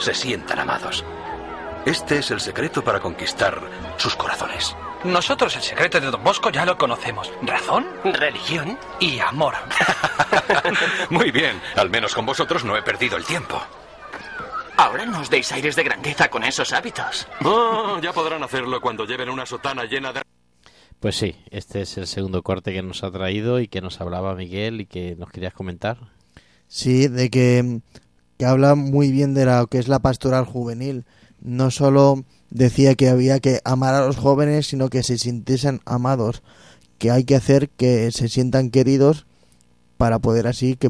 se 0.00 0.14
sientan 0.14 0.58
amados. 0.58 1.04
Este 1.86 2.18
es 2.18 2.32
el 2.32 2.40
secreto 2.40 2.82
para 2.82 2.98
conquistar 2.98 3.62
sus 3.98 4.16
corazones. 4.16 4.76
Nosotros 5.04 5.54
el 5.54 5.62
secreto 5.62 6.00
de 6.00 6.10
Don 6.10 6.24
Bosco 6.24 6.50
ya 6.50 6.66
lo 6.66 6.76
conocemos. 6.76 7.32
Razón, 7.40 7.86
religión 8.02 8.76
y 8.98 9.20
amor. 9.20 9.54
Muy 11.10 11.30
bien. 11.30 11.60
Al 11.76 11.88
menos 11.88 12.12
con 12.12 12.26
vosotros 12.26 12.64
no 12.64 12.76
he 12.76 12.82
perdido 12.82 13.16
el 13.16 13.24
tiempo. 13.24 13.62
Ahora 14.76 15.06
no 15.06 15.20
os 15.20 15.30
deis 15.30 15.52
aires 15.52 15.76
de 15.76 15.84
grandeza 15.84 16.28
con 16.28 16.42
esos 16.42 16.72
hábitos. 16.72 17.28
Oh, 17.44 18.00
ya 18.02 18.12
podrán 18.12 18.42
hacerlo 18.42 18.80
cuando 18.80 19.04
lleven 19.04 19.30
una 19.30 19.46
sotana 19.46 19.84
llena 19.84 20.12
de... 20.12 20.22
Pues 20.98 21.14
sí, 21.14 21.36
este 21.52 21.82
es 21.82 21.96
el 21.96 22.08
segundo 22.08 22.42
corte 22.42 22.72
que 22.72 22.82
nos 22.82 23.04
ha 23.04 23.12
traído 23.12 23.60
y 23.60 23.68
que 23.68 23.80
nos 23.80 24.00
hablaba 24.00 24.34
Miguel 24.34 24.80
y 24.80 24.86
que 24.86 25.14
nos 25.14 25.30
querías 25.30 25.54
comentar. 25.54 25.98
Sí, 26.70 27.08
de 27.08 27.30
que, 27.30 27.80
que 28.38 28.46
habla 28.46 28.76
muy 28.76 29.10
bien 29.10 29.34
de 29.34 29.44
lo 29.44 29.66
que 29.66 29.78
es 29.78 29.88
la 29.88 29.98
pastoral 29.98 30.44
juvenil. 30.44 31.04
No 31.40 31.72
solo 31.72 32.24
decía 32.50 32.94
que 32.94 33.08
había 33.08 33.40
que 33.40 33.60
amar 33.64 33.96
a 33.96 34.06
los 34.06 34.16
jóvenes, 34.16 34.68
sino 34.68 34.88
que 34.88 35.02
se 35.02 35.18
sintiesen 35.18 35.80
amados, 35.84 36.44
que 36.98 37.10
hay 37.10 37.24
que 37.24 37.34
hacer 37.34 37.70
que 37.70 38.12
se 38.12 38.28
sientan 38.28 38.70
queridos 38.70 39.26
para 39.96 40.20
poder 40.20 40.46
así 40.46 40.76
que, 40.76 40.88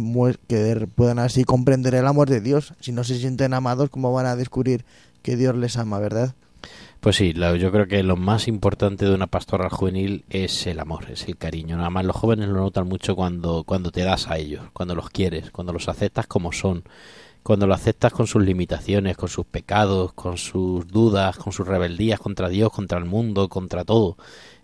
que 0.48 0.86
puedan 0.94 1.18
así 1.18 1.44
comprender 1.44 1.94
el 1.94 2.06
amor 2.06 2.28
de 2.28 2.42
Dios. 2.42 2.74
Si 2.80 2.92
no 2.92 3.02
se 3.02 3.18
sienten 3.18 3.54
amados, 3.54 3.88
¿cómo 3.88 4.12
van 4.12 4.26
a 4.26 4.36
descubrir 4.36 4.84
que 5.22 5.36
Dios 5.36 5.56
les 5.56 5.78
ama, 5.78 5.98
verdad? 5.98 6.34
Pues 7.00 7.16
sí, 7.16 7.32
yo 7.32 7.72
creo 7.72 7.88
que 7.88 8.02
lo 8.02 8.16
más 8.16 8.46
importante 8.46 9.06
de 9.06 9.14
una 9.14 9.26
pastoral 9.26 9.70
juvenil 9.70 10.26
es 10.28 10.66
el 10.66 10.78
amor, 10.80 11.10
es 11.10 11.26
el 11.28 11.38
cariño. 11.38 11.78
Nada 11.78 11.88
más 11.88 12.04
los 12.04 12.14
jóvenes 12.14 12.50
lo 12.50 12.60
notan 12.60 12.86
mucho 12.88 13.16
cuando, 13.16 13.64
cuando 13.64 13.90
te 13.90 14.02
das 14.02 14.28
a 14.28 14.36
ellos, 14.36 14.64
cuando 14.74 14.94
los 14.94 15.08
quieres, 15.08 15.50
cuando 15.50 15.72
los 15.72 15.88
aceptas 15.88 16.26
como 16.26 16.52
son, 16.52 16.84
cuando 17.42 17.66
lo 17.66 17.72
aceptas 17.72 18.12
con 18.12 18.26
sus 18.26 18.42
limitaciones, 18.44 19.16
con 19.16 19.30
sus 19.30 19.46
pecados, 19.46 20.12
con 20.12 20.36
sus 20.36 20.86
dudas, 20.88 21.38
con 21.38 21.54
sus 21.54 21.66
rebeldías 21.66 22.20
contra 22.20 22.50
Dios, 22.50 22.70
contra 22.70 22.98
el 22.98 23.06
mundo, 23.06 23.48
contra 23.48 23.84
todo. 23.86 24.18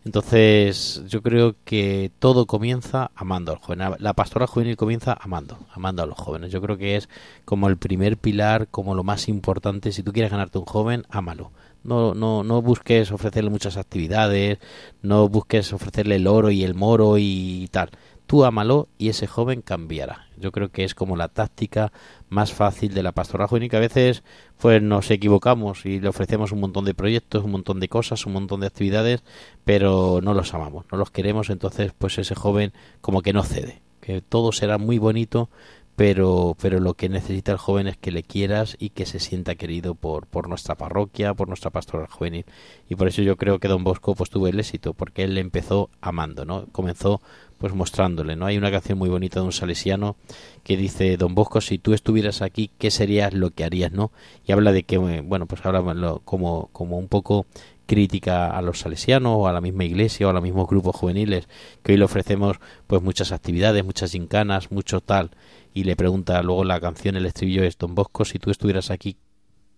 Entonces, 0.05 1.05
yo 1.09 1.23
creo 1.23 1.57
que 1.65 2.13
todo 2.19 2.47
comienza 2.47 3.11
amando 3.15 3.53
al 3.53 3.59
joven. 3.59 3.81
La 3.99 4.13
pastoral 4.13 4.49
juvenil 4.49 4.77
comienza 4.77 5.17
amando, 5.19 5.59
amando 5.73 6.03
a 6.03 6.07
los 6.07 6.19
jóvenes. 6.19 6.53
Yo 6.53 6.61
creo 6.61 6.77
que 6.77 6.97
es 6.97 7.09
como 7.47 7.69
el 7.69 7.79
primer 7.79 8.19
pilar, 8.19 8.69
como 8.69 8.95
lo 8.95 9.05
más 9.05 9.27
importante. 9.29 9.91
Si 9.91 10.03
tú 10.03 10.13
quieres 10.13 10.31
ganarte 10.31 10.59
un 10.59 10.67
joven, 10.67 11.07
ámalo 11.09 11.51
no, 11.87 12.15
no, 12.15 12.43
no 12.43 12.63
busques 12.63 13.13
ofrecerle 13.13 13.51
muchas 13.51 13.77
actividades, 13.77 14.59
no 15.03 15.29
busques 15.29 15.73
ofrecerle 15.73 16.17
el 16.17 16.27
oro 16.27 16.51
y 16.51 16.65
el 16.65 16.75
moro 16.75 17.17
y 17.19 17.69
tal. 17.71 17.91
tú 18.27 18.45
ámalo 18.45 18.89
y 18.99 19.09
ese 19.09 19.27
joven 19.27 19.63
cambiará. 19.63 20.27
Yo 20.37 20.53
creo 20.53 20.71
que 20.71 20.85
es 20.85 20.95
como 20.95 21.17
la 21.17 21.29
táctica 21.29 21.93
más 22.29 22.53
fácil 22.53 22.93
de 22.93 23.03
la 23.03 23.13
pastoral 23.13 23.47
juvenil, 23.47 23.71
que 23.71 23.77
a 23.77 23.81
veces 23.81 24.23
pues 24.59 24.83
nos 24.83 25.11
equivocamos 25.11 25.87
y 25.87 26.01
le 26.01 26.09
ofrecemos 26.09 26.53
un 26.53 26.61
montón 26.61 26.85
de 26.85 26.95
proyectos, 26.95 27.45
un 27.45 27.53
montón 27.53 27.81
de 27.81 27.89
cosas, 27.89 28.27
un 28.27 28.35
montón 28.35 28.61
de 28.61 28.67
actividades, 28.67 29.23
pero 29.65 30.21
no 30.23 30.35
los 30.35 30.53
amamos, 30.55 30.85
no 30.91 30.99
los 30.99 31.11
queremos, 31.11 31.51
entonces 31.51 31.93
pues 31.97 32.19
ese 32.19 32.35
joven 32.35 32.73
como 33.01 33.23
que 33.23 33.33
no 33.33 33.43
cede, 33.45 33.81
que 34.01 34.21
todo 34.21 34.53
será 34.53 34.77
muy 34.77 34.99
bonito, 34.99 35.49
pero, 35.97 36.55
pero 36.61 36.79
lo 36.79 36.93
que 36.93 37.09
necesita 37.09 37.53
el 37.53 37.59
joven 37.59 37.87
es 37.87 37.97
que 37.97 38.11
le 38.11 38.23
quieras 38.23 38.77
y 38.79 38.91
que 38.91 39.07
se 39.07 39.19
sienta 39.19 39.55
querido 39.55 39.95
por, 39.95 40.27
por 40.27 40.47
nuestra 40.47 40.75
parroquia, 40.75 41.33
por 41.33 41.49
nuestra 41.49 41.71
pastoral 41.71 42.07
juvenil. 42.09 42.45
Y 42.91 42.97
por 42.97 43.09
eso 43.09 43.23
yo 43.23 43.37
creo 43.37 43.59
que 43.59 43.67
Don 43.69 43.83
Bosco 43.83 44.15
pues 44.15 44.29
tuvo 44.29 44.47
el 44.47 44.61
éxito, 44.61 44.93
porque 44.93 45.25
él 45.25 45.39
empezó 45.39 45.89
amando, 46.03 46.45
¿no? 46.45 46.67
Comenzó 46.67 47.23
pues 47.57 47.73
mostrándole, 47.73 48.37
¿no? 48.37 48.45
Hay 48.45 48.59
una 48.59 48.71
canción 48.71 48.99
muy 48.99 49.09
bonita 49.09 49.41
de 49.41 49.47
un 49.47 49.53
salesiano 49.53 50.17
que 50.63 50.77
dice, 50.77 51.17
Don 51.17 51.35
Bosco, 51.35 51.63
si 51.63 51.79
tú 51.79 51.95
estuvieras 51.95 52.43
aquí, 52.43 52.71
¿qué 52.77 52.91
serías 52.91 53.33
lo 53.33 53.51
que 53.51 53.65
harías, 53.65 53.91
no? 53.91 54.13
Y 54.47 54.53
habla 54.53 54.73
de 54.73 54.83
que, 54.83 54.99
bueno, 54.99 55.47
pues 55.47 55.65
habla 55.65 55.83
como, 56.27 56.69
como 56.73 56.99
un 56.99 57.09
poco 57.09 57.47
crítica 57.87 58.51
a 58.51 58.61
los 58.61 58.81
salesianos 58.81 59.33
o 59.35 59.49
a 59.49 59.53
la 59.53 59.63
misma 59.63 59.85
iglesia 59.85 60.27
o 60.27 60.31
a 60.31 60.33
los 60.35 60.43
mismos 60.43 60.69
grupos 60.69 60.97
juveniles 60.97 61.49
que 61.83 61.93
hoy 61.93 61.99
le 61.99 62.05
ofrecemos 62.05 62.57
pues 62.87 63.01
muchas 63.01 63.33
actividades, 63.33 63.85
muchas 63.85 64.11
gincanas, 64.11 64.73
mucho 64.73 65.01
tal 65.01 65.31
y 65.77 65.85
le 65.85 65.95
pregunta 65.95 66.43
luego 66.43 66.65
la 66.65 66.81
canción, 66.81 67.17
el 67.17 67.27
estribillo 67.27 67.63
es 67.63 67.77
Don 67.77 67.95
Bosco, 67.95 68.25
si 68.25 68.39
tú 68.39 68.51
estuvieras 68.51 68.91
aquí, 68.91 69.19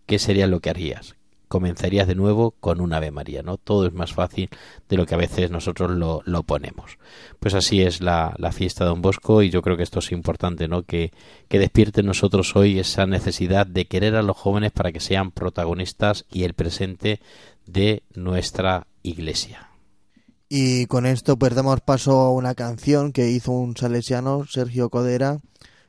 ¿qué 0.07 0.20
sería 0.20 0.46
lo 0.46 0.61
que 0.61 0.70
harías? 0.70 1.16
Comenzarías 1.49 2.07
de 2.07 2.14
nuevo 2.14 2.53
con 2.53 2.80
un 2.80 2.92
Ave 2.92 3.11
María, 3.11 3.42
¿no? 3.42 3.57
Todo 3.57 3.84
es 3.84 3.92
más 3.92 4.12
fácil 4.12 4.49
de 4.88 4.96
lo 4.96 5.07
que 5.07 5.16
a 5.16 5.18
veces 5.18 5.51
nosotros 5.51 5.90
lo, 5.90 6.22
lo 6.24 6.44
ponemos. 6.44 6.99
Pues 7.40 7.55
así 7.55 7.82
es 7.82 8.01
la, 8.01 8.32
la, 8.38 8.53
fiesta 8.53 8.84
de 8.84 8.90
Don 8.90 9.03
Bosco 9.03 9.42
y 9.42 9.51
yo 9.51 9.61
creo 9.61 9.76
que 9.76 9.82
esto 9.82 9.99
es 9.99 10.12
importante, 10.12 10.68
¿no? 10.68 10.84
Que, 10.84 11.11
que 11.49 11.59
despierte 11.59 12.03
en 12.03 12.07
nosotros 12.07 12.55
hoy 12.55 12.78
esa 12.78 13.05
necesidad 13.07 13.66
de 13.66 13.86
querer 13.86 14.14
a 14.14 14.22
los 14.22 14.36
jóvenes 14.36 14.70
para 14.70 14.92
que 14.92 15.01
sean 15.01 15.32
protagonistas 15.32 16.26
y 16.30 16.44
el 16.44 16.55
presente 16.55 17.18
de 17.66 18.05
nuestra 18.14 18.86
iglesia. 19.03 19.68
Y 20.49 20.86
con 20.86 21.07
esto 21.07 21.36
pues 21.36 21.57
damos 21.57 21.80
paso 21.80 22.20
a 22.20 22.32
una 22.32 22.55
canción 22.55 23.12
que 23.12 23.30
hizo 23.30 23.51
un 23.51 23.76
salesiano, 23.76 24.46
Sergio 24.46 24.90
Codera, 24.90 25.40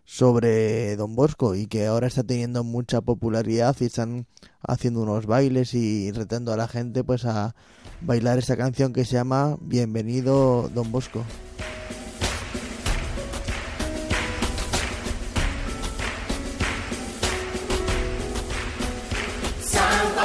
sobre 0.10 0.96
Don 0.96 1.16
Bosco 1.16 1.54
y 1.54 1.68
que 1.68 1.86
ahora 1.86 2.08
está 2.08 2.24
teniendo 2.24 2.64
mucha 2.64 3.00
popularidad 3.00 3.76
y 3.80 3.86
están 3.86 4.26
haciendo 4.68 5.02
unos 5.02 5.28
bailes 5.28 5.76
y 5.76 6.12
retando 6.12 6.52
a 6.52 6.58
la 6.58 6.68
gente 6.68 7.04
pues 7.04 7.26
a 7.26 7.56
bailar 8.02 8.40
esta 8.40 8.58
canción 8.58 8.92
que 8.92 9.06
se 9.06 9.14
llama 9.14 9.58
Bienvenido 9.62 10.68
Don 10.74 10.92
Bosco. 10.92 11.24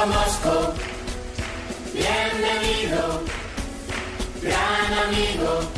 Bosco, 0.05 0.73
bienvenido, 1.93 3.23
gran 4.43 5.07
amigo 5.07 5.74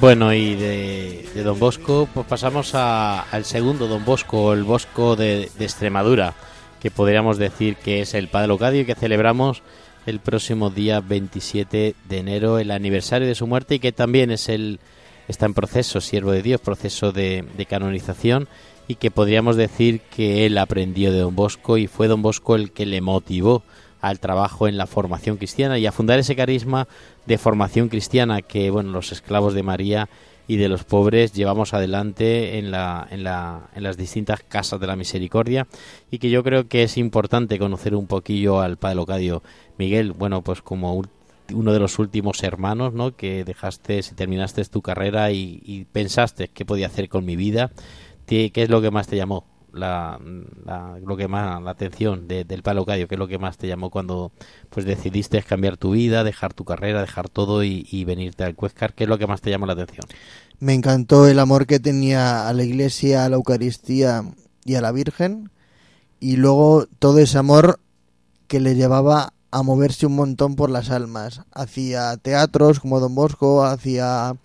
Bueno, 0.00 0.32
y 0.32 0.54
de, 0.54 1.28
de 1.34 1.42
Don 1.42 1.58
Bosco, 1.58 2.08
pues 2.14 2.26
pasamos 2.26 2.74
a- 2.74 3.20
al 3.22 3.44
segundo 3.44 3.86
Don 3.86 4.04
Bosco, 4.04 4.54
el 4.54 4.64
Bosco 4.64 5.14
de, 5.14 5.50
de 5.58 5.64
Extremadura, 5.64 6.34
que 6.80 6.90
podríamos 6.90 7.36
decir 7.36 7.76
que 7.76 8.00
es 8.00 8.14
el 8.14 8.28
Padre 8.28 8.48
Locadio 8.48 8.86
que 8.86 8.94
celebramos 8.94 9.62
el 10.06 10.20
próximo 10.20 10.70
día 10.70 11.00
27 11.00 11.94
de 12.08 12.18
enero, 12.18 12.58
el 12.58 12.70
aniversario 12.70 13.28
de 13.28 13.34
su 13.34 13.46
muerte 13.46 13.76
y 13.76 13.78
que 13.78 13.92
también 13.92 14.30
es 14.30 14.48
el 14.48 14.80
está 15.28 15.46
en 15.46 15.54
proceso, 15.54 16.00
siervo 16.00 16.32
de 16.32 16.42
Dios, 16.42 16.60
proceso 16.60 17.12
de, 17.12 17.44
de 17.56 17.66
canonización 17.66 18.48
y 18.88 18.96
que 18.96 19.12
podríamos 19.12 19.56
decir 19.56 20.00
que 20.00 20.46
él 20.46 20.58
aprendió 20.58 21.12
de 21.12 21.20
Don 21.20 21.36
Bosco 21.36 21.78
y 21.78 21.86
fue 21.86 22.08
Don 22.08 22.22
Bosco 22.22 22.56
el 22.56 22.72
que 22.72 22.86
le 22.86 23.00
motivó 23.00 23.62
al 24.00 24.18
trabajo 24.18 24.66
en 24.66 24.76
la 24.76 24.86
formación 24.86 25.36
cristiana 25.36 25.78
y 25.78 25.86
a 25.86 25.92
fundar 25.92 26.18
ese 26.18 26.34
carisma 26.34 26.88
de 27.26 27.38
formación 27.38 27.88
cristiana 27.88 28.42
que 28.42 28.70
bueno 28.70 28.90
los 28.90 29.12
esclavos 29.12 29.54
de 29.54 29.62
María 29.62 30.08
y 30.50 30.56
de 30.56 30.68
los 30.68 30.82
pobres 30.82 31.32
llevamos 31.32 31.74
adelante 31.74 32.58
en, 32.58 32.72
la, 32.72 33.06
en, 33.08 33.22
la, 33.22 33.70
en 33.72 33.84
las 33.84 33.96
distintas 33.96 34.42
casas 34.42 34.80
de 34.80 34.88
la 34.88 34.96
misericordia 34.96 35.68
y 36.10 36.18
que 36.18 36.28
yo 36.28 36.42
creo 36.42 36.66
que 36.66 36.82
es 36.82 36.96
importante 36.96 37.56
conocer 37.56 37.94
un 37.94 38.08
poquillo 38.08 38.60
al 38.60 38.76
Padre 38.76 38.96
Locadio 38.96 39.44
Miguel, 39.78 40.10
bueno 40.10 40.42
pues 40.42 40.60
como 40.60 41.04
uno 41.54 41.72
de 41.72 41.78
los 41.78 42.00
últimos 42.00 42.42
hermanos 42.42 42.92
¿no? 42.94 43.14
que 43.14 43.44
dejaste, 43.44 44.02
terminaste 44.16 44.64
tu 44.64 44.82
carrera 44.82 45.30
y, 45.30 45.62
y 45.64 45.84
pensaste 45.84 46.48
qué 46.48 46.64
podía 46.64 46.88
hacer 46.88 47.08
con 47.08 47.24
mi 47.24 47.36
vida, 47.36 47.70
¿qué 48.26 48.50
qué 48.50 48.64
es 48.64 48.70
lo 48.70 48.82
que 48.82 48.90
más 48.90 49.06
te 49.06 49.14
llamó? 49.14 49.44
La, 49.72 50.18
lo 51.04 51.16
que 51.16 51.28
más 51.28 51.62
la 51.62 51.70
atención 51.70 52.28
del 52.28 52.62
Palo 52.62 52.84
Cadio? 52.84 53.08
¿Qué 53.08 53.14
es 53.14 53.18
lo 53.18 53.28
que 53.28 53.38
más 53.38 53.56
te 53.56 53.68
llamó 53.68 53.90
cuando 53.90 54.32
pues 54.68 54.86
decidiste 54.86 55.42
cambiar 55.42 55.76
tu 55.76 55.92
vida, 55.92 56.24
dejar 56.24 56.54
tu 56.54 56.64
carrera, 56.64 57.00
dejar 57.00 57.28
todo 57.28 57.64
y, 57.64 58.04
venirte 58.04 58.44
al 58.44 58.54
Cuescar? 58.54 58.94
¿Qué 58.94 59.04
es 59.04 59.10
lo 59.10 59.18
que 59.18 59.26
más 59.26 59.40
te 59.40 59.50
llamó 59.50 59.66
la 59.66 59.74
atención? 59.74 60.06
Me 60.58 60.74
encantó 60.74 61.26
el 61.26 61.38
amor 61.38 61.66
que 61.66 61.80
tenía 61.80 62.48
a 62.48 62.52
la 62.52 62.64
Iglesia, 62.64 63.24
a 63.24 63.28
la 63.28 63.36
Eucaristía 63.36 64.24
y 64.64 64.74
a 64.74 64.80
la 64.80 64.92
Virgen 64.92 65.50
y 66.20 66.36
luego 66.36 66.86
todo 66.98 67.18
ese 67.18 67.38
amor 67.38 67.80
que 68.46 68.60
le 68.60 68.74
llevaba 68.74 69.32
a 69.50 69.62
moverse 69.62 70.06
un 70.06 70.16
montón 70.16 70.54
por 70.54 70.70
las 70.70 70.90
almas. 70.90 71.42
Hacía 71.52 72.16
teatros 72.18 72.80
como 72.80 73.00
Don 73.00 73.14
Bosco, 73.14 73.64
hacía, 73.64 74.36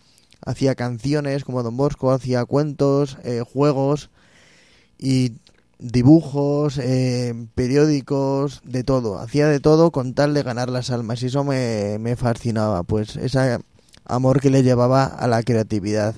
hacía 0.45 0.75
canciones 0.75 1.43
como 1.43 1.63
Don 1.63 1.77
Bosco, 1.77 2.11
hacía 2.11 2.45
cuentos, 2.45 3.17
eh, 3.23 3.41
juegos 3.41 4.09
y 4.97 5.33
dibujos, 5.79 6.77
eh, 6.77 7.33
periódicos, 7.55 8.61
de 8.63 8.83
todo. 8.83 9.19
Hacía 9.19 9.47
de 9.47 9.59
todo 9.59 9.91
con 9.91 10.13
tal 10.13 10.33
de 10.33 10.43
ganar 10.43 10.69
las 10.69 10.89
almas 10.89 11.21
y 11.23 11.27
eso 11.27 11.43
me, 11.43 11.97
me 11.99 12.15
fascinaba, 12.15 12.83
pues 12.83 13.15
ese 13.17 13.59
amor 14.05 14.39
que 14.41 14.49
le 14.49 14.63
llevaba 14.63 15.05
a 15.05 15.27
la 15.27 15.43
creatividad. 15.43 16.15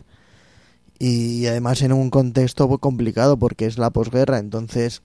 Y 0.99 1.45
además 1.47 1.82
en 1.82 1.93
un 1.93 2.09
contexto 2.09 2.67
complicado 2.80 3.38
porque 3.38 3.65
es 3.65 3.78
la 3.78 3.91
posguerra, 3.91 4.39
entonces 4.39 5.01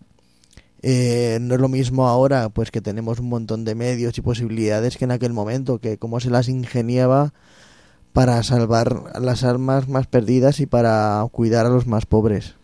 eh, 0.83 1.39
no 1.41 1.55
es 1.55 1.61
lo 1.61 1.69
mismo 1.69 2.09
ahora, 2.09 2.49
pues 2.49 2.71
que 2.71 2.81
tenemos 2.81 3.21
un 3.21 3.29
montón 3.29 3.65
de 3.65 3.77
medios 3.77 4.19
y 4.19 4.21
posibilidades 4.21 4.97
que 4.97 5.05
en 5.05 5.13
aquel 5.13 5.33
momento, 5.33 5.79
que 5.79 5.97
cómo 5.97 6.19
se 6.19 6.31
las 6.31 6.49
ingeniaba 6.49 7.33
para 8.13 8.43
salvar 8.43 9.21
las 9.21 9.45
almas 9.45 9.89
más 9.89 10.07
perdidas 10.07 10.61
y 10.61 10.67
para 10.67 11.25
cuidar 11.31 11.67
a 11.67 11.71
los 11.71 11.87
más 11.87 12.05
pobres. 12.05 12.57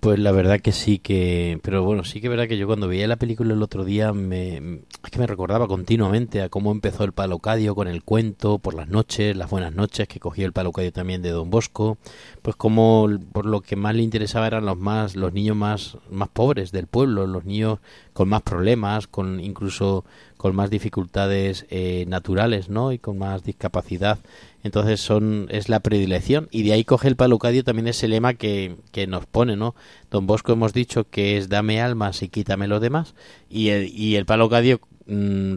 Pues 0.00 0.20
la 0.20 0.30
verdad 0.30 0.60
que 0.60 0.70
sí 0.70 1.00
que, 1.00 1.58
pero 1.60 1.82
bueno, 1.82 2.04
sí 2.04 2.20
que 2.20 2.28
es 2.28 2.30
verdad 2.30 2.46
que 2.46 2.56
yo 2.56 2.68
cuando 2.68 2.86
veía 2.86 3.08
la 3.08 3.16
película 3.16 3.52
el 3.52 3.62
otro 3.62 3.84
día 3.84 4.12
me, 4.12 4.56
es 5.04 5.10
que 5.10 5.18
me 5.18 5.26
recordaba 5.26 5.66
continuamente 5.66 6.40
a 6.40 6.48
cómo 6.48 6.70
empezó 6.70 7.02
el 7.02 7.12
Palocadio 7.12 7.74
con 7.74 7.88
el 7.88 8.04
cuento 8.04 8.60
por 8.60 8.74
las 8.74 8.86
noches, 8.86 9.36
las 9.36 9.50
buenas 9.50 9.74
noches 9.74 10.06
que 10.06 10.20
cogió 10.20 10.46
el 10.46 10.52
Palocadio 10.52 10.92
también 10.92 11.20
de 11.20 11.30
Don 11.30 11.50
Bosco, 11.50 11.98
pues 12.42 12.54
como 12.54 13.08
por 13.32 13.44
lo 13.44 13.60
que 13.60 13.74
más 13.74 13.96
le 13.96 14.02
interesaba 14.02 14.46
eran 14.46 14.66
los 14.66 14.78
más, 14.78 15.16
los 15.16 15.32
niños 15.32 15.56
más, 15.56 15.98
más 16.10 16.28
pobres 16.28 16.70
del 16.70 16.86
pueblo, 16.86 17.26
los 17.26 17.44
niños 17.44 17.80
con 18.12 18.28
más 18.28 18.42
problemas, 18.42 19.08
con 19.08 19.40
incluso 19.40 20.04
con 20.36 20.54
más 20.54 20.70
dificultades 20.70 21.66
eh, 21.70 22.04
naturales, 22.06 22.68
¿no? 22.68 22.92
Y 22.92 22.98
con 23.00 23.18
más 23.18 23.42
discapacidad 23.42 24.18
entonces 24.64 25.00
son 25.00 25.46
es 25.50 25.68
la 25.68 25.80
predilección 25.80 26.48
y 26.50 26.62
de 26.62 26.72
ahí 26.72 26.84
coge 26.84 27.08
el 27.08 27.16
palucadio 27.16 27.64
también 27.64 27.88
ese 27.88 28.08
lema 28.08 28.34
que, 28.34 28.76
que 28.92 29.06
nos 29.06 29.26
pone, 29.26 29.56
¿no? 29.56 29.74
Don 30.10 30.26
Bosco 30.26 30.52
hemos 30.52 30.72
dicho 30.72 31.08
que 31.08 31.36
es 31.36 31.48
dame 31.48 31.80
almas 31.80 32.22
y 32.22 32.28
quítame 32.28 32.66
los 32.66 32.80
demás 32.80 33.14
y 33.48 33.68
el, 33.68 33.88
y 33.88 34.16
el 34.16 34.26
palucadio 34.26 34.80
mm, 35.06 35.54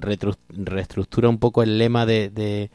reestructura 0.50 1.30
un 1.30 1.40
poco 1.40 1.64
el 1.64 1.78
lema 1.78 2.06
de, 2.06 2.30
de, 2.30 2.70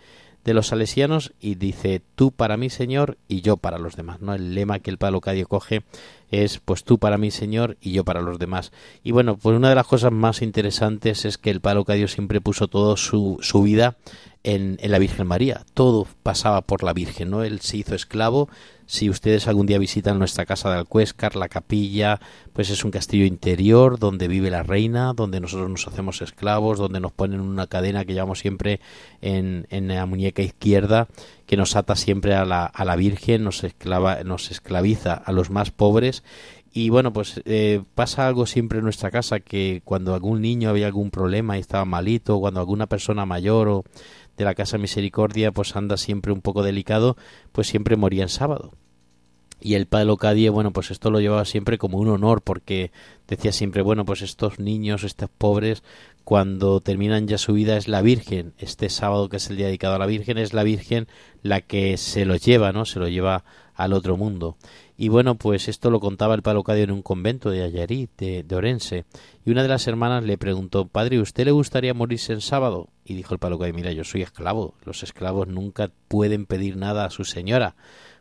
de, 0.47 0.55
los 0.55 0.69
salesianos 0.69 1.33
y 1.41 1.57
dice 1.57 2.01
tú 2.15 2.33
para 2.33 2.57
mí 2.57 2.71
Señor 2.71 3.19
y 3.29 3.41
yo 3.41 3.57
para 3.57 3.79
los 3.79 3.97
demás, 3.97 4.21
¿no? 4.21 4.35
El 4.35 4.55
lema 4.55 4.79
que 4.79 4.91
el 4.91 4.99
palucadio 4.99 5.47
coge 5.47 5.83
es 6.31 6.59
pues 6.59 6.85
tú 6.85 6.99
para 6.99 7.19
mí 7.19 7.31
Señor 7.31 7.77
y 7.81 7.93
yo 7.93 8.05
para 8.05 8.21
los 8.23 8.39
demás. 8.39 8.73
Y 9.03 9.13
bueno, 9.13 9.37
pues 9.37 9.57
una 9.57 9.69
de 9.69 9.75
las 9.75 9.87
cosas 9.87 10.13
más 10.13 10.43
interesantes 10.43 11.25
es 11.25 11.39
que 11.39 11.51
el 11.51 11.61
palucadio 11.61 12.09
siempre 12.09 12.41
puso 12.41 12.69
todo 12.69 12.97
su, 12.97 13.39
su 13.41 13.63
vida 13.63 13.97
en, 14.47 14.79
la 14.81 14.99
Virgen 14.99 15.27
María. 15.27 15.65
Todo 15.75 16.07
pasaba 16.23 16.63
por 16.63 16.83
la 16.83 16.93
Virgen, 16.93 17.31
¿no? 17.31 17.43
Él 17.43 17.61
se 17.61 17.79
hizo 17.79 17.95
esclavo. 17.95 18.49
Si 18.87 19.11
ustedes 19.11 19.49
algún 19.49 19.67
día 19.67 19.79
visitan 19.79 20.19
nuestra 20.19 20.47
casa 20.47 20.71
de 20.71 20.79
Alcuéscar, 20.79 21.35
la 21.35 21.49
capilla, 21.49 22.21
pues 22.53 22.71
es 22.71 22.85
un 22.85 22.93
castillo 22.93 23.25
interior 23.25 23.99
donde 23.99 24.29
vive 24.29 24.49
la 24.49 24.63
reina, 24.63 25.13
donde 25.13 25.41
nosotros 25.41 25.69
nos 25.69 25.89
hacemos 25.89 26.23
esclavos, 26.23 26.79
donde 26.79 27.01
nos 27.01 27.11
ponen 27.11 27.41
una 27.41 27.67
cadena 27.67 28.05
que 28.05 28.15
llevamos 28.15 28.39
siempre 28.39 28.81
en, 29.21 29.67
en 29.71 29.89
la 29.89 30.07
muñeca 30.07 30.43
izquierda, 30.43 31.09
que 31.47 31.57
nos 31.57 31.75
ata 31.75 31.97
siempre 31.97 32.35
a 32.35 32.45
la, 32.45 32.65
a 32.65 32.85
la 32.85 32.95
Virgen, 32.95 33.43
nos, 33.43 33.65
esclava, 33.65 34.23
nos 34.23 34.53
esclaviza 34.53 35.15
a 35.15 35.33
los 35.33 35.51
más 35.51 35.73
pobres. 35.73 36.23
Y 36.73 36.91
bueno, 36.91 37.11
pues 37.13 37.41
eh, 37.47 37.83
pasa 37.95 38.29
algo 38.29 38.45
siempre 38.45 38.79
en 38.79 38.85
nuestra 38.85 39.11
casa 39.11 39.41
que 39.41 39.81
cuando 39.85 40.15
algún 40.15 40.43
niño 40.43 40.69
había 40.69 40.87
algún 40.87 41.11
problema 41.11 41.57
y 41.57 41.61
estaba 41.61 41.87
malito, 41.87 42.39
cuando 42.39 42.61
alguna 42.61 42.87
persona 42.87 43.25
mayor 43.25 43.69
o 43.69 43.85
de 44.37 44.45
la 44.45 44.55
Casa 44.55 44.79
Misericordia 44.79 45.53
pues 45.53 45.77
anda 45.77 45.97
siempre 45.97 46.33
un 46.33 46.41
poco 46.41 46.63
delicado, 46.63 47.17
pues 47.53 47.67
siempre 47.67 47.97
moría 47.97 48.23
en 48.23 48.29
sábado. 48.29 48.73
Y 49.59 49.75
el 49.75 49.87
padre 49.87 50.07
Locadie, 50.07 50.51
bueno, 50.51 50.73
pues 50.73 50.91
esto 50.91 51.11
lo 51.11 51.21
llevaba 51.21 51.47
siempre 51.47 51.79
como 51.79 51.99
un 51.99 52.09
honor 52.09 52.43
porque 52.43 52.93
decía 53.27 53.53
siempre, 53.53 53.81
bueno, 53.81 54.05
pues 54.05 54.21
estos 54.21 54.59
niños, 54.59 55.03
estos 55.03 55.31
pobres, 55.31 55.83
cuando 56.25 56.81
terminan 56.81 57.27
ya 57.27 57.39
su 57.39 57.55
vida 57.55 57.77
es 57.77 57.89
la 57.89 58.03
Virgen. 58.03 58.53
Este 58.59 58.91
sábado 58.91 59.29
que 59.29 59.39
es 59.39 59.49
el 59.49 59.57
día 59.57 59.67
dedicado 59.67 59.95
a 59.95 59.99
la 59.99 60.07
Virgen 60.07 60.37
es 60.37 60.53
la 60.53 60.63
Virgen 60.63 61.09
la 61.43 61.63
que 61.63 61.97
se 61.97 62.27
los 62.27 62.45
lleva, 62.45 62.73
¿no? 62.73 62.85
Se 62.85 62.99
lo 62.99 63.09
lleva 63.09 63.45
al 63.75 63.93
otro 63.93 64.17
mundo. 64.17 64.57
Y 64.99 65.09
bueno, 65.09 65.37
pues 65.37 65.69
esto 65.69 65.91
lo 65.91 66.01
contaba 66.01 66.35
el 66.35 66.43
Palocadio 66.43 66.85
en 66.85 66.91
un 66.91 67.03
convento 67.03 67.51
de 67.51 67.63
Ayarit, 67.63 68.11
de, 68.19 68.57
Orense. 68.57 69.05
Y 69.47 69.53
una 69.53 69.63
de 69.63 69.69
las 69.69 69.87
hermanas 69.87 70.25
le 70.25 70.37
preguntó, 70.37 70.89
Padre, 70.89 71.21
¿usted 71.21 71.45
le 71.45 71.53
gustaría 71.53 71.95
morirse 71.95 72.33
en 72.33 72.41
sábado? 72.41 72.89
Y 73.05 73.15
dijo 73.15 73.33
el 73.33 73.39
Palocadio, 73.39 73.73
mira, 73.73 73.93
yo 73.93 74.03
soy 74.03 74.23
esclavo. 74.23 74.75
Los 74.85 75.05
esclavos 75.05 75.47
nunca 75.47 75.93
pueden 76.09 76.47
pedir 76.47 76.77
nada 76.77 77.05
a 77.05 77.11
su 77.11 77.25
señora 77.25 77.77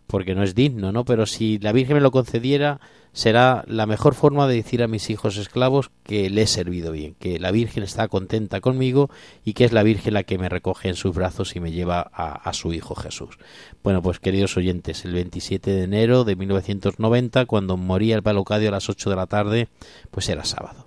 porque 0.07 0.35
no 0.35 0.43
es 0.43 0.55
digno, 0.55 0.91
¿no? 0.91 1.05
Pero 1.05 1.25
si 1.25 1.57
la 1.59 1.71
Virgen 1.71 1.95
me 1.95 2.01
lo 2.01 2.11
concediera, 2.11 2.79
será 3.11 3.63
la 3.67 3.85
mejor 3.85 4.13
forma 4.13 4.47
de 4.47 4.55
decir 4.55 4.83
a 4.83 4.87
mis 4.87 5.09
hijos 5.09 5.37
esclavos 5.37 5.89
que 6.03 6.29
le 6.29 6.43
he 6.43 6.47
servido 6.47 6.91
bien, 6.91 7.15
que 7.15 7.39
la 7.39 7.51
Virgen 7.51 7.83
está 7.83 8.07
contenta 8.07 8.61
conmigo 8.61 9.09
y 9.43 9.53
que 9.53 9.65
es 9.65 9.73
la 9.73 9.83
Virgen 9.83 10.13
la 10.13 10.23
que 10.23 10.37
me 10.37 10.49
recoge 10.49 10.89
en 10.89 10.95
sus 10.95 11.15
brazos 11.15 11.55
y 11.55 11.59
me 11.59 11.71
lleva 11.71 12.01
a, 12.01 12.53
su 12.53 12.73
Hijo 12.73 12.95
Jesús. 12.95 13.37
Bueno, 13.83 14.01
pues 14.01 14.19
queridos 14.19 14.57
oyentes, 14.57 15.05
el 15.05 15.13
27 15.13 15.71
de 15.71 15.83
enero 15.83 16.23
de 16.23 16.35
1990, 16.35 17.45
cuando 17.45 17.77
moría 17.77 18.15
el 18.15 18.23
Palocadio 18.23 18.69
a 18.69 18.73
las 18.73 18.89
8 18.89 19.09
de 19.09 19.15
la 19.15 19.27
tarde, 19.27 19.69
pues 20.11 20.29
era 20.29 20.45
sábado. 20.45 20.84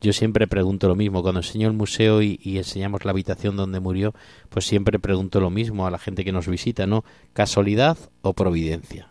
Yo 0.00 0.12
siempre 0.14 0.46
pregunto 0.46 0.88
lo 0.88 0.96
mismo. 0.96 1.22
Cuando 1.22 1.40
enseño 1.40 1.68
el 1.68 1.74
museo 1.74 2.22
y, 2.22 2.38
enseñamos 2.44 3.04
la 3.04 3.10
habitación 3.10 3.56
donde 3.56 3.80
murió, 3.80 4.14
pues 4.48 4.66
siempre 4.66 4.98
pregunto 4.98 5.40
lo 5.40 5.50
mismo 5.50 5.86
a 5.86 5.90
la 5.90 5.98
gente 5.98 6.24
que 6.24 6.32
nos 6.32 6.48
visita, 6.48 6.86
¿no? 6.86 7.04
¿Casualidad 7.32 7.98
o 8.22 8.32
providencia? 8.32 9.10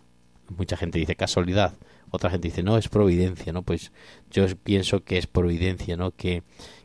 Mucha 0.58 0.78
gente 0.78 0.98
dice 0.98 1.16
casualidad, 1.16 1.76
otra 2.10 2.32
gente 2.32 2.48
dice 2.48 2.64
no, 2.64 2.78
es 2.78 2.90
providencia, 2.90 3.54
¿no? 3.54 3.62
Pues 3.62 3.92
yo 4.32 4.46
pienso 4.64 5.04
que 5.04 5.20
es 5.20 5.28
providencia, 5.28 5.96
¿no? 5.96 6.10
Que 6.10 6.42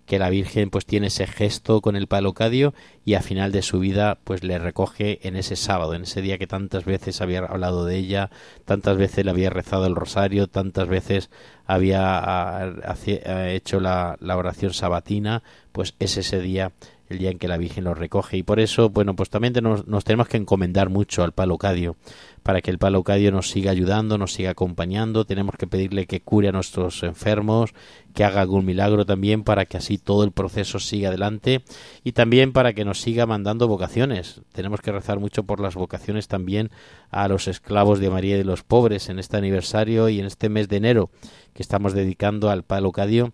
que 0.07 0.19
la 0.19 0.31
Virgen 0.31 0.71
pues 0.71 0.87
tiene 0.87 1.07
ese 1.09 1.27
gesto 1.27 1.81
con 1.81 1.97
el 1.97 2.07
palocadio 2.07 2.75
y 3.05 3.15
a 3.15 3.23
final 3.23 3.53
de 3.53 3.63
su 3.63 3.79
vida 3.79 4.19
pues 4.25 4.45
le 4.45 4.59
recoge 4.59 5.27
en 5.27 5.37
ese 5.37 5.57
sábado, 5.57 5.95
en 5.95 6.03
ese 6.03 6.23
día 6.23 6.39
que 6.39 6.47
tantas 6.47 6.85
veces 6.85 7.21
había 7.21 7.41
hablado 7.41 7.85
de 7.85 7.97
ella, 7.97 8.31
tantas 8.65 8.97
veces 8.97 9.25
le 9.25 9.31
había 9.31 9.51
rezado 9.51 9.87
el 9.87 9.95
rosario, 9.95 10.47
tantas 10.47 10.89
veces 10.89 11.31
había 11.67 12.19
ah, 12.19 12.73
ah, 12.85 13.49
hecho 13.49 13.81
la, 13.81 14.17
la 14.21 14.37
oración 14.37 14.73
sabatina, 14.73 15.43
pues 15.73 15.95
es 15.99 16.17
ese 16.17 16.41
día 16.41 16.73
el 17.09 17.19
día 17.19 17.31
en 17.31 17.39
que 17.39 17.49
la 17.49 17.57
Virgen 17.57 17.85
lo 17.85 17.95
recoge 17.95 18.37
y 18.37 18.43
por 18.43 18.61
eso 18.61 18.91
bueno 18.91 19.15
pues 19.15 19.31
también 19.31 19.55
nos, 19.63 19.87
nos 19.87 20.05
tenemos 20.05 20.29
que 20.29 20.37
encomendar 20.37 20.89
mucho 20.89 21.23
al 21.23 21.33
palocadio 21.33 21.97
para 22.45 22.61
que 22.61 22.71
el 22.71 22.79
Palo 22.79 23.03
Cadio 23.03 23.33
nos 23.33 23.49
siga 23.49 23.71
ayudando, 23.71 24.19
nos 24.19 24.35
siga 24.35 24.51
acompañando. 24.51 25.25
Tenemos 25.25 25.57
que 25.57 25.67
pedirle 25.67 26.07
que 26.07 26.21
cure 26.21 26.51
a 26.51 26.53
nuestros 26.53 27.03
enfermos, 27.03 27.73
que 28.13 28.23
haga 28.23 28.43
algún 28.43 28.67
milagro 28.67 29.07
también 29.07 29.45
para 29.45 29.65
que 29.65 29.79
así 29.79 29.97
todo 29.97 30.25
el 30.25 30.31
proceso 30.31 30.79
siga 30.79 31.09
adelante 31.09 31.65
y 32.05 32.13
también 32.13 32.53
para 32.53 32.75
que 32.75 32.85
nos 32.85 33.01
siga 33.01 33.25
mandando 33.25 33.67
vocaciones. 33.67 34.43
Tenemos 34.53 34.83
que 34.83 34.93
rezar 34.93 35.19
mucho 35.19 35.45
por 35.45 35.59
las 35.59 35.75
vocaciones 35.75 36.29
también 36.29 36.71
a 37.11 37.29
los 37.29 37.49
esclavos 37.49 37.99
de 37.99 38.11
María 38.11 38.35
y 38.35 38.39
de 38.39 38.45
los 38.45 38.63
pobres 38.63 39.09
en 39.09 39.19
este 39.19 39.39
aniversario 39.39 40.11
y 40.11 40.21
en 40.21 40.27
este 40.27 40.51
mes 40.51 40.69
de 40.69 40.77
enero 40.77 41.11
que 41.55 41.63
estamos 41.63 41.95
dedicando 41.95 42.51
al 42.51 42.63
Palo 42.63 42.93
Cadio. 42.93 43.33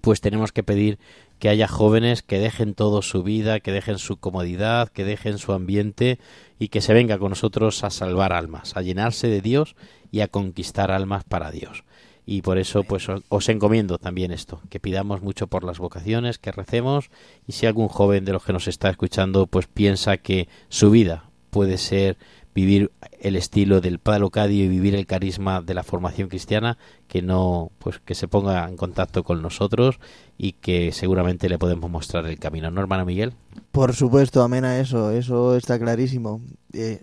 Pues 0.00 0.20
tenemos 0.20 0.52
que 0.52 0.62
pedir 0.62 0.98
que 1.38 1.48
haya 1.48 1.66
jóvenes 1.66 2.22
que 2.22 2.38
dejen 2.38 2.74
todo 2.74 3.02
su 3.02 3.22
vida, 3.22 3.60
que 3.60 3.72
dejen 3.72 3.98
su 3.98 4.18
comodidad, 4.18 4.88
que 4.88 5.04
dejen 5.04 5.38
su 5.38 5.52
ambiente 5.52 6.18
y 6.58 6.68
que 6.68 6.80
se 6.80 6.94
venga 6.94 7.18
con 7.18 7.30
nosotros 7.30 7.82
a 7.82 7.90
salvar 7.90 8.32
almas, 8.32 8.76
a 8.76 8.82
llenarse 8.82 9.28
de 9.28 9.40
Dios 9.40 9.74
y 10.12 10.20
a 10.20 10.28
conquistar 10.28 10.90
almas 10.90 11.24
para 11.24 11.50
Dios. 11.50 11.84
Y 12.26 12.42
por 12.42 12.58
eso 12.58 12.84
pues 12.84 13.06
os 13.28 13.48
encomiendo 13.48 13.98
también 13.98 14.30
esto, 14.30 14.60
que 14.68 14.78
pidamos 14.78 15.22
mucho 15.22 15.46
por 15.46 15.64
las 15.64 15.78
vocaciones, 15.78 16.38
que 16.38 16.52
recemos 16.52 17.10
y 17.46 17.52
si 17.52 17.66
algún 17.66 17.88
joven 17.88 18.24
de 18.24 18.32
los 18.32 18.44
que 18.44 18.52
nos 18.52 18.68
está 18.68 18.90
escuchando 18.90 19.46
pues 19.46 19.66
piensa 19.66 20.18
que 20.18 20.48
su 20.68 20.90
vida 20.90 21.30
puede 21.50 21.78
ser 21.78 22.18
vivir 22.54 22.90
el 23.20 23.36
estilo 23.36 23.80
del 23.80 23.98
Padre 23.98 24.28
Cadio 24.30 24.64
y 24.64 24.68
vivir 24.68 24.94
el 24.94 25.06
carisma 25.06 25.62
de 25.62 25.74
la 25.74 25.82
formación 25.82 26.28
cristiana, 26.28 26.78
que 27.08 27.22
no, 27.22 27.70
pues 27.78 28.00
que 28.00 28.14
se 28.14 28.28
ponga 28.28 28.68
en 28.68 28.76
contacto 28.76 29.24
con 29.24 29.42
nosotros 29.42 30.00
y 30.36 30.52
que 30.52 30.92
seguramente 30.92 31.48
le 31.48 31.58
podemos 31.58 31.90
mostrar 31.90 32.26
el 32.26 32.38
camino, 32.38 32.70
¿no, 32.70 32.80
hermano 32.80 33.04
Miguel? 33.04 33.34
Por 33.72 33.94
supuesto, 33.94 34.42
amén 34.42 34.64
a 34.64 34.80
eso, 34.80 35.10
eso 35.10 35.56
está 35.56 35.78
clarísimo. 35.78 36.40
Eh, 36.72 37.00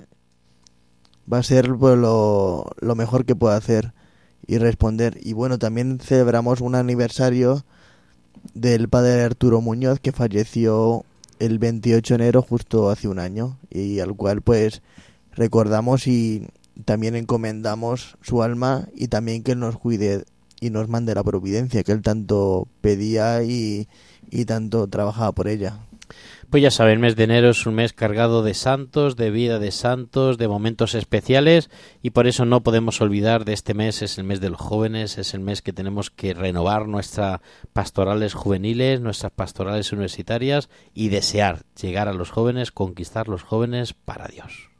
va 1.31 1.39
a 1.39 1.43
ser 1.43 1.73
pues, 1.75 1.97
lo, 1.97 2.71
lo 2.79 2.95
mejor 2.95 3.25
que 3.25 3.35
pueda 3.35 3.55
hacer. 3.55 3.93
y 4.47 4.57
responder. 4.57 5.19
Y 5.21 5.33
bueno, 5.33 5.59
también 5.59 5.99
celebramos 5.99 6.61
un 6.61 6.75
aniversario 6.75 7.65
del 8.53 8.87
padre 8.87 9.23
Arturo 9.23 9.61
Muñoz 9.61 9.99
que 9.99 10.11
falleció 10.13 11.03
el 11.39 11.59
28 11.59 12.13
de 12.13 12.23
enero 12.23 12.41
justo 12.41 12.89
hace 12.89 13.07
un 13.07 13.19
año 13.19 13.57
y 13.69 13.99
al 13.99 14.15
cual 14.15 14.41
pues 14.41 14.81
recordamos 15.37 16.07
y 16.07 16.47
también 16.85 17.15
encomendamos 17.15 18.17
su 18.21 18.43
alma 18.43 18.87
y 18.93 19.07
también 19.07 19.43
que 19.43 19.53
él 19.53 19.59
nos 19.59 19.77
cuide 19.77 20.25
y 20.59 20.69
nos 20.69 20.89
mande 20.89 21.15
la 21.15 21.23
providencia 21.23 21.83
que 21.83 21.91
él 21.91 22.01
tanto 22.01 22.67
pedía 22.81 23.43
y, 23.43 23.87
y 24.29 24.45
tanto 24.45 24.87
trabajaba 24.87 25.31
por 25.31 25.47
ella. 25.47 25.79
Pues 26.49 26.63
ya 26.63 26.71
saben, 26.71 26.93
el 26.93 26.99
mes 26.99 27.17
de 27.17 27.25
enero 27.25 27.49
es 27.49 27.65
un 27.65 27.75
mes 27.75 27.91
cargado 27.91 28.41
de 28.41 28.53
santos, 28.53 29.17
de 29.17 29.31
vida 29.31 29.59
de 29.59 29.71
santos, 29.71 30.37
de 30.37 30.47
momentos 30.47 30.95
especiales 30.95 31.69
y 32.01 32.11
por 32.11 32.25
eso 32.25 32.45
no 32.45 32.63
podemos 32.63 33.01
olvidar 33.01 33.43
de 33.43 33.51
este 33.51 33.73
mes, 33.73 34.01
es 34.01 34.17
el 34.17 34.23
mes 34.23 34.39
de 34.39 34.49
los 34.49 34.61
jóvenes, 34.61 35.17
es 35.17 35.33
el 35.33 35.41
mes 35.41 35.61
que 35.61 35.73
tenemos 35.73 36.09
que 36.09 36.33
renovar 36.33 36.87
nuestras 36.87 37.41
pastorales 37.73 38.33
juveniles, 38.33 39.01
nuestras 39.01 39.33
pastorales 39.33 39.91
universitarias 39.91 40.69
y 40.93 41.09
desear 41.09 41.63
llegar 41.79 42.07
a 42.07 42.13
los 42.13 42.31
jóvenes, 42.31 42.71
conquistar 42.71 43.27
los 43.27 43.43
jóvenes 43.43 43.93
para 43.93 44.27
Dios. 44.27 44.66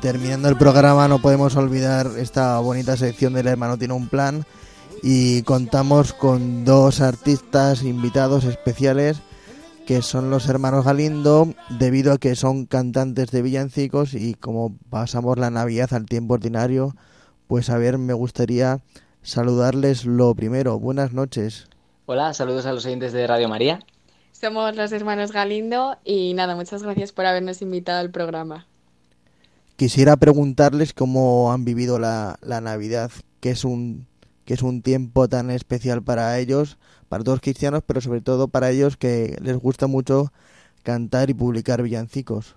Terminando 0.00 0.48
el 0.48 0.56
programa 0.56 1.08
no 1.08 1.20
podemos 1.20 1.56
olvidar 1.56 2.08
esta 2.18 2.58
bonita 2.60 2.96
sección 2.96 3.32
del 3.32 3.46
hermano 3.46 3.78
tiene 3.78 3.94
un 3.94 4.08
plan 4.08 4.44
y 5.02 5.42
contamos 5.42 6.12
con 6.12 6.64
dos 6.64 7.00
artistas 7.00 7.82
invitados 7.82 8.44
especiales 8.44 9.20
que 9.86 10.02
son 10.02 10.30
los 10.30 10.48
hermanos 10.48 10.84
Galindo 10.84 11.54
debido 11.70 12.12
a 12.12 12.18
que 12.18 12.36
son 12.36 12.66
cantantes 12.66 13.30
de 13.30 13.42
villancicos 13.42 14.14
y 14.14 14.34
como 14.34 14.76
pasamos 14.90 15.38
la 15.38 15.48
Navidad 15.48 15.94
al 15.94 16.04
tiempo 16.04 16.34
ordinario, 16.34 16.94
pues 17.46 17.70
a 17.70 17.78
ver, 17.78 17.96
me 17.96 18.12
gustaría 18.12 18.80
saludarles 19.22 20.04
lo 20.04 20.34
primero. 20.34 20.78
Buenas 20.78 21.14
noches. 21.14 21.68
Hola, 22.04 22.34
saludos 22.34 22.66
a 22.66 22.72
los 22.72 22.84
oyentes 22.84 23.14
de 23.14 23.26
Radio 23.26 23.48
María. 23.48 23.80
Somos 24.32 24.76
los 24.76 24.92
hermanos 24.92 25.32
Galindo 25.32 25.96
y 26.04 26.34
nada, 26.34 26.54
muchas 26.54 26.82
gracias 26.82 27.12
por 27.12 27.24
habernos 27.24 27.62
invitado 27.62 28.00
al 28.00 28.10
programa. 28.10 28.66
Quisiera 29.78 30.16
preguntarles 30.16 30.92
cómo 30.92 31.52
han 31.52 31.64
vivido 31.64 32.00
la, 32.00 32.36
la 32.42 32.60
Navidad, 32.60 33.12
que 33.38 33.50
es 33.50 33.64
un 33.64 34.08
que 34.44 34.54
es 34.54 34.62
un 34.62 34.82
tiempo 34.82 35.28
tan 35.28 35.52
especial 35.52 36.02
para 36.02 36.36
ellos, 36.36 36.78
para 37.08 37.22
todos 37.22 37.40
cristianos, 37.40 37.84
pero 37.86 38.00
sobre 38.00 38.20
todo 38.20 38.48
para 38.48 38.70
ellos 38.70 38.96
que 38.96 39.36
les 39.40 39.56
gusta 39.56 39.86
mucho 39.86 40.32
cantar 40.82 41.30
y 41.30 41.34
publicar 41.34 41.80
villancicos. 41.80 42.56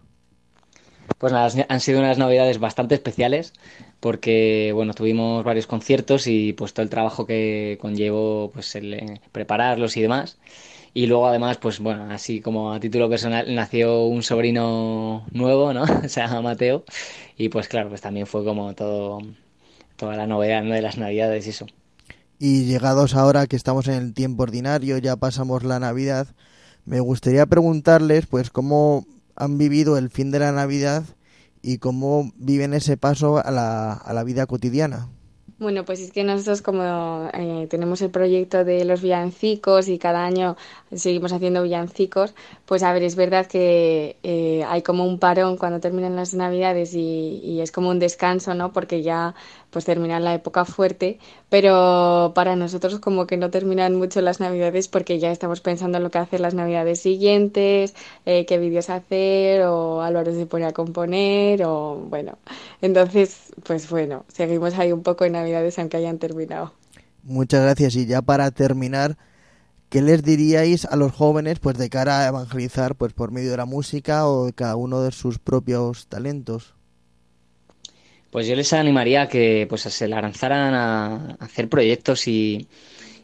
Pues 1.19 1.31
nada, 1.31 1.51
han 1.69 1.79
sido 1.79 1.99
unas 1.99 2.17
navidades 2.17 2.57
bastante 2.57 2.95
especiales 2.95 3.53
porque 3.99 4.71
bueno, 4.73 4.95
tuvimos 4.95 5.43
varios 5.43 5.67
conciertos 5.67 6.25
y 6.25 6.53
pues 6.53 6.73
todo 6.73 6.81
el 6.81 6.89
trabajo 6.89 7.27
que 7.27 7.77
conllevó 7.79 8.49
pues 8.51 8.75
eh, 8.77 9.21
prepararlos 9.31 9.95
y 9.95 10.01
demás. 10.01 10.39
Y 10.93 11.07
luego 11.07 11.27
además, 11.27 11.57
pues 11.57 11.79
bueno, 11.79 12.11
así 12.11 12.41
como 12.41 12.73
a 12.73 12.79
título 12.79 13.09
personal 13.09 13.53
nació 13.55 14.05
un 14.05 14.23
sobrino 14.23 15.25
nuevo, 15.31 15.73
¿no? 15.73 15.85
Se 16.07 16.19
llama 16.19 16.41
Mateo. 16.41 16.83
Y 17.37 17.49
pues 17.49 17.67
claro, 17.67 17.89
pues 17.89 18.01
también 18.01 18.27
fue 18.27 18.43
como 18.43 18.73
todo, 18.75 19.19
toda 19.95 20.15
la 20.17 20.27
novedad 20.27 20.63
¿no? 20.63 20.73
de 20.73 20.81
las 20.81 20.97
navidades 20.97 21.47
y 21.47 21.51
eso. 21.51 21.65
Y 22.39 22.65
llegados 22.65 23.15
ahora 23.15 23.47
que 23.47 23.55
estamos 23.55 23.87
en 23.87 23.95
el 23.95 24.13
tiempo 24.13 24.43
ordinario, 24.43 24.97
ya 24.97 25.15
pasamos 25.15 25.63
la 25.63 25.79
Navidad, 25.79 26.27
me 26.85 26.99
gustaría 26.99 27.45
preguntarles 27.45 28.25
pues 28.25 28.49
cómo 28.49 29.05
han 29.35 29.57
vivido 29.59 29.97
el 29.97 30.09
fin 30.09 30.31
de 30.31 30.39
la 30.39 30.51
Navidad 30.51 31.03
y 31.61 31.77
cómo 31.77 32.31
viven 32.35 32.73
ese 32.73 32.97
paso 32.97 33.37
a 33.37 33.51
la, 33.51 33.93
a 33.93 34.13
la 34.13 34.23
vida 34.23 34.47
cotidiana. 34.47 35.07
Bueno, 35.61 35.85
pues 35.85 35.99
es 35.99 36.11
que 36.11 36.23
nosotros 36.23 36.63
como 36.63 37.29
eh, 37.35 37.67
tenemos 37.69 38.01
el 38.01 38.09
proyecto 38.09 38.65
de 38.65 38.83
los 38.83 38.99
villancicos 39.03 39.89
y 39.89 39.99
cada 39.99 40.25
año 40.25 40.57
seguimos 40.91 41.33
haciendo 41.33 41.61
villancicos, 41.61 42.33
pues 42.65 42.81
a 42.81 42.91
ver, 42.93 43.03
es 43.03 43.15
verdad 43.15 43.45
que 43.45 44.17
eh, 44.23 44.63
hay 44.67 44.81
como 44.81 45.05
un 45.05 45.19
parón 45.19 45.57
cuando 45.57 45.79
terminan 45.79 46.15
las 46.15 46.33
navidades 46.33 46.95
y, 46.95 47.59
es 47.61 47.71
como 47.71 47.91
un 47.91 47.99
descanso, 47.99 48.55
¿no? 48.55 48.73
Porque 48.73 49.03
ya 49.03 49.35
pues 49.69 49.85
termina 49.85 50.19
la 50.19 50.33
época 50.33 50.65
fuerte, 50.65 51.19
pero 51.49 52.31
para 52.33 52.55
nosotros 52.55 52.99
como 52.99 53.27
que 53.27 53.37
no 53.37 53.51
terminan 53.51 53.95
mucho 53.95 54.19
las 54.21 54.39
navidades 54.39 54.87
porque 54.87 55.19
ya 55.19 55.31
estamos 55.31 55.61
pensando 55.61 55.97
en 55.97 56.03
lo 56.03 56.09
que 56.09 56.17
hacer 56.17 56.39
las 56.39 56.55
navidades 56.55 57.01
siguientes, 57.01 57.93
eh, 58.25 58.45
qué 58.47 58.57
vídeos 58.57 58.89
hacer 58.89 59.61
o 59.63 60.01
Álvaro 60.01 60.33
se 60.33 60.45
pone 60.47 60.65
a 60.65 60.73
componer 60.73 61.63
o 61.65 61.95
bueno, 62.09 62.37
entonces 62.81 63.53
pues 63.63 63.89
bueno, 63.89 64.25
seguimos 64.27 64.77
ahí 64.79 64.91
un 64.91 65.03
poco 65.03 65.23
en 65.25 65.35
navidades 65.51 65.77
aunque 65.79 65.97
hayan 65.97 66.17
terminado. 66.17 66.73
Muchas 67.23 67.61
gracias 67.61 67.95
y 67.95 68.05
ya 68.05 68.21
para 68.21 68.49
terminar, 68.51 69.17
¿qué 69.89 70.01
les 70.01 70.23
diríais 70.23 70.85
a 70.85 70.95
los 70.95 71.11
jóvenes 71.11 71.59
pues 71.59 71.77
de 71.77 71.89
cara 71.89 72.21
a 72.21 72.27
evangelizar 72.27 72.95
pues 72.95 73.13
por 73.13 73.31
medio 73.31 73.51
de 73.51 73.57
la 73.57 73.65
música 73.65 74.27
o 74.27 74.45
de 74.47 74.53
cada 74.53 74.75
uno 74.75 75.01
de 75.01 75.11
sus 75.11 75.37
propios 75.37 76.07
talentos? 76.07 76.73
Pues 78.31 78.47
yo 78.47 78.55
les 78.55 78.71
animaría 78.73 79.23
a 79.23 79.27
que 79.27 79.65
pues 79.69 79.81
se 79.81 80.07
lanzaran 80.07 80.73
a 80.73 81.35
hacer 81.39 81.67
proyectos 81.67 82.27
y, 82.27 82.67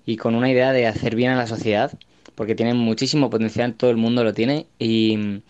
y, 0.06 0.18
con 0.18 0.36
una 0.36 0.52
idea 0.52 0.74
de 0.74 0.86
hacer 0.86 1.16
bien 1.16 1.32
a 1.32 1.38
la 1.38 1.48
sociedad, 1.48 1.98
porque 2.36 2.56
tienen 2.56 2.76
muchísimo 2.76 3.30
potencial, 3.30 3.74
todo 3.74 3.90
el 3.90 3.96
mundo 3.96 4.26
lo 4.26 4.34
tiene 4.34 4.68
y, 4.78 5.42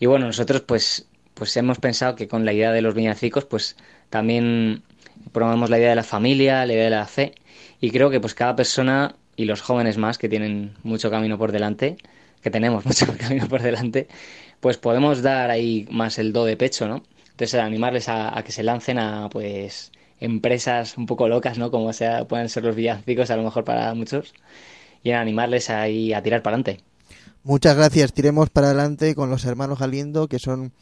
y 0.00 0.06
bueno, 0.06 0.26
nosotros 0.26 0.62
pues 0.62 1.06
pues 1.34 1.56
hemos 1.56 1.78
pensado 1.78 2.14
que 2.14 2.28
con 2.28 2.44
la 2.44 2.52
idea 2.52 2.72
de 2.72 2.82
los 2.82 2.94
viñacicos 2.94 3.44
pues 3.44 3.76
también 4.10 4.82
promovemos 5.32 5.70
la 5.70 5.78
idea 5.78 5.90
de 5.90 5.96
la 5.96 6.02
familia, 6.02 6.64
la 6.66 6.72
idea 6.72 6.84
de 6.84 6.90
la 6.90 7.06
fe 7.06 7.34
y 7.80 7.90
creo 7.90 8.10
que 8.10 8.20
pues 8.20 8.34
cada 8.34 8.54
persona 8.54 9.16
y 9.36 9.44
los 9.44 9.60
jóvenes 9.60 9.98
más 9.98 10.18
que 10.18 10.28
tienen 10.28 10.74
mucho 10.82 11.10
camino 11.10 11.38
por 11.38 11.52
delante, 11.52 11.96
que 12.42 12.50
tenemos 12.50 12.84
mucho 12.86 13.06
camino 13.18 13.48
por 13.48 13.62
delante, 13.62 14.08
pues 14.60 14.76
podemos 14.76 15.22
dar 15.22 15.50
ahí 15.50 15.86
más 15.90 16.18
el 16.18 16.32
do 16.32 16.44
de 16.44 16.56
pecho, 16.56 16.88
¿no? 16.88 17.02
Entonces, 17.30 17.58
animarles 17.58 18.08
a, 18.08 18.38
a, 18.38 18.44
que 18.44 18.52
se 18.52 18.62
lancen 18.62 18.98
a, 18.98 19.28
pues, 19.30 19.90
empresas 20.20 20.96
un 20.96 21.06
poco 21.06 21.28
locas, 21.28 21.58
¿no? 21.58 21.70
Como 21.70 21.92
sea, 21.92 22.26
pueden 22.26 22.48
ser 22.48 22.62
los 22.62 22.76
villancicos, 22.76 23.30
a 23.30 23.36
lo 23.36 23.42
mejor 23.42 23.64
para 23.64 23.92
muchos, 23.94 24.34
y 25.02 25.10
animarles 25.10 25.70
ahí 25.70 26.12
a 26.12 26.22
tirar 26.22 26.42
para 26.42 26.56
adelante. 26.56 26.84
Muchas 27.42 27.76
gracias. 27.76 28.12
Tiremos 28.12 28.50
para 28.50 28.68
adelante 28.68 29.16
con 29.16 29.30
los 29.30 29.44
hermanos 29.44 29.80
Galindo, 29.80 30.28
que 30.28 30.38
son 30.38 30.72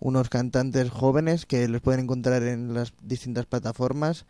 unos 0.00 0.28
cantantes 0.28 0.90
jóvenes 0.90 1.46
que 1.46 1.68
los 1.68 1.80
pueden 1.80 2.00
encontrar 2.00 2.42
en 2.42 2.74
las 2.74 2.92
distintas 3.02 3.46
plataformas. 3.46 4.26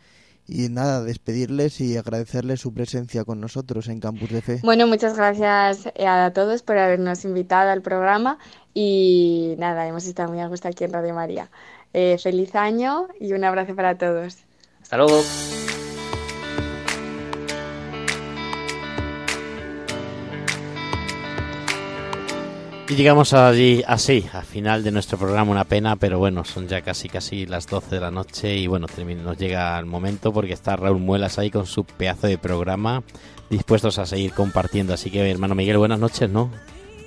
Y 0.51 0.71
nada, 0.71 1.03
despedirles 1.05 1.79
y 1.83 1.99
agradecerles 1.99 2.61
su 2.61 2.73
presencia 2.73 3.25
con 3.25 3.39
nosotros 3.39 3.87
en 3.89 4.01
Campus 4.01 4.31
de 4.31 4.41
Fe. 4.41 4.61
Bueno, 4.63 4.87
muchas 4.87 5.15
gracias 5.15 5.91
a 5.99 6.31
todos 6.35 6.63
por 6.63 6.79
habernos 6.79 7.23
invitado 7.27 7.71
al 7.71 7.83
programa 7.83 8.39
y 8.73 9.57
nada, 9.59 9.87
hemos 9.87 10.07
estado 10.07 10.31
muy 10.31 10.41
a 10.41 10.49
gusto 10.49 10.67
aquí 10.69 10.85
en 10.85 10.93
Radio 10.95 11.13
María. 11.13 11.51
Eh, 11.93 12.17
feliz 12.19 12.55
año 12.55 13.09
y 13.21 13.35
un 13.35 13.45
abrazo 13.45 13.75
para 13.75 13.99
todos. 13.99 14.39
Hasta 14.81 14.97
luego. 14.97 15.23
Y 22.91 22.95
llegamos 22.95 23.35
allí 23.35 23.83
así, 23.87 24.25
al 24.33 24.45
final 24.45 24.83
de 24.83 24.91
nuestro 24.91 25.19
programa, 25.19 25.51
una 25.51 25.65
pena, 25.65 25.97
pero 25.97 26.19
bueno, 26.19 26.47
son 26.47 26.69
ya 26.69 26.81
casi 26.81 27.11
casi 27.11 27.45
las 27.45 27.67
12 27.67 27.97
de 27.97 28.01
la 28.01 28.11
noche 28.11 28.57
y 28.57 28.67
bueno, 28.67 28.87
nos 29.23 29.37
llega 29.37 29.79
el 29.79 29.85
momento 29.85 30.33
porque 30.33 30.55
está 30.55 30.75
Raúl 30.75 30.99
Muelas 30.99 31.39
ahí 31.39 31.51
con 31.51 31.67
su 31.67 31.85
pedazo 31.85 32.29
de 32.29 32.39
programa, 32.39 33.03
dispuestos 33.51 33.99
a 33.99 34.07
seguir 34.07 34.33
compartiendo. 34.33 34.95
Así 34.95 35.11
que, 35.11 35.31
hermano 35.31 35.55
Miguel, 35.55 35.77
buenas 35.77 36.01
noches, 36.01 36.31
¿no? 36.31 36.51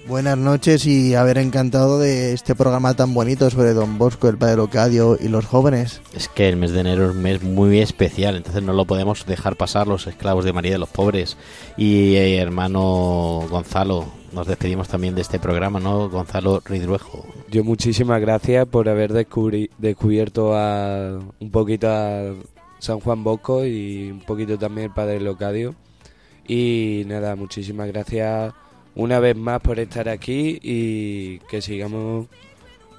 Buenas 0.07 0.37
noches 0.37 0.85
y 0.87 1.13
haber 1.13 1.37
encantado 1.37 1.99
de 1.99 2.33
este 2.33 2.55
programa 2.55 2.95
tan 2.95 3.13
bonito 3.13 3.49
sobre 3.49 3.73
Don 3.73 3.99
Bosco, 3.99 4.29
el 4.29 4.37
Padre 4.37 4.57
Locadio 4.57 5.15
y 5.19 5.27
los 5.27 5.45
jóvenes. 5.45 6.01
Es 6.15 6.27
que 6.27 6.49
el 6.49 6.57
mes 6.57 6.71
de 6.71 6.79
enero 6.79 7.05
es 7.05 7.15
un 7.15 7.21
mes 7.21 7.43
muy 7.43 7.79
especial, 7.79 8.35
entonces 8.35 8.63
no 8.63 8.73
lo 8.73 8.85
podemos 8.85 9.25
dejar 9.27 9.55
pasar 9.57 9.87
los 9.87 10.07
esclavos 10.07 10.43
de 10.43 10.53
María 10.53 10.71
de 10.71 10.79
los 10.79 10.89
Pobres. 10.89 11.37
Y 11.77 12.15
eh, 12.15 12.37
hermano 12.37 13.45
Gonzalo, 13.49 14.07
nos 14.33 14.47
despedimos 14.47 14.87
también 14.87 15.13
de 15.13 15.21
este 15.21 15.39
programa, 15.39 15.79
¿no? 15.79 16.09
Gonzalo 16.09 16.61
Ridruejo. 16.65 17.25
Yo 17.49 17.63
muchísimas 17.63 18.19
gracias 18.21 18.65
por 18.65 18.89
haber 18.89 19.13
descubri 19.13 19.69
descubierto 19.77 20.55
a, 20.55 21.19
un 21.39 21.51
poquito 21.51 21.87
a 21.89 22.33
San 22.79 22.99
Juan 22.99 23.23
Bosco 23.23 23.65
y 23.65 24.09
un 24.11 24.21
poquito 24.21 24.57
también 24.57 24.87
el 24.87 24.93
Padre 24.93 25.19
Locadio. 25.19 25.75
Y 26.47 27.03
nada, 27.05 27.35
muchísimas 27.35 27.87
gracias 27.87 28.51
una 28.95 29.19
vez 29.19 29.35
más 29.35 29.61
por 29.61 29.79
estar 29.79 30.09
aquí 30.09 30.59
y 30.61 31.39
que 31.49 31.61
sigamos 31.61 32.27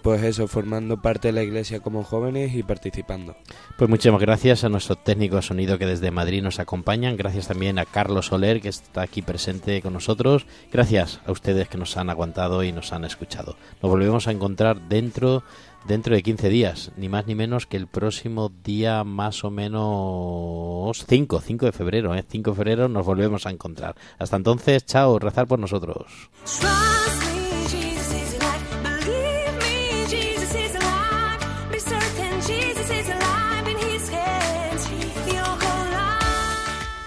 pues 0.03 0.23
eso, 0.25 0.49
formando 0.49 1.01
parte 1.01 1.29
de 1.29 1.33
la 1.33 1.43
iglesia 1.45 1.81
como 1.81 2.03
jóvenes 2.03 2.55
y 2.55 2.63
participando. 2.65 3.37
Pues 3.79 3.89
muchísimas 3.89 4.21
gracias 4.21 4.65
a 4.65 4.69
nuestro 4.69 4.97
técnico 4.97 5.37
de 5.37 5.43
sonido 5.43 5.79
que 5.79 5.87
desde 5.87 6.11
Madrid 6.11 6.43
nos 6.43 6.59
acompañan. 6.59 7.17
Gracias 7.17 7.49
también 7.49 7.79
a 7.79 7.85
Carlos 7.85 8.27
Soler 8.27 8.61
que 8.61 8.69
está 8.69 9.03
aquí 9.03 9.23
presente 9.23 9.81
con 9.81 9.93
nosotros. 9.93 10.47
Gracias 10.73 11.21
a 11.25 11.33
ustedes 11.33 11.69
que 11.69 11.79
nos 11.79 11.97
han 11.97 12.11
aguantado 12.11 12.65
y 12.65 12.73
nos 12.73 12.93
han 12.93 13.05
escuchado. 13.05 13.57
Nos 13.81 13.91
volvemos 13.91 14.27
a 14.27 14.33
encontrar 14.33 14.89
dentro 14.89 15.45
dentro 15.87 16.15
de 16.15 16.23
15 16.23 16.49
días, 16.49 16.93
ni 16.97 17.09
más 17.09 17.27
ni 17.27 17.35
menos 17.35 17.67
que 17.67 17.77
el 17.77 17.87
próximo 17.87 18.51
día 18.65 19.05
más 19.05 19.45
o 19.45 19.51
menos 19.51 21.05
5, 21.09 21.41
5 21.41 21.67
de 21.67 21.73
febrero, 21.73 22.15
¿eh? 22.15 22.25
5 22.29 22.51
de 22.51 22.57
febrero 22.57 22.89
nos 22.89 23.07
volvemos 23.07 23.47
a 23.47 23.51
encontrar. 23.51 23.97
Hasta 24.19 24.37
entonces, 24.37 24.85
chao, 24.87 25.19
rezar 25.19 25.47
por 25.47 25.59
nosotros. 25.59 26.31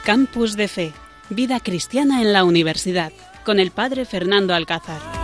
Campus 0.06 0.56
de 0.56 0.68
Fe, 0.68 0.94
Vida 1.32 1.60
Cristiana 1.60 2.22
en 2.22 2.32
la 2.32 2.44
Universidad, 2.44 3.12
con 3.44 3.60
el 3.60 3.72
Padre 3.72 4.06
Fernando 4.06 4.54
Alcázar. 4.54 5.15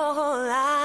Whole 0.00 0.46
life. 0.48 0.79